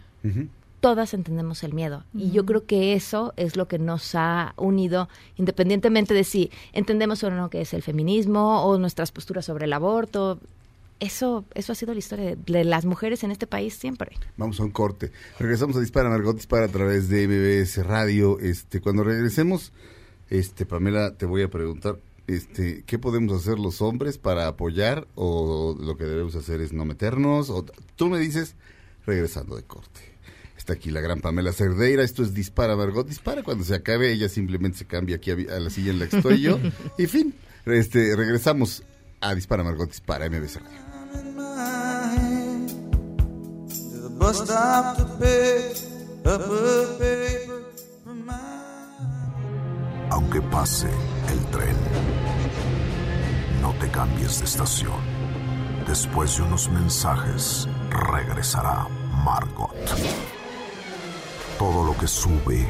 [0.81, 2.03] Todas entendemos el miedo.
[2.13, 7.23] Y yo creo que eso es lo que nos ha unido, independientemente de si entendemos
[7.23, 10.41] o no qué es el feminismo o nuestras posturas sobre el aborto.
[10.99, 14.11] Eso, eso ha sido la historia de, de las mujeres en este país siempre.
[14.37, 15.11] Vamos a un corte.
[15.39, 18.39] Regresamos a Dispara, Margot Dispara a través de MBS Radio.
[18.41, 19.73] Este, cuando regresemos,
[20.31, 25.77] este, Pamela, te voy a preguntar, este, ¿qué podemos hacer los hombres para apoyar o
[25.78, 27.51] lo que debemos hacer es no meternos?
[27.51, 27.65] O,
[27.97, 28.55] tú me dices,
[29.07, 30.01] regresando de corte.
[30.57, 33.43] Está aquí la gran Pamela Cerdeira, esto es Dispara, Margot Dispara.
[33.43, 36.40] Cuando se acabe, ella simplemente se cambia aquí a, la silla en la que estoy
[36.40, 36.61] yo.
[36.99, 37.35] y fin,
[37.66, 38.85] este, regresamos
[39.20, 40.93] a Dispara, Margot Dispara, MBS Radio.
[50.13, 50.91] Aunque pase
[51.31, 51.75] el tren,
[53.63, 55.01] no te cambies de estación.
[55.89, 58.89] Después de unos mensajes, regresará
[59.25, 59.75] Margot.
[61.59, 62.67] Todo lo que sube,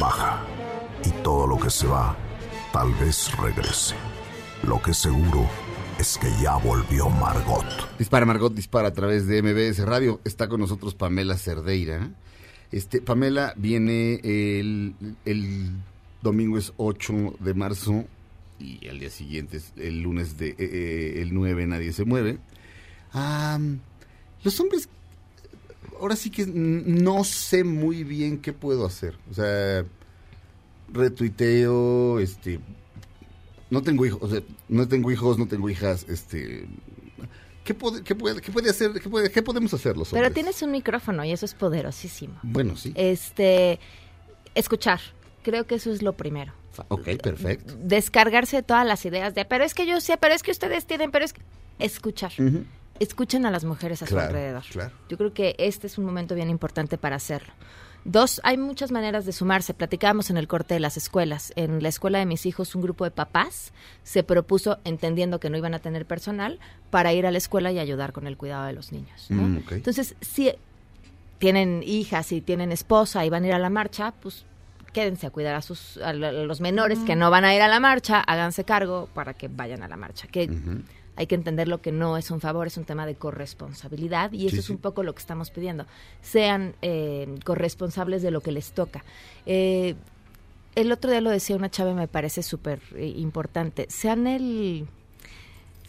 [0.00, 0.42] baja.
[1.04, 2.16] Y todo lo que se va,
[2.72, 3.94] tal vez regrese.
[4.64, 5.48] Lo que seguro
[6.00, 7.96] es que ya volvió Margot.
[7.96, 10.20] Dispara Margot, dispara a través de MBS Radio.
[10.24, 12.10] Está con nosotros Pamela Cerdeira.
[12.72, 15.70] Este, Pamela viene el, el
[16.22, 18.04] domingo es 8 de marzo
[18.58, 22.38] y al día siguiente es el lunes de eh, eh, el 9 nadie se mueve.
[24.42, 24.88] Los hombres
[26.00, 29.16] ahora sí que no sé muy bien qué puedo hacer.
[29.30, 29.84] O sea,
[30.92, 32.60] retuiteo, este
[33.70, 36.66] no tengo hijos, o sea, no tengo hijos, no tengo hijas, este
[37.64, 40.34] ¿qué puede, qué puede, qué puede hacer, qué, puede- qué podemos hacer los Pero hombres?
[40.34, 42.38] tienes un micrófono y eso es poderosísimo.
[42.44, 42.92] Bueno, sí.
[42.94, 43.80] Este,
[44.54, 45.00] escuchar.
[45.46, 46.52] Creo que eso es lo primero.
[46.88, 47.72] Ok, perfecto.
[47.78, 50.86] Descargarse de todas las ideas de, pero es que yo sé, pero es que ustedes
[50.86, 51.40] tienen, pero es que...
[51.78, 52.32] Escuchar.
[52.98, 54.64] Escuchen a las mujeres a su alrededor.
[54.72, 54.92] claro.
[55.08, 57.52] Yo creo que este es un momento bien importante para hacerlo.
[58.04, 59.72] Dos, hay muchas maneras de sumarse.
[59.72, 61.52] Platicábamos en el corte de las escuelas.
[61.54, 65.56] En la escuela de mis hijos, un grupo de papás se propuso, entendiendo que no
[65.56, 66.58] iban a tener personal,
[66.90, 69.26] para ir a la escuela y ayudar con el cuidado de los niños.
[69.28, 69.42] ¿no?
[69.42, 69.62] Mm.
[69.70, 70.50] Entonces, si
[71.38, 74.44] tienen hijas y tienen esposa y van a ir a la marcha, pues
[74.96, 77.60] quédense a cuidar a, sus, a lo- a los menores que no van a ir
[77.60, 80.26] a la marcha, háganse cargo para que vayan a la marcha.
[80.26, 80.48] Que
[81.16, 84.46] hay que entender lo que no es un favor, es un tema de corresponsabilidad y
[84.46, 84.72] eso es sí.
[84.72, 85.84] un poco lo que estamos pidiendo.
[86.22, 89.04] Sean eh, corresponsables de lo que les toca.
[89.44, 89.96] Eh,
[90.74, 93.84] el otro día lo decía una chava y me parece súper eh, importante.
[93.90, 94.86] Sean el...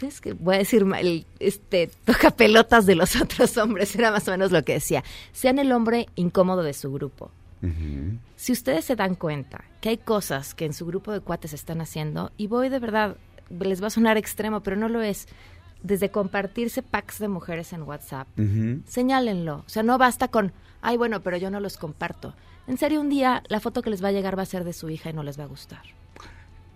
[0.02, 4.12] Es que voy a decir mal, el, este toca pelotas de los otros hombres, era
[4.12, 5.02] más o menos lo que decía.
[5.32, 7.32] Sean el hombre incómodo de su grupo.
[8.36, 11.82] Si ustedes se dan cuenta que hay cosas que en su grupo de cuates están
[11.82, 13.18] haciendo, y voy de verdad,
[13.50, 15.28] les va a sonar extremo, pero no lo es,
[15.82, 18.28] desde compartirse packs de mujeres en WhatsApp,
[18.88, 19.64] señálenlo.
[19.66, 22.36] O sea, no basta con, ay, bueno, pero yo no los comparto.
[22.68, 24.74] En serio, un día la foto que les va a llegar va a ser de
[24.74, 25.82] su hija y no les va a gustar.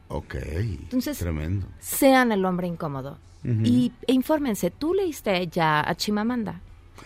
[0.07, 0.35] Ok.
[0.35, 1.67] Entonces, Tremendo.
[1.79, 3.17] Sean el hombre incómodo.
[3.43, 6.61] Y e infórmense, tú leíste ya a Chimamanda.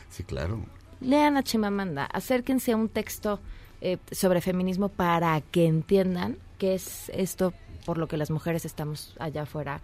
[0.10, 0.66] Sí, claro.
[1.00, 3.40] Lean a Chimamanda, acérquense a un texto
[3.86, 7.54] eh, sobre feminismo para que entiendan qué es esto
[7.86, 9.80] por lo que las mujeres estamos allá afuera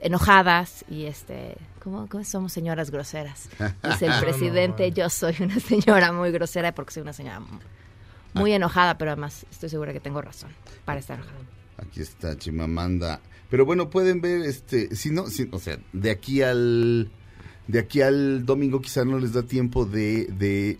[0.00, 3.48] enojadas y este ¿cómo, cómo somos señoras groseras?
[3.82, 7.58] Dice el presidente, yo soy una señora muy grosera porque soy una señora mu-
[8.34, 8.56] muy Ah.
[8.56, 10.50] enojada, pero además estoy segura que tengo razón
[10.84, 11.38] para estar enojada.
[11.78, 13.20] Aquí está Chimamanda.
[13.50, 17.10] Pero bueno, pueden ver, este, si no, si- o sea, de aquí al,
[17.68, 20.78] de aquí al domingo quizá no les da tiempo de, de,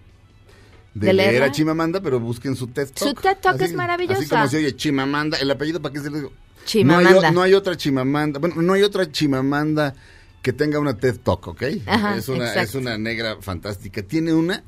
[0.95, 2.99] de ¿De leer a Chimamanda, pero busquen su TED Talk.
[3.09, 4.19] Su TED Talk Así- es maravillosa.
[4.21, 6.33] Así como se oye Chimamanda, el apellido para qué se lo digo.
[6.65, 7.11] Chimamanda.
[7.11, 9.95] No hay, o- no hay otra Chimamanda, bueno, no hay otra Chimamanda
[10.41, 11.63] que tenga una TED Talk, ¿ok?
[11.87, 12.61] Ajá, es, una, exacto.
[12.69, 14.03] es una negra fantástica.
[14.03, 14.63] Tiene una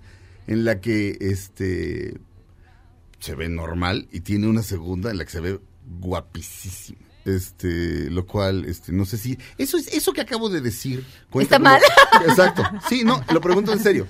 [0.46, 2.14] en la que este
[3.20, 5.60] se ve normal y tiene una segunda en la que se ve
[6.00, 6.98] guapísima.
[7.26, 11.04] Este, lo cual, este, no sé si eso es eso que acabo de decir.
[11.34, 11.80] ¿Está como- mal?
[12.28, 12.62] Exacto.
[12.88, 14.06] Sí, no, lo pregunto en serio.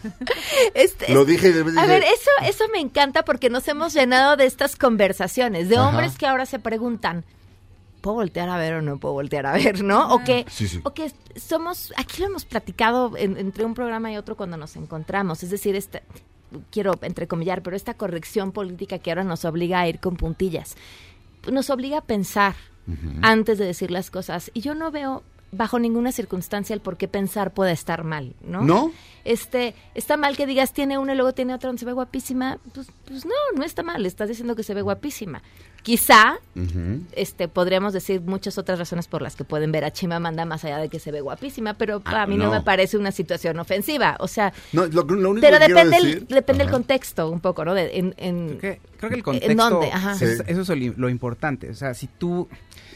[0.75, 1.51] Este- Lo dije.
[1.53, 5.77] de- A ver, eso, eso me encanta porque nos hemos llenado de estas conversaciones, de
[5.77, 5.89] Ajá.
[5.89, 7.25] hombres que ahora se preguntan,
[8.03, 10.13] ¿puedo voltear a ver o no puedo voltear a ver, no?
[10.15, 10.81] O que, Sí, sí.
[10.85, 14.77] o que somos, aquí lo hemos platicado en- entre un programa y otro cuando nos
[14.77, 16.03] encontramos, es decir, este,
[16.71, 20.77] quiero entrecomillar, pero esta corrección política que ahora nos obliga a ir con puntillas,
[21.51, 22.55] nos obliga a pensar
[23.23, 24.51] antes de decir las cosas.
[24.55, 25.23] Y yo no veo
[25.53, 28.63] bajo ninguna circunstancia el por qué pensar puede estar mal, ¿no?
[28.63, 28.93] ¿No?
[29.25, 32.59] Este, está mal que digas tiene una y luego tiene otra donde se ve guapísima.
[32.75, 35.43] Pues, pues no, no está mal, estás diciendo que se ve guapísima.
[35.87, 36.41] Quizá
[37.13, 40.79] este, podríamos decir muchas otras razones por las que pueden ver a Chimamanda más allá
[40.79, 42.47] de que se ve guapísima, pero Ah, a mí no.
[42.47, 42.51] no.
[42.51, 44.17] me parece una situación ofensiva.
[44.19, 46.77] O sea, No, lo, lo único pero que depende, decir- el, depende el Ajá.
[46.79, 47.73] contexto un poco, ¿no?
[47.75, 49.93] De- en, en- Creo que el ¿En contexto, dónde?
[49.93, 50.13] Ajá.
[50.15, 51.71] es- eso es lo, lo importante.
[51.71, 52.49] O sea, si tú,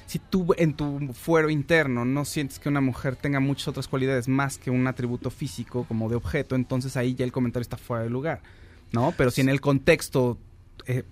[0.07, 4.27] si tú en tu fuero interno no sientes que una mujer tenga muchas otras cualidades
[4.27, 8.03] más que un atributo físico como de objeto, entonces ahí ya el comentario está fuera
[8.03, 8.41] de lugar,
[8.91, 9.15] ¿no?
[9.17, 10.39] Pero si en el contexto
[10.87, 11.05] eh,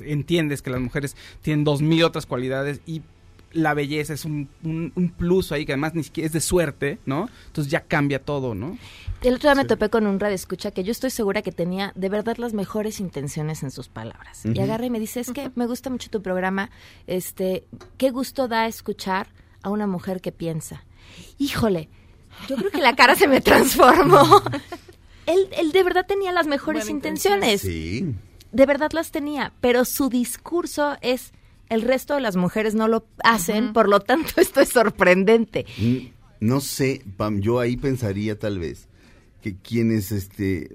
[0.00, 3.02] entiendes que las mujeres tienen dos mil otras cualidades y
[3.52, 6.98] la belleza es un, un- un plus ahí que además ni siquiera es de suerte,
[7.06, 7.30] ¿no?
[7.46, 8.76] Entonces ya cambia todo, ¿no?
[9.22, 11.92] El otro día me topé con un radio escucha que yo estoy segura que tenía
[11.96, 14.44] de verdad las mejores intenciones en sus palabras.
[14.44, 16.70] Y agarra y me dice, es que me gusta mucho tu programa,
[17.06, 17.64] este,
[17.96, 19.28] qué gusto da escuchar
[19.62, 20.84] a una mujer que piensa.
[21.38, 21.88] Híjole,
[22.48, 24.42] yo creo que la cara se me transformó.
[25.26, 27.62] él, él de verdad tenía las mejores Buena intenciones.
[27.62, 28.14] Sí.
[28.52, 31.32] De verdad las tenía, pero su discurso es,
[31.68, 35.66] el resto de las mujeres no lo hacen, por lo tanto esto es sorprendente.
[36.40, 38.88] No sé, Pam, yo ahí pensaría tal vez
[39.42, 40.74] que quienes, este,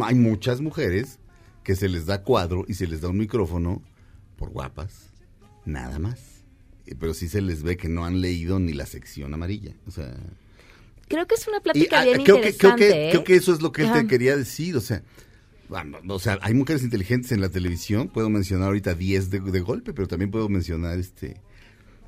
[0.00, 1.18] hay muchas mujeres
[1.64, 3.82] que se les da cuadro y se les da un micrófono
[4.36, 5.10] por guapas,
[5.64, 6.20] nada más.
[6.86, 9.74] Eh, Pero sí se les ve que no han leído ni la sección amarilla.
[9.86, 10.16] O sea,
[11.08, 12.88] Creo que es una plática ah, bien creo, que, creo, interesante.
[12.88, 13.10] que, ¿eh?
[13.10, 14.76] creo que eso es lo que él te quería decir.
[14.76, 15.02] O sea,
[16.08, 18.08] o sea, hay mujeres inteligentes en la televisión.
[18.08, 21.40] Puedo mencionar ahorita 10 de, de golpe, pero también puedo mencionar este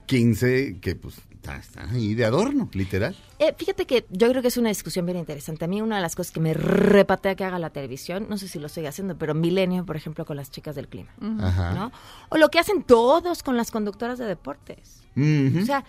[0.07, 3.17] 15 que pues están están ahí de adorno, literal.
[3.39, 5.65] Eh, fíjate que yo creo que es una discusión bien interesante.
[5.65, 8.47] A mí una de las cosas que me repatea que haga la televisión, no sé
[8.47, 11.11] si lo sigue haciendo, pero Milenio, por ejemplo, con las chicas del clima.
[11.41, 11.73] Ajá.
[11.73, 11.93] ¿no?
[12.29, 15.03] O lo que hacen todos con las conductoras de deportes.
[15.17, 15.61] Ujú.
[15.63, 15.85] O sea,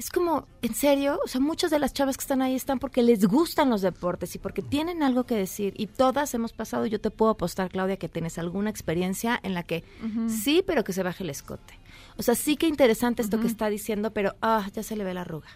[0.00, 3.02] es como, en serio, o sea, muchas de las chavas que están ahí están porque
[3.02, 5.74] les gustan los deportes y porque tienen algo que decir.
[5.76, 9.62] Y todas hemos pasado, yo te puedo apostar, Claudia, que tienes alguna experiencia en la
[9.62, 9.84] que
[10.26, 11.78] sí, pero que se baje el escote.
[12.16, 15.12] O sea, sí que interesante esto que está diciendo, pero ah, ya se le ve
[15.12, 15.48] la arruga.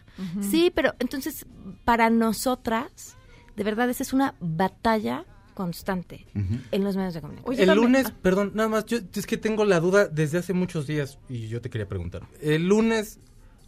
[0.43, 1.47] Sí, pero entonces,
[1.87, 3.17] para nosotras,
[3.57, 6.27] de verdad, esa es una batalla constante
[6.71, 7.71] en los medios de comunicación.
[7.71, 11.19] el lunes, perdón, nada más, yo es que tengo la duda desde hace muchos días
[11.31, 12.29] y yo te quería preguntar.
[12.43, 13.21] El lunes,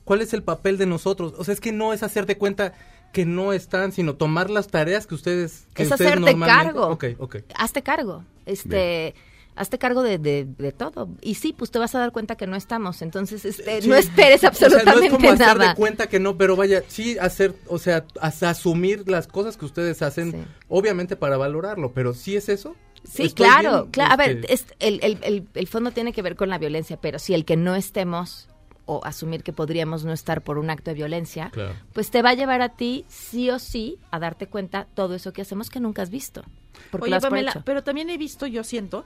[0.07, 1.35] ¿cuál es el papel de nosotros?
[1.37, 2.73] O sea, es que no es hacer de cuenta
[3.13, 6.87] que no están, sino tomar las tareas que ustedes que es ustedes hacerte normalmente- cargo.
[6.89, 7.37] Ok, ok.
[7.55, 8.25] Hazte cargo.
[8.47, 9.15] Este,
[9.55, 11.09] hazte cargo de, de, de todo.
[11.23, 13.01] Y sí, pues te vas a dar cuenta que no estamos.
[13.03, 13.89] Entonces, este, Sí.
[13.89, 16.83] no esperes O sea, absolutamente no es como hacer de cuenta que no, pero vaya,
[16.89, 22.13] sí hacer, o sea, as- asumir las cosas que ustedes hacen, obviamente para valorarlo, pero
[22.15, 22.77] sí es eso.
[23.05, 24.13] Sí, claro, bien, claro.
[24.13, 26.99] A ver, este, es- el, el, el, el fondo tiene que ver con la violencia,
[27.01, 28.49] pero si el que no estemos
[28.87, 31.75] o asumir que podríamos no estar por un acto de violencia, Claro.
[31.93, 35.33] pues te va a llevar a ti sí o sí a darte cuenta todo eso
[35.33, 36.43] que hacemos que nunca has visto.
[36.91, 37.63] Porque Oye, lo has por Pamela, hecho.
[37.65, 39.05] pero también he visto, yo siento,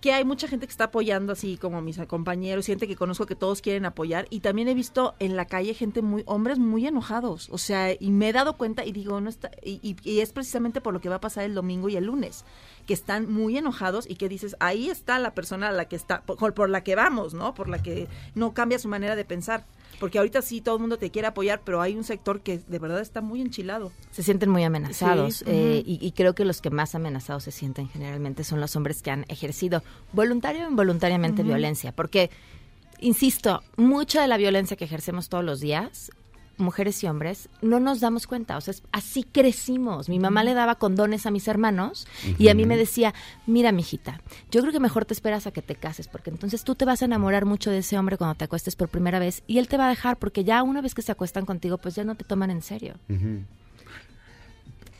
[0.00, 3.34] que hay mucha gente que está apoyando, así como mis compañeros, gente que conozco que
[3.34, 7.48] todos quieren apoyar, y también he visto en la calle gente muy, hombres muy enojados,
[7.50, 10.32] o sea, y me he dado cuenta y digo, no está, y, y- y es
[10.32, 12.44] precisamente por lo que va a pasar el domingo y el lunes,
[12.86, 16.22] que están muy enojados y que dices, ahí está la persona a la que está,
[16.22, 17.52] por, por la que vamos, ¿no?
[17.52, 19.64] Por la que no cambia su manera de pensar.
[20.00, 22.78] Porque ahorita sí todo el mundo te quiere apoyar, pero hay un sector que de
[22.80, 23.92] verdad está muy enchilado.
[24.10, 27.52] se sienten muy amenazados Sí, eh, y, y creo que los que más amenazados se
[27.52, 29.82] sienten generalmente son los hombres que han ejercido
[30.12, 32.30] voluntario o involuntariamente violencia, porque,
[32.98, 36.10] insisto, mucha de la violencia que ejercemos todos los días,
[36.60, 40.08] mujeres y hombres, no nos damos cuenta, o sea, es- así crecimos.
[40.08, 42.06] Mi mamá le daba condones a mis hermanos
[42.38, 43.14] y a mí me decía,
[43.46, 44.20] mira, mijita,
[44.50, 47.02] yo creo que mejor te esperas a que te cases, porque entonces tú te vas
[47.02, 49.76] a enamorar mucho de ese hombre cuando te acuestes por primera vez y él te
[49.76, 52.24] va a dejar, porque ya una vez que se acuestan contigo, pues ya no te
[52.24, 52.94] toman en serio.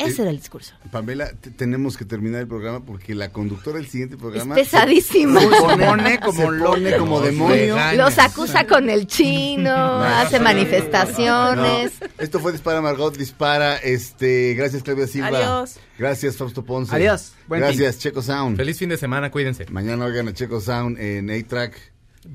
[0.09, 0.75] Ese era el discurso.
[0.91, 4.59] Pamela, te- tenemos que terminar el programa porque la conductora del siguiente programa...
[4.59, 5.41] Es pesadísima.
[5.41, 7.77] Se, pone, como se pone como demonio.
[7.97, 11.93] Los acusa con el chino, hace manifestaciones.
[12.01, 13.77] No, esto fue Dispara Margot, Dispara.
[13.77, 15.29] Este, gracias Claudia Silva.
[15.29, 15.79] Adiós.
[15.99, 16.95] Gracias Fausto Ponce.
[16.95, 17.35] Adiós.
[17.47, 18.57] Buen gracias Checo Sound.
[18.57, 19.67] Feliz fin de semana, cuídense.
[19.71, 21.75] Mañana oigan a Checo Sound en A-Track.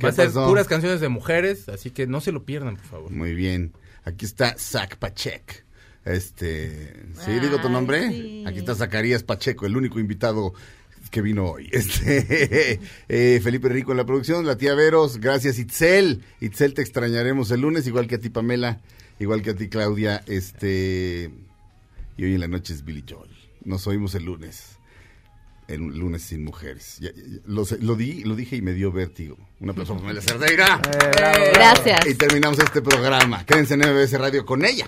[0.03, 0.47] Va a ser pasó?
[0.47, 3.11] puras canciones de mujeres, así que no se lo pierdan, por favor.
[3.11, 3.73] Muy bien.
[4.03, 5.64] Aquí está Zach Pachek.
[6.05, 6.93] Este,
[7.25, 8.07] ¿sí digo tu nombre?
[8.09, 8.43] sí.
[8.47, 10.53] Aquí está Zacarías Pacheco, el único invitado
[11.11, 11.69] que vino hoy.
[11.73, 12.79] Este,
[13.09, 16.23] eh, Felipe Rico en la producción, la tía Veros, gracias Itzel.
[16.41, 18.81] Itzel te extrañaremos el lunes, igual que a ti Pamela,
[19.19, 20.23] igual que a ti Claudia.
[20.27, 21.31] Este,
[22.17, 23.31] y hoy en la noche es Billy Joel.
[23.63, 24.77] Nos oímos el lunes.
[25.67, 26.97] El lunes sin mujeres.
[26.99, 29.37] Ya- ya- lo, di, lo dije y me dio vértigo.
[29.59, 30.79] Un aplauso para Pamela Cerdeira.
[31.53, 32.05] Gracias.
[32.05, 33.43] Y terminamos este programa.
[33.45, 34.87] Quédense en MBS Radio con ella.